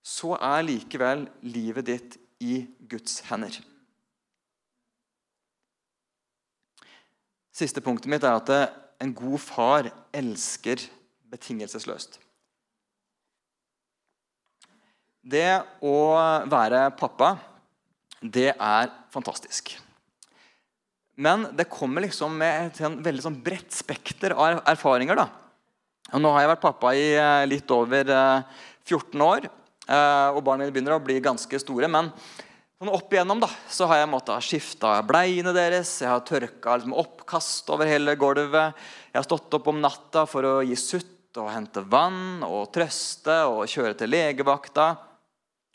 så 0.06 0.36
er 0.38 0.66
likevel 0.68 1.26
livet 1.47 1.88
ditt 1.88 2.18
i 2.43 2.60
Guds 2.89 3.22
hender. 3.30 3.56
Siste 7.56 7.82
punktet 7.82 8.12
mitt 8.12 8.26
er 8.28 8.36
at 8.36 8.51
en 9.01 9.14
god 9.16 9.39
far 9.39 9.89
elsker 10.16 10.84
betingelsesløst. 11.32 12.20
Det 15.26 15.47
å 15.82 15.95
være 16.51 16.89
pappa, 16.99 17.32
det 18.22 18.51
er 18.51 18.91
fantastisk. 19.14 19.72
Men 21.16 21.47
det 21.56 21.70
kommer 21.72 22.03
liksom 22.03 22.36
med 22.38 22.68
et 22.68 22.82
veldig 23.08 23.24
sånn 23.24 23.39
bredt 23.41 23.74
spekter 23.74 24.36
av 24.36 24.60
erfaringer. 24.68 25.16
da. 25.16 25.30
Og 26.14 26.22
nå 26.22 26.32
har 26.36 26.43
jeg 26.43 26.51
vært 26.53 26.66
pappa 26.66 26.91
i 26.93 27.06
eh, 27.18 27.45
litt 27.49 27.72
over 27.74 28.12
eh, 28.14 28.66
14 28.86 29.24
år, 29.26 29.47
eh, 29.89 30.28
og 30.36 30.43
barna 30.45 30.66
mine 30.66 30.76
begynner 30.76 30.97
å 30.97 31.03
bli 31.03 31.18
ganske 31.24 31.60
store. 31.62 31.89
Men 31.89 32.12
sånn 32.78 32.93
opp 32.93 33.14
igjennom 33.14 33.41
da, 33.41 33.49
så 33.72 33.88
har 33.89 34.03
jeg 34.03 34.12
måttet 34.12 34.45
skifta 34.45 34.99
bleiene 35.08 35.56
deres, 35.56 35.95
jeg 36.03 36.12
har 36.12 36.22
tørka 36.28 36.78
liksom, 36.78 36.93
oppkast 37.01 37.74
over 37.74 37.89
hele 37.89 38.14
gulvet. 38.22 38.78
Jeg 39.10 39.18
har 39.18 39.26
stått 39.26 39.58
opp 39.58 39.72
om 39.72 39.82
natta 39.82 40.28
for 40.30 40.45
å 40.45 40.56
gi 40.68 40.78
sutt 40.78 41.39
og 41.41 41.49
hente 41.51 41.82
vann 41.91 42.45
og 42.47 42.70
trøste 42.76 43.41
og 43.49 43.66
kjøre 43.68 43.97
til 43.99 44.14
legevakta. 44.14 44.93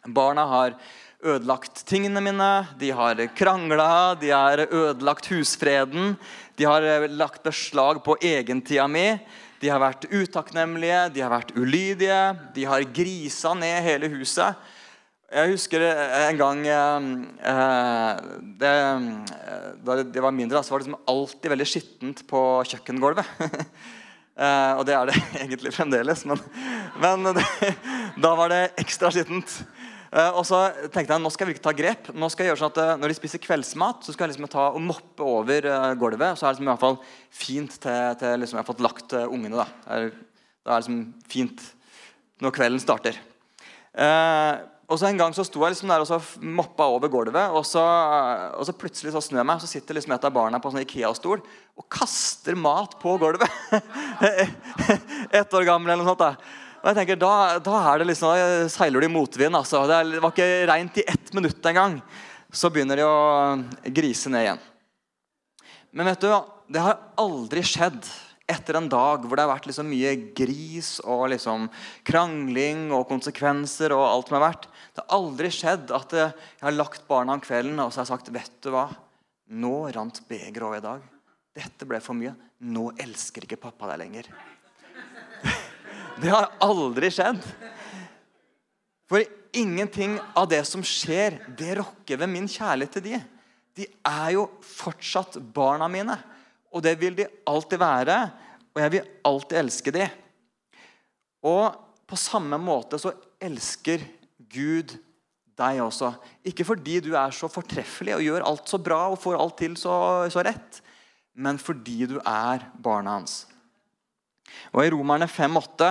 Barna 0.09 0.47
har 0.49 0.75
ødelagt 1.21 1.83
tingene 1.85 2.23
mine, 2.25 2.49
de 2.81 2.91
har 2.97 3.21
krangla, 3.37 4.17
de 4.21 4.31
har 4.33 4.65
ødelagt 4.67 5.29
husfreden. 5.33 6.15
De 6.57 6.65
har 6.65 7.09
lagt 7.09 7.43
beslag 7.45 8.03
på 8.05 8.17
egentida 8.25 8.87
mi. 8.89 9.19
De 9.61 9.69
har 9.69 9.81
vært 9.83 10.09
utakknemlige, 10.09 11.11
de 11.13 11.21
har 11.21 11.33
vært 11.33 11.53
ulydige, 11.53 12.21
de 12.57 12.65
har 12.65 12.87
grisa 12.97 13.53
ned 13.59 13.83
hele 13.85 14.09
huset. 14.15 14.57
Jeg 15.31 15.53
husker 15.53 15.85
en 15.85 16.39
gang 16.41 16.63
eh, 16.67 18.15
det, 18.59 18.73
Da 19.87 19.97
det 20.03 20.25
var 20.25 20.35
mindre, 20.35 20.63
så 20.65 20.75
var 20.75 20.83
det 20.83 20.89
liksom 20.89 21.13
alltid 21.13 21.53
veldig 21.53 21.69
skittent 21.71 22.25
på 22.31 22.45
kjøkkengulvet. 22.73 23.27
Eh, 24.41 24.73
og 24.79 24.87
det 24.89 24.95
er 24.97 25.11
det 25.11 25.15
egentlig 25.43 25.73
fremdeles, 25.75 26.23
men, 26.25 26.39
men 27.03 27.27
det, 27.37 27.43
da 28.23 28.31
var 28.39 28.49
det 28.49 28.61
ekstra 28.81 29.11
skittent. 29.13 29.59
Uh, 30.11 30.41
og 30.41 30.43
så 30.43 30.59
tenkte 30.91 31.15
jeg 31.15 31.23
nå 31.23 31.31
skal 31.31 31.47
jeg 31.47 31.53
virkelig 31.53 31.67
ta 31.69 31.75
grep. 31.77 32.09
Nå 32.19 32.27
skal 32.33 32.45
jeg 32.45 32.51
gjøre 32.51 32.61
sånn 32.65 32.73
at 32.73 32.81
uh, 32.83 32.95
Når 32.99 33.13
de 33.13 33.17
spiser 33.21 33.43
kveldsmat, 33.43 34.03
så 34.03 34.15
skal 34.15 34.27
jeg 34.27 34.33
liksom 34.33 34.51
ta 34.51 34.67
og 34.75 34.83
moppe 34.83 35.23
over 35.23 35.69
uh, 35.71 35.93
gulvet. 35.99 36.35
Så 36.35 36.47
er 36.47 36.51
det 36.51 36.57
liksom 36.57 36.67
i 36.67 36.73
hvert 36.73 36.83
fall 36.83 36.99
fint 37.43 37.77
til, 37.85 38.17
til 38.19 38.43
liksom 38.43 38.59
jeg 38.59 38.65
har 38.65 38.71
fått 38.73 38.83
lagt 38.83 39.15
ungene. 39.23 39.63
Da 39.63 40.01
det 40.11 40.75
er 40.75 40.83
liksom 40.83 40.99
fint 41.31 41.63
når 42.43 42.55
kvelden 42.57 42.83
starter. 42.83 43.17
og 44.91 44.97
så 44.99 45.09
En 45.09 45.19
gang 45.21 45.35
så 45.37 45.45
sto 45.45 45.63
jeg 45.63 45.75
liksom 45.75 45.93
der 45.93 46.03
og 46.03 46.09
så 46.09 46.19
moppa 46.41 46.87
over 46.89 47.11
gulvet, 47.13 47.53
og 47.53 47.65
så, 47.69 47.83
og 48.57 48.67
så 48.67 48.75
plutselig 48.77 49.13
så 49.15 49.23
snur 49.25 49.45
meg, 49.47 49.61
så 49.61 49.69
sitter 49.71 49.97
liksom 49.97 50.15
et 50.17 50.27
av 50.27 50.35
barna 50.35 50.61
på 50.61 50.69
en 50.69 50.77
sånn 50.77 50.85
Ikea-stol 50.85 51.41
og 51.41 51.87
kaster 51.93 52.59
mat 52.59 52.99
på 53.01 53.15
gulvet. 53.21 53.47
Ett 55.41 55.55
år 55.55 55.69
gammel 55.69 55.93
eller 55.95 56.03
noe 56.03 56.13
sånt. 56.13 56.27
da 56.27 56.60
og 56.81 56.89
jeg 56.91 56.97
tenker, 56.97 57.20
Da, 57.20 57.59
da 57.61 57.76
er 57.93 58.01
det 58.01 58.09
liksom, 58.11 58.33
da 58.33 58.72
seiler 58.72 59.01
du 59.01 59.07
i 59.07 59.12
motvind. 59.12 59.57
altså. 59.57 59.85
Det 59.89 60.22
var 60.22 60.33
ikke 60.33 60.66
reint 60.70 60.99
i 60.99 61.07
ett 61.07 61.33
minutt 61.37 61.66
engang. 61.66 62.01
Så 62.51 62.70
begynner 62.72 62.97
de 62.99 63.07
å 63.07 63.93
grise 63.95 64.33
ned 64.33 64.47
igjen. 64.47 64.64
Men 65.93 66.11
vet 66.11 66.24
du, 66.24 66.31
det 66.70 66.83
har 66.83 66.99
aldri 67.20 67.62
skjedd 67.66 68.07
etter 68.51 68.78
en 68.78 68.89
dag 68.91 69.22
hvor 69.22 69.39
det 69.39 69.45
har 69.45 69.53
vært 69.53 69.68
liksom 69.70 69.87
mye 69.91 70.12
gris 70.35 70.97
og 71.05 71.28
liksom 71.31 71.68
krangling 72.07 72.89
og 72.95 73.07
konsekvenser 73.11 73.95
og 73.95 74.07
alt 74.07 74.31
som 74.31 74.39
har 74.39 74.47
vært. 74.49 74.66
Det 74.95 75.05
har 75.05 75.18
aldri 75.20 75.51
skjedd 75.55 75.93
at 75.95 76.16
jeg 76.16 76.33
har 76.64 76.76
lagt 76.76 77.07
barna 77.11 77.37
om 77.37 77.43
kvelden 77.45 77.78
og 77.78 77.93
så 77.93 78.01
har 78.01 78.09
jeg 78.09 78.12
sagt 78.14 78.33
vet 78.35 78.57
du 78.64 78.72
hva, 78.74 78.89
nå 79.51 79.74
rant 79.95 80.22
begeret 80.31 80.66
over 80.66 80.78
i 80.81 80.87
dag. 80.87 81.05
Dette 81.61 81.87
ble 81.87 82.03
for 82.03 82.18
mye. 82.18 82.35
Nå 82.70 82.91
elsker 83.03 83.47
ikke 83.47 83.61
pappa 83.61 83.93
deg 83.93 84.03
lenger. 84.05 84.31
Det 86.21 86.31
har 86.33 86.51
aldri 86.61 87.09
skjedd. 87.12 87.41
For 89.11 89.25
ingenting 89.57 90.18
av 90.37 90.49
det 90.51 90.62
som 90.68 90.83
skjer, 90.87 91.39
det 91.59 91.79
rokker 91.81 92.21
ved 92.21 92.31
min 92.31 92.49
kjærlighet 92.51 92.97
til 92.99 93.07
de. 93.09 93.21
De 93.81 93.87
er 94.07 94.35
jo 94.37 94.47
fortsatt 94.66 95.39
barna 95.55 95.89
mine. 95.91 96.16
Og 96.71 96.85
det 96.85 96.95
vil 97.01 97.16
de 97.18 97.29
alltid 97.49 97.81
være. 97.81 98.18
Og 98.75 98.83
jeg 98.85 98.95
vil 98.95 99.12
alltid 99.27 99.61
elske 99.62 99.95
de. 99.95 100.09
Og 101.47 101.79
på 102.11 102.18
samme 102.18 102.59
måte 102.61 102.99
så 103.01 103.14
elsker 103.41 104.03
Gud 104.51 104.97
deg 105.61 105.81
også. 105.85 106.12
Ikke 106.47 106.66
fordi 106.66 107.01
du 107.05 107.12
er 107.18 107.33
så 107.35 107.49
fortreffelig 107.51 108.16
og 108.16 108.25
gjør 108.25 108.47
alt 108.49 108.71
så 108.71 108.81
bra 108.83 109.07
og 109.12 109.21
får 109.23 109.39
alt 109.39 109.57
til 109.61 109.77
så, 109.79 109.95
så 110.33 110.45
rett, 110.45 110.81
men 111.35 111.61
fordi 111.61 112.05
du 112.11 112.16
er 112.21 112.64
barna 112.83 113.18
hans. 113.18 113.45
Og 114.75 114.85
I 114.85 114.91
Romerne 114.93 115.29
5,8 115.31 115.91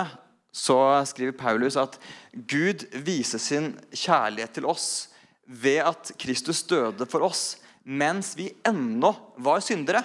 så 0.52 0.76
skriver 1.06 1.36
Paulus 1.38 1.78
at 1.78 1.96
Gud 2.34 2.86
viser 3.06 3.42
sin 3.42 3.72
kjærlighet 3.94 4.58
til 4.58 4.66
oss 4.70 5.08
ved 5.46 5.82
at 5.86 6.12
Kristus 6.20 6.62
døde 6.66 7.06
for 7.10 7.26
oss 7.26 7.60
mens 7.84 8.34
vi 8.38 8.50
ennå 8.66 9.12
var 9.40 9.62
syndere. 9.64 10.02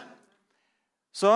Så 1.15 1.31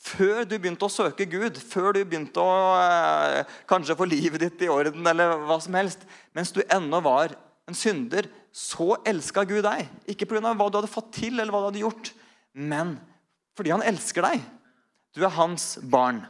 før 0.00 0.44
du 0.48 0.56
begynte 0.56 0.86
å 0.86 0.92
søke 0.92 1.26
Gud, 1.28 1.58
før 1.58 1.94
du 1.96 2.02
begynte 2.04 2.42
å 2.42 2.56
eh, 2.80 3.54
kanskje 3.68 3.96
få 3.98 4.08
livet 4.08 4.44
ditt 4.44 4.64
i 4.64 4.70
orden, 4.72 5.04
eller 5.06 5.36
hva 5.48 5.58
som 5.62 5.76
helst, 5.76 6.04
mens 6.36 6.52
du 6.56 6.62
ennå 6.66 7.02
var 7.04 7.34
en 7.68 7.76
synder, 7.76 8.28
så 8.52 8.94
elska 9.06 9.44
Gud 9.48 9.64
deg. 9.66 9.88
Ikke 10.10 10.28
pga. 10.28 10.42
hva 10.42 10.68
du 10.68 10.80
hadde 10.80 10.90
fått 10.90 11.12
til, 11.20 11.38
eller 11.38 11.52
hva 11.52 11.62
du 11.64 11.70
hadde 11.70 11.84
gjort, 11.84 12.12
men 12.56 12.96
fordi 13.56 13.74
han 13.74 13.84
elsker 13.84 14.24
deg. 14.24 14.44
Du 15.16 15.24
er 15.26 15.34
hans 15.34 15.74
barn. 15.90 16.22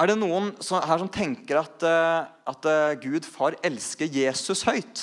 Er 0.00 0.08
det 0.08 0.16
noen 0.16 0.54
her 0.56 1.00
som 1.02 1.08
tenker 1.12 1.58
at, 1.60 1.82
eh, 1.84 2.28
at 2.48 2.66
eh, 2.70 2.98
Gud 3.02 3.26
far 3.28 3.56
elsker 3.66 4.08
Jesus 4.08 4.62
høyt? 4.64 5.02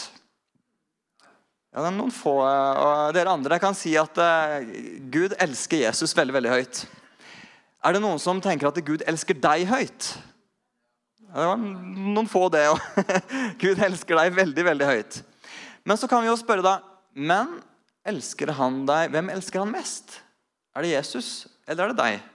Ja, 1.70 1.84
det 1.84 1.92
er 1.92 1.98
noen 2.00 2.14
få, 2.14 2.40
eh, 2.42 2.80
og 2.82 3.12
Dere 3.14 3.36
andre 3.38 3.60
kan 3.62 3.78
si 3.78 3.94
at 4.00 4.18
Gud 5.14 5.36
elsker 5.38 5.84
Jesus 5.84 6.16
veldig 6.18 6.34
veldig 6.40 6.54
høyt. 6.56 6.80
Er 7.86 7.94
det 7.94 8.02
noen 8.02 8.18
som 8.18 8.42
tenker 8.42 8.72
at 8.72 8.80
Gud 8.88 9.04
elsker 9.06 9.38
deg 9.38 9.68
høyt? 9.70 10.08
Ja, 11.28 11.44
det 11.44 11.50
var 11.52 11.62
noen 11.62 12.32
få, 12.32 12.48
det 12.50 12.64
òg. 12.72 12.82
Gud 13.62 13.84
elsker 13.86 14.18
deg 14.18 14.34
veldig 14.40 14.66
veldig 14.72 14.88
høyt. 14.90 15.20
Men 15.86 16.02
så 16.02 16.10
kan 16.10 16.26
vi 16.26 16.32
jo 16.32 16.40
spørre, 16.40 16.66
da 16.66 16.80
Men 17.14 17.60
elsker 18.08 18.50
han 18.58 18.82
deg? 18.90 19.14
Hvem 19.14 19.30
elsker 19.36 19.62
han 19.62 19.76
mest? 19.76 20.18
Er 20.74 20.86
det 20.86 20.96
Jesus, 20.96 21.30
eller 21.68 21.86
er 21.86 21.94
det 21.94 22.02
deg? 22.02 22.26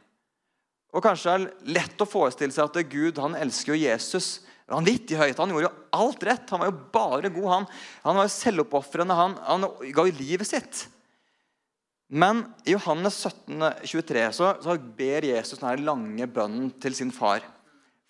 Og 0.93 1.05
kanskje 1.05 1.33
det 1.33 1.35
er 1.35 1.77
lett 1.79 2.03
å 2.05 2.09
forestille 2.09 2.53
seg 2.53 2.69
at 2.69 2.91
Gud 2.93 3.21
han 3.23 3.37
elsker 3.39 3.73
jo 3.73 3.85
Jesus 3.85 4.43
vanvittig 4.73 5.19
høyt. 5.21 5.39
Han 5.41 5.53
gjorde 5.53 5.69
jo 5.69 5.75
alt 5.99 6.25
rett. 6.27 6.51
Han 6.53 6.63
var 6.63 6.71
jo 6.71 6.81
bare 6.95 7.31
god. 7.33 7.49
Han, 7.53 7.69
han 8.05 8.19
var 8.19 8.29
jo 8.29 8.35
selvoppofrende. 8.35 9.17
Han, 9.17 9.37
han 9.47 9.67
ga 9.95 10.07
jo 10.09 10.19
livet 10.19 10.49
sitt. 10.49 10.87
Men 12.13 12.45
i 12.69 12.75
Johannes 12.75 13.17
17, 13.25 13.57
23 13.89 14.27
så, 14.37 14.53
så 14.61 14.77
ber 14.77 15.25
Jesus 15.25 15.63
denne 15.63 15.81
lange 15.81 16.29
bønnen 16.29 16.69
til 16.83 16.97
sin 16.97 17.13
far 17.15 17.45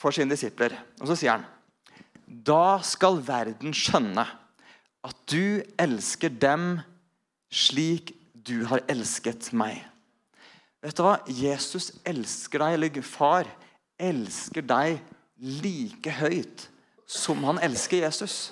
for 0.02 0.14
sine 0.14 0.34
disipler. 0.34 0.74
Og 1.00 1.06
så 1.10 1.18
sier 1.18 1.36
han 1.36 1.46
Da 2.26 2.80
skal 2.86 3.20
verden 3.22 3.74
skjønne 3.76 4.26
at 5.02 5.22
du 5.30 5.62
elsker 5.82 6.34
dem 6.42 6.80
slik 7.52 8.14
du 8.32 8.64
har 8.66 8.82
elsket 8.90 9.52
meg. 9.54 9.84
Vet 10.82 10.98
du 10.98 11.04
hva? 11.06 11.18
Jesus 11.30 11.92
elsker 12.08 12.64
deg, 12.64 12.76
eller 12.76 13.04
far 13.06 13.46
elsker 14.02 14.64
deg 14.66 14.98
like 15.62 16.14
høyt 16.18 16.66
som 17.06 17.42
han 17.46 17.60
elsker 17.62 18.02
Jesus. 18.02 18.50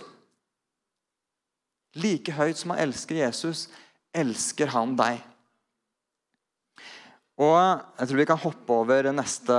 Like 1.98 2.34
høyt 2.36 2.60
som 2.60 2.74
han 2.74 2.84
elsker 2.86 3.18
Jesus, 3.18 3.66
elsker 4.14 4.70
han 4.74 4.94
deg. 4.98 5.18
Og 7.40 7.56
Jeg 7.56 8.08
tror 8.08 8.20
vi 8.20 8.28
kan 8.28 8.42
hoppe 8.42 8.74
over 8.74 9.10
neste 9.16 9.56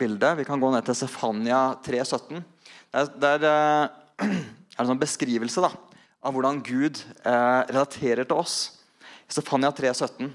bilde. 0.00 0.34
Vi 0.40 0.46
kan 0.48 0.60
gå 0.60 0.70
ned 0.74 0.84
til 0.84 0.96
Sefania 0.98 1.76
3,17. 1.86 2.42
Der, 2.90 3.10
der 3.22 3.34
er 3.34 3.42
det 3.44 4.30
en 4.74 4.88
sånn 4.88 5.00
beskrivelse 5.00 5.62
da, 5.62 5.70
av 6.24 6.34
hvordan 6.34 6.58
Gud 6.66 6.98
eh, 6.98 7.60
relaterer 7.70 8.26
til 8.26 8.40
oss. 8.42 8.56
Sefania 9.30 9.70
3,17. 9.70 10.32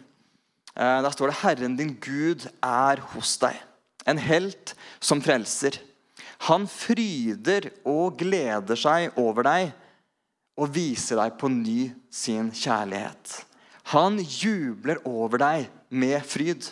Eh, 0.76 1.02
der 1.04 1.12
står 1.12 1.32
det 1.32 1.40
'Herren 1.42 1.78
din 1.78 1.96
Gud 2.02 2.48
er 2.64 3.00
hos 3.14 3.38
deg'. 3.38 3.58
En 4.08 4.18
helt 4.18 4.76
som 5.00 5.22
frelser. 5.22 5.80
Han 6.48 6.68
fryder 6.68 7.70
og 7.86 8.18
gleder 8.18 8.76
seg 8.76 9.18
over 9.20 9.44
deg 9.44 9.74
og 10.60 10.74
viser 10.76 11.20
deg 11.20 11.38
på 11.40 11.50
ny 11.52 11.92
sin 12.12 12.52
kjærlighet. 12.52 13.46
Han 13.94 14.20
jubler 14.20 15.00
over 15.08 15.42
deg 15.42 15.70
med 15.90 16.22
fryd. 16.26 16.70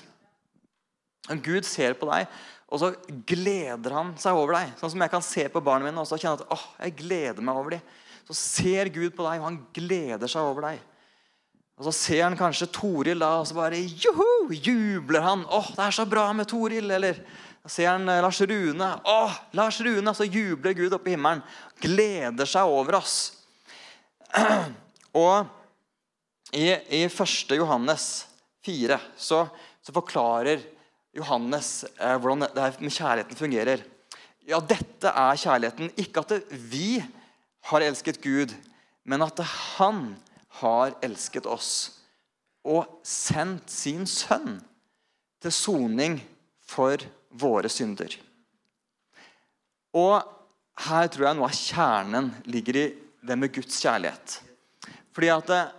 Gud 1.44 1.66
ser 1.68 1.98
på 2.00 2.08
deg, 2.12 2.28
og 2.72 2.82
så 2.82 2.92
gleder 3.28 3.96
han 3.96 4.14
seg 4.20 4.38
over 4.38 4.60
deg. 4.60 4.76
Sånn 4.80 4.94
som 4.94 5.04
jeg 5.04 5.12
kan 5.12 5.26
se 5.26 5.48
på 5.52 5.64
barna 5.64 5.88
mine 5.88 6.04
og 6.04 6.20
kjenne 6.20 6.38
at 6.40 6.54
åh, 6.54 6.66
jeg 6.84 6.98
gleder 7.02 7.44
meg 7.44 7.60
over 7.60 7.76
dem. 7.76 7.82
Så 8.28 8.36
ser 8.36 8.92
Gud 8.92 9.16
på 9.16 9.24
deg, 9.24 9.40
og 9.40 9.48
han 9.48 9.60
gleder 9.76 10.32
seg 10.32 10.48
over 10.48 10.70
deg. 10.70 10.80
Og 11.78 11.86
Så 11.86 11.94
ser 11.94 12.24
han 12.26 12.38
kanskje 12.38 12.72
Toril, 12.74 13.20
da, 13.22 13.36
og 13.38 13.46
så 13.46 13.58
bare 13.58 13.78
joho, 13.86 14.50
jubler 14.50 15.22
han. 15.22 15.44
'Å, 15.46 15.62
det 15.76 15.84
er 15.86 15.94
så 15.94 16.08
bra 16.10 16.32
med 16.34 16.50
Toril.' 16.50 16.90
Eller 16.90 17.20
så 17.62 17.70
ser 17.70 17.92
han 17.92 18.10
eh, 18.10 18.22
Lars 18.22 18.42
Rune. 18.42 18.88
'Å, 19.06 19.20
Lars 19.54 19.78
Rune!' 19.86 20.16
Så 20.18 20.26
jubler 20.26 20.74
Gud 20.74 20.96
oppe 20.98 21.12
i 21.12 21.14
himmelen. 21.14 21.44
Gleder 21.78 22.50
seg 22.50 22.66
over 22.66 22.98
oss. 22.98 23.38
Og 25.14 25.46
i, 26.52 26.74
i 26.74 27.04
1. 27.06 27.54
Johannes 27.60 28.26
4 28.66 28.98
så, 29.14 29.46
så, 29.82 29.94
forklarer 29.94 30.64
Johannes 31.14 31.86
eh, 32.00 32.18
hvordan 32.18 32.48
det 32.48 32.64
her 32.64 32.82
med 32.82 32.94
kjærligheten 32.94 33.38
fungerer. 33.38 33.86
Ja, 34.48 34.58
dette 34.64 35.12
er 35.12 35.40
kjærligheten. 35.40 35.94
Ikke 36.00 36.24
at 36.24 36.34
det, 36.34 36.42
vi 36.50 36.98
har 37.70 37.86
elsket 37.86 38.22
Gud, 38.24 38.54
men 39.06 39.22
at 39.22 39.38
det 39.38 39.46
han 39.78 40.16
har 40.62 40.96
elsket 41.06 41.48
oss 41.50 41.72
og 42.68 43.00
sendt 43.06 43.72
sin 43.72 44.06
sønn 44.10 44.58
til 45.44 45.54
soning 45.54 46.18
for 46.68 47.00
våre 47.38 47.70
synder. 47.72 48.12
Og 49.96 50.18
her 50.88 51.08
tror 51.10 51.30
jeg 51.30 51.38
noe 51.40 51.50
av 51.50 51.58
kjernen 51.58 52.32
ligger 52.52 52.82
i 52.82 52.88
det 53.28 53.38
med 53.40 53.54
Guds 53.56 53.80
kjærlighet. 53.82 54.38
Fordi 55.16 55.32
at 55.34 55.54
eh, 55.56 55.72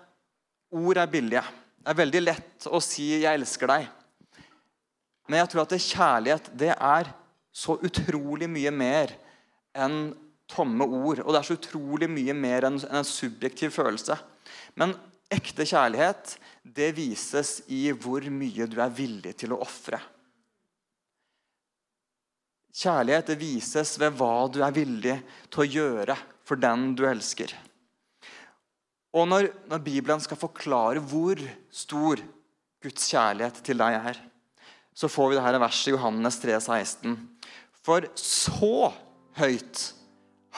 ord 0.74 0.99
er 0.99 1.11
billige. 1.11 1.45
Det 1.79 1.93
er 1.93 2.01
veldig 2.01 2.22
lett 2.24 2.66
å 2.66 2.81
si 2.83 3.12
'jeg 3.20 3.39
elsker 3.39 3.70
deg'. 3.70 3.89
Men 5.29 5.41
jeg 5.41 5.51
tror 5.53 5.62
at 5.62 5.76
kjærlighet 5.76 6.51
det 6.59 6.72
er 6.74 7.12
så 7.53 7.76
utrolig 7.85 8.49
mye 8.51 8.72
mer 8.72 9.12
enn 9.76 10.14
tomme 10.49 10.85
ord. 10.85 11.20
Og 11.20 11.33
det 11.33 11.39
er 11.39 11.49
så 11.49 11.59
utrolig 11.59 12.09
mye 12.11 12.35
mer 12.35 12.66
enn 12.68 12.81
en 12.81 13.05
subjektiv 13.05 13.70
følelse. 13.76 14.16
Men 14.79 14.95
ekte 15.33 15.66
kjærlighet 15.68 16.37
det 16.62 16.93
vises 16.97 17.59
i 17.72 17.89
hvor 17.93 18.24
mye 18.33 18.68
du 18.70 18.79
er 18.81 18.95
villig 18.95 19.35
til 19.43 19.55
å 19.55 19.61
ofre. 19.64 20.01
Kjærlighet 22.79 23.33
det 23.33 23.39
vises 23.41 23.97
ved 23.99 24.14
hva 24.18 24.47
du 24.53 24.61
er 24.62 24.74
villig 24.74 25.16
til 25.51 25.64
å 25.64 25.68
gjøre 25.68 26.16
for 26.47 26.61
den 26.61 26.93
du 26.97 27.05
elsker. 27.09 27.51
Og 29.16 29.24
når, 29.26 29.49
når 29.66 29.83
Bibelen 29.83 30.22
skal 30.22 30.39
forklare 30.39 31.03
hvor 31.03 31.41
stor 31.74 32.20
Guds 32.85 33.09
kjærlighet 33.11 33.62
til 33.66 33.81
deg 33.81 33.97
er, 34.12 34.20
så 34.95 35.11
får 35.11 35.33
vi 35.33 35.39
dette 35.39 35.62
verset 35.62 35.91
i 35.91 35.95
Johannes 35.97 36.39
3, 36.43 36.59
16. 36.61 37.16
For 37.87 38.07
så 38.18 38.91
høyt 39.39 39.83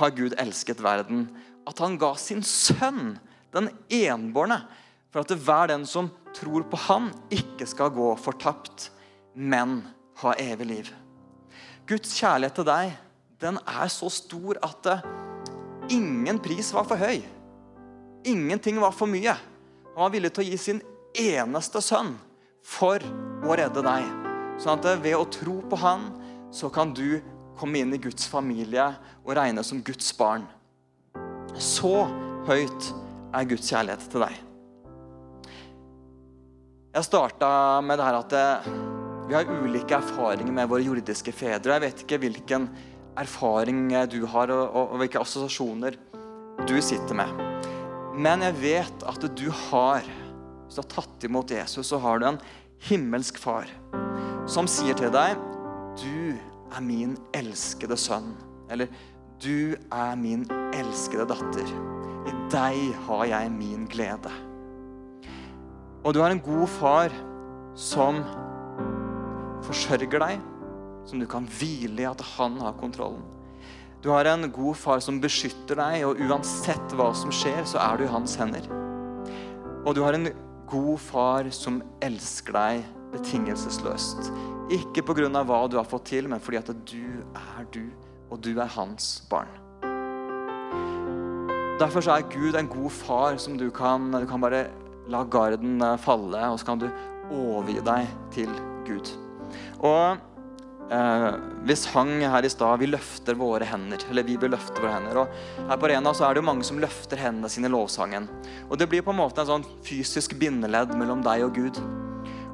har 0.01 0.15
Gud 0.17 0.37
elsket 0.41 0.81
verden, 0.83 1.29
at 1.69 1.81
han 1.85 1.99
ga 2.01 2.15
sin 2.19 2.43
sønn, 2.45 3.19
den 3.55 3.71
enbårne, 3.91 4.63
for 5.11 5.25
at 5.25 5.35
hver 5.35 5.71
den 5.73 5.87
som 5.89 6.11
tror 6.37 6.65
på 6.71 6.79
Han, 6.87 7.11
ikke 7.31 7.67
skal 7.67 7.91
gå 7.95 8.13
fortapt, 8.21 8.91
men 9.35 9.81
ha 10.23 10.35
evig 10.39 10.67
liv. 10.67 10.91
Guds 11.89 12.13
kjærlighet 12.19 12.61
til 12.61 12.69
deg 12.69 12.93
den 13.41 13.57
er 13.65 13.89
så 13.89 14.11
stor 14.13 14.59
at 14.63 14.87
uh, 14.87 15.05
ingen 15.91 16.39
pris 16.43 16.75
var 16.77 16.85
for 16.87 17.01
høy. 17.01 17.23
Ingenting 18.29 18.81
var 18.83 18.93
for 18.93 19.09
mye. 19.09 19.33
Han 19.95 20.05
var 20.05 20.13
villig 20.13 20.31
til 20.37 20.45
å 20.45 20.49
gi 20.51 20.59
sin 20.61 20.83
eneste 21.17 21.81
sønn 21.83 22.13
for 22.61 23.01
å 23.49 23.57
redde 23.57 23.83
deg. 23.87 24.07
Sånn 24.61 24.77
at 24.77 24.91
uh, 24.93 25.01
ved 25.01 25.17
å 25.17 25.29
tro 25.33 25.57
på 25.73 25.81
han, 25.81 26.11
så 26.53 26.69
kan 26.73 26.93
du 26.93 27.23
komme 27.59 27.81
inn 27.81 27.97
i 27.97 28.03
Guds 28.03 28.29
familie 28.29 28.91
og 29.25 29.35
regnes 29.39 29.73
som 29.73 29.81
Guds 29.85 30.13
barn. 30.17 30.45
Så 31.57 32.05
høyt 32.49 32.93
er 33.35 33.49
Guds 33.51 33.71
kjærlighet 33.71 34.07
til 34.13 34.25
deg. 34.25 34.39
Jeg 36.91 37.07
starta 37.07 37.51
med 37.87 38.01
det 38.01 38.07
her 38.07 38.19
at 38.19 38.33
uh, 38.35 38.71
vi 39.31 39.37
har 39.37 39.51
ulike 39.63 39.95
erfaringer 39.95 40.55
med 40.55 40.71
våre 40.71 40.83
jordiske 40.83 41.33
fedre. 41.35 41.77
Jeg 41.77 41.85
vet 41.85 42.03
ikke 42.03 42.19
hvilken 42.25 42.67
erfaring 43.21 43.85
du 44.11 44.25
har, 44.27 44.51
og, 44.51 44.65
og, 44.75 44.95
og 44.95 45.03
hvilke 45.03 45.21
assosiasjoner 45.23 45.99
du 46.67 46.75
sitter 46.83 47.15
med. 47.15 47.31
Men 48.19 48.43
jeg 48.43 48.59
vet 48.59 49.07
at 49.07 49.29
du 49.39 49.47
har, 49.71 50.03
hvis 50.67 50.81
du 50.81 50.83
har 50.83 50.91
tatt 50.97 51.29
imot 51.29 51.55
Jesus, 51.55 51.93
så 51.93 52.01
har 52.03 52.19
du 52.19 52.27
en 52.33 52.43
himmelsk 52.91 53.39
far 53.39 53.71
som 54.51 54.67
sier 54.71 54.97
til 54.99 55.13
deg 55.15 55.39
Du 56.01 56.35
er 56.75 56.83
min 56.83 57.15
elskede 57.37 57.99
sønn. 57.99 58.33
Eller 58.71 58.91
Du 59.43 59.77
er 59.95 60.19
min 60.19 60.43
elskede 60.75 61.27
datter. 61.31 62.00
Deg 62.51 62.95
har 63.07 63.27
jeg 63.31 63.51
min 63.55 63.85
glede. 63.87 64.31
Og 66.03 66.15
du 66.15 66.19
har 66.19 66.33
en 66.33 66.41
god 66.43 66.67
far 66.67 67.13
som 67.79 68.19
forsørger 69.63 70.19
deg, 70.19 70.41
som 71.07 71.23
du 71.23 71.29
kan 71.31 71.47
hvile 71.47 72.03
i 72.03 72.09
at 72.09 72.25
han 72.33 72.59
har 72.59 72.75
kontrollen. 72.81 73.23
Du 74.03 74.09
har 74.11 74.27
en 74.27 74.49
god 74.51 74.75
far 74.81 74.99
som 75.05 75.21
beskytter 75.23 75.79
deg, 75.79 76.03
og 76.09 76.19
uansett 76.27 76.97
hva 76.99 77.13
som 77.15 77.31
skjer, 77.31 77.63
så 77.69 77.79
er 77.85 78.01
du 78.01 78.07
i 78.09 78.13
hans 78.17 78.35
hender. 78.41 78.67
Og 79.85 79.95
du 79.95 80.03
har 80.03 80.19
en 80.19 80.33
god 80.71 80.99
far 81.07 81.55
som 81.55 81.79
elsker 82.03 82.57
deg 82.57 82.85
betingelsesløst. 83.15 84.33
Ikke 84.75 85.07
pga. 85.07 85.31
hva 85.45 85.65
du 85.71 85.79
har 85.79 85.87
fått 85.87 86.11
til, 86.17 86.27
men 86.27 86.43
fordi 86.43 86.65
at 86.65 86.75
du 86.83 87.23
er 87.31 87.67
du, 87.71 87.85
og 88.31 88.41
du 88.43 88.57
er 88.59 88.79
hans 88.81 89.21
barn. 89.31 89.70
Derfor 91.81 92.05
er 92.13 92.27
Gud 92.29 92.57
en 92.59 92.69
god 92.69 92.93
far 92.93 93.39
som 93.41 93.57
du 93.57 93.71
kan, 93.73 94.11
du 94.13 94.27
kan 94.29 94.43
bare 94.43 94.67
la 95.11 95.23
garden 95.25 95.81
falle, 96.03 96.43
og 96.53 96.59
så 96.61 96.69
kan 96.69 96.83
du 96.83 96.91
overgi 97.33 97.81
deg 97.87 98.11
til 98.35 98.51
Gud. 98.85 99.09
Og 99.81 100.21
eh, 100.93 101.31
vi 101.65 101.77
sang 101.79 102.13
her 102.21 102.45
i 102.45 102.51
stad 102.53 102.79
'Vi 102.79 102.91
løfter 102.91 103.39
våre 103.39 103.65
hender'. 103.65 104.05
Eller 104.11 104.23
vi 104.29 104.37
bør 104.37 104.53
løfte 104.57 104.83
våre 104.83 104.93
hender. 104.93 105.23
Og 105.23 105.29
her 105.71 105.77
på 105.81 105.89
Arena 105.89 106.13
så 106.13 106.29
er 106.29 106.35
det 106.35 106.43
jo 106.43 106.51
mange 106.51 106.69
som 106.69 106.79
løfter 106.79 107.17
hendene 107.17 107.49
sine 107.49 107.71
i 107.71 107.73
lovsangen. 107.73 108.29
Og 108.69 108.79
det 108.79 108.89
blir 108.89 109.03
på 109.03 109.11
en 109.11 109.23
måte 109.23 109.41
en 109.41 109.47
sånn 109.55 109.69
fysisk 109.83 110.37
bindeledd 110.39 110.95
mellom 110.95 111.25
deg 111.25 111.49
og 111.49 111.55
Gud. 111.55 111.81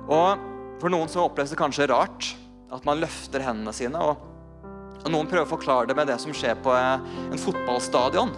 Og 0.07 0.39
for 0.79 0.89
noen 0.93 1.09
så 1.09 1.27
oppleves 1.27 1.51
det 1.51 1.59
kanskje 1.59 1.91
rart 1.91 2.37
at 2.71 2.85
man 2.85 3.01
løfter 3.01 3.43
hendene 3.43 3.75
sine. 3.75 3.99
Og 3.99 5.11
noen 5.11 5.27
prøver 5.27 5.47
å 5.47 5.57
forklare 5.57 5.91
det 5.91 5.97
med 5.97 6.07
det 6.07 6.21
som 6.23 6.35
skjer 6.35 6.55
på 6.63 6.71
eh, 6.79 7.01
en 7.31 7.43
fotballstadion. 7.43 8.37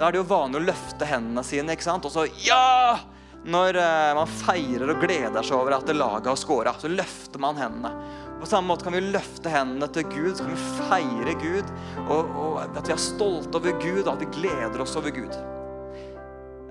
Da 0.00 0.08
er 0.08 0.14
det 0.16 0.22
jo 0.22 0.30
vanlig 0.30 0.62
å 0.62 0.64
løfte 0.64 1.04
hendene 1.04 1.42
sine, 1.44 1.74
ikke 1.76 1.84
sant? 1.84 2.06
Og 2.08 2.12
så 2.14 2.22
ja! 2.40 2.96
Når 3.40 3.76
eh, 3.80 4.12
man 4.16 4.30
feirer 4.32 4.94
og 4.94 5.02
gleder 5.02 5.44
seg 5.44 5.58
over 5.58 5.76
at 5.76 5.92
laget 5.92 6.30
har 6.30 6.38
scora, 6.40 6.72
så 6.80 6.88
løfter 6.88 7.40
man 7.40 7.60
hendene. 7.60 7.92
På 8.40 8.48
samme 8.48 8.72
måte 8.72 8.86
kan 8.86 8.96
vi 8.96 9.02
løfte 9.04 9.52
hendene 9.52 9.90
til 9.92 10.08
Gud, 10.08 10.32
så 10.38 10.46
kan 10.46 10.56
vi 10.56 10.72
feire 10.88 11.36
Gud. 11.42 11.68
Og, 12.06 12.32
og 12.32 12.58
at 12.64 12.88
vi 12.88 12.96
er 12.96 13.04
stolte 13.04 13.60
over 13.60 13.76
Gud, 13.76 14.02
og 14.06 14.10
at 14.14 14.24
vi 14.24 14.32
gleder 14.40 14.84
oss 14.86 14.96
over 14.96 15.12
Gud. 15.12 15.36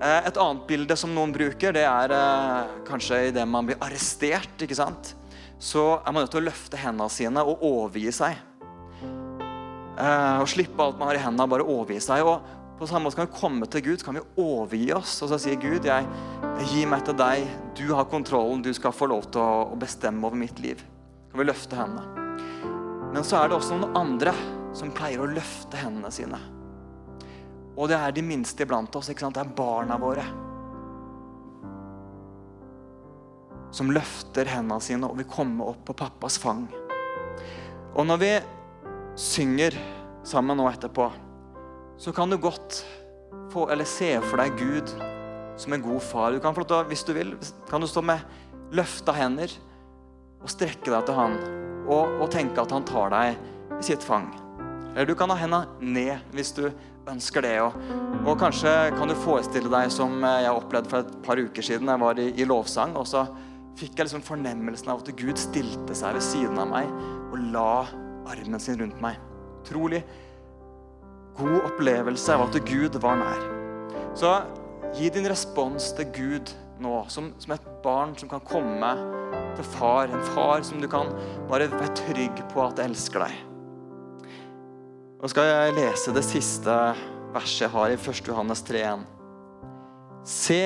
Eh, 0.02 0.20
et 0.26 0.42
annet 0.42 0.66
bilde 0.66 0.98
som 0.98 1.14
noen 1.14 1.34
bruker, 1.34 1.78
det 1.78 1.86
er 1.86 2.18
eh, 2.18 2.76
kanskje 2.90 3.24
idet 3.30 3.46
man 3.46 3.70
blir 3.70 3.78
arrestert. 3.78 4.58
ikke 4.58 4.82
sant? 4.82 5.14
Så 5.62 6.00
er 6.00 6.10
man 6.10 6.24
nødt 6.24 6.34
til 6.34 6.42
å 6.42 6.48
løfte 6.50 6.82
hendene 6.82 7.12
sine 7.14 7.46
og 7.46 7.62
overgi 7.62 8.10
seg. 8.24 8.46
Og 10.00 10.46
slippe 10.48 10.80
alt 10.80 10.96
man 10.96 11.10
har 11.10 11.18
i 11.18 11.20
hendene, 11.20 11.44
bare 11.52 11.66
overgi 11.68 11.98
seg. 12.00 12.24
Og 12.24 12.59
på 12.80 12.86
samme 12.88 13.04
måte 13.04 13.18
kan 13.18 13.28
vi 13.28 13.36
komme 13.36 13.66
til 13.68 13.82
Gud, 13.84 13.98
så 14.00 14.06
kan 14.08 14.16
vi 14.16 14.22
overgi 14.40 14.86
oss. 14.96 15.18
Og 15.20 15.28
så 15.28 15.38
sier 15.42 15.58
Gud, 15.60 15.84
jeg, 15.84 16.06
jeg 16.62 16.68
gir 16.70 16.88
meg 16.88 17.04
til 17.04 17.18
deg. 17.18 17.44
Du 17.76 17.90
har 17.92 18.08
kontrollen. 18.08 18.62
Du 18.64 18.72
skal 18.72 18.94
få 18.96 19.10
lov 19.10 19.28
til 19.28 19.42
å, 19.44 19.76
bestemme 19.80 20.24
over 20.26 20.40
mitt 20.40 20.62
liv 20.64 20.80
kan 21.30 21.38
vi 21.38 21.46
løfte 21.46 21.76
hendene. 21.78 22.26
Men 23.14 23.26
så 23.26 23.38
er 23.38 23.50
det 23.50 23.58
også 23.58 23.76
noen 23.78 23.98
andre 23.98 24.32
som 24.74 24.90
pleier 24.94 25.22
å 25.22 25.28
løfte 25.30 25.78
hendene 25.78 26.10
sine. 26.14 26.40
Og 27.76 27.86
det 27.90 27.98
er 27.98 28.14
de 28.14 28.24
minste 28.26 28.66
iblant 28.66 28.96
oss. 28.98 29.10
ikke 29.10 29.22
sant? 29.22 29.38
Det 29.38 29.44
er 29.44 29.54
barna 29.56 29.98
våre. 30.00 30.24
Som 33.74 33.92
løfter 33.94 34.50
hendene 34.50 34.82
sine 34.82 35.06
og 35.06 35.20
vil 35.20 35.30
komme 35.30 35.66
opp 35.70 35.84
på 35.86 35.98
pappas 36.02 36.38
fang. 36.42 36.66
Og 37.94 38.06
når 38.06 38.22
vi 38.22 38.32
synger 39.18 39.78
sammen 40.26 40.58
nå 40.58 40.66
etterpå, 40.70 41.08
så 42.00 42.12
kan 42.12 42.30
du 42.30 42.38
godt 42.40 42.84
få, 43.52 43.66
eller 43.68 43.84
se 43.84 44.14
for 44.24 44.40
deg 44.40 44.56
Gud 44.56 44.92
som 45.60 45.74
en 45.76 45.82
god 45.84 46.00
far. 46.00 46.32
Du 46.32 46.40
kan 46.40 46.54
få 46.56 46.64
Hvis 46.88 47.04
du 47.04 47.12
vil, 47.12 47.34
kan 47.68 47.80
du 47.80 47.86
stå 47.86 48.00
med 48.00 48.20
løfta 48.72 49.12
hender 49.12 49.52
og 50.40 50.48
strekke 50.48 50.88
deg 50.88 51.04
til 51.04 51.14
han 51.14 51.36
og, 51.90 52.08
og, 52.22 52.30
tenke 52.30 52.62
at 52.62 52.72
han 52.72 52.86
tar 52.88 53.10
deg 53.12 53.36
i 53.76 53.82
sitt 53.84 54.02
fang. 54.02 54.30
Eller 54.94 55.06
du 55.06 55.14
kan 55.14 55.28
ha 55.28 55.36
hendene 55.36 55.66
ned 55.80 56.32
hvis 56.32 56.54
du 56.56 56.70
ønsker 57.10 57.44
det. 57.44 57.58
Og, 57.60 57.76
og, 58.24 58.32
kanskje 58.40 58.72
kan 58.96 59.10
du 59.10 59.14
forestille 59.20 59.68
deg 59.68 59.92
som 59.92 60.24
jeg 60.24 60.54
opplevde 60.54 60.88
for 60.88 61.04
et 61.04 61.20
par 61.26 61.36
uker 61.36 61.62
siden. 61.66 61.90
Jeg 61.90 62.00
var 62.00 62.18
i, 62.22 62.30
i 62.32 62.48
lovsang, 62.48 62.96
og 62.96 63.04
så 63.10 63.26
fikk 63.76 63.98
jeg 63.98 64.08
liksom 64.08 64.24
fornemmelsen 64.24 64.88
av 64.88 65.04
at 65.04 65.12
Gud 65.20 65.36
stilte 65.40 65.98
seg 65.98 66.16
ved 66.16 66.24
siden 66.24 66.56
av 66.62 66.72
meg 66.72 66.88
og 67.28 67.38
la 67.52 67.84
armen 68.30 68.62
sin 68.62 68.80
rundt 68.80 69.00
meg. 69.04 69.20
Utrolig 69.60 70.00
god 71.38 71.60
opplevelse 71.70 72.34
av 72.34 72.48
at 72.48 72.58
Gud 72.68 72.98
var 73.02 73.20
nær. 73.20 73.44
Så 74.18 74.32
gi 74.96 75.10
din 75.12 75.28
respons 75.30 75.92
til 75.96 76.08
Gud 76.14 76.52
nå, 76.80 76.94
som, 77.12 77.30
som 77.38 77.54
et 77.54 77.68
barn 77.84 78.16
som 78.18 78.30
kan 78.30 78.42
komme 78.44 78.90
til 79.56 79.68
far. 79.76 80.10
En 80.10 80.26
far 80.34 80.64
som 80.66 80.80
du 80.82 80.88
kan 80.90 81.12
bare 81.50 81.70
være 81.70 81.94
trygg 82.02 82.42
på 82.52 82.64
at 82.64 82.82
elsker 82.82 83.26
deg. 83.26 83.38
Nå 85.20 85.28
skal 85.28 85.50
jeg 85.50 85.76
lese 85.76 86.14
det 86.16 86.24
siste 86.24 86.76
verset 87.34 87.66
jeg 87.66 87.74
har 87.74 87.92
i 87.92 87.98
1. 87.98 88.22
Johannes 88.30 88.64
3,1. 88.66 89.04
Se 90.26 90.62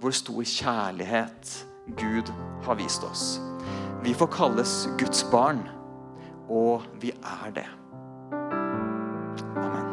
hvor 0.00 0.14
stor 0.16 0.42
kjærlighet 0.42 1.52
Gud 1.96 2.32
har 2.66 2.78
vist 2.80 3.04
oss. 3.06 3.36
Vi 4.02 4.14
får 4.14 4.30
kalles 4.32 4.72
Guds 5.00 5.24
barn, 5.30 5.62
og 6.48 6.84
vi 7.00 7.12
er 7.16 7.52
det. 7.56 7.66
Amen. 9.42 9.85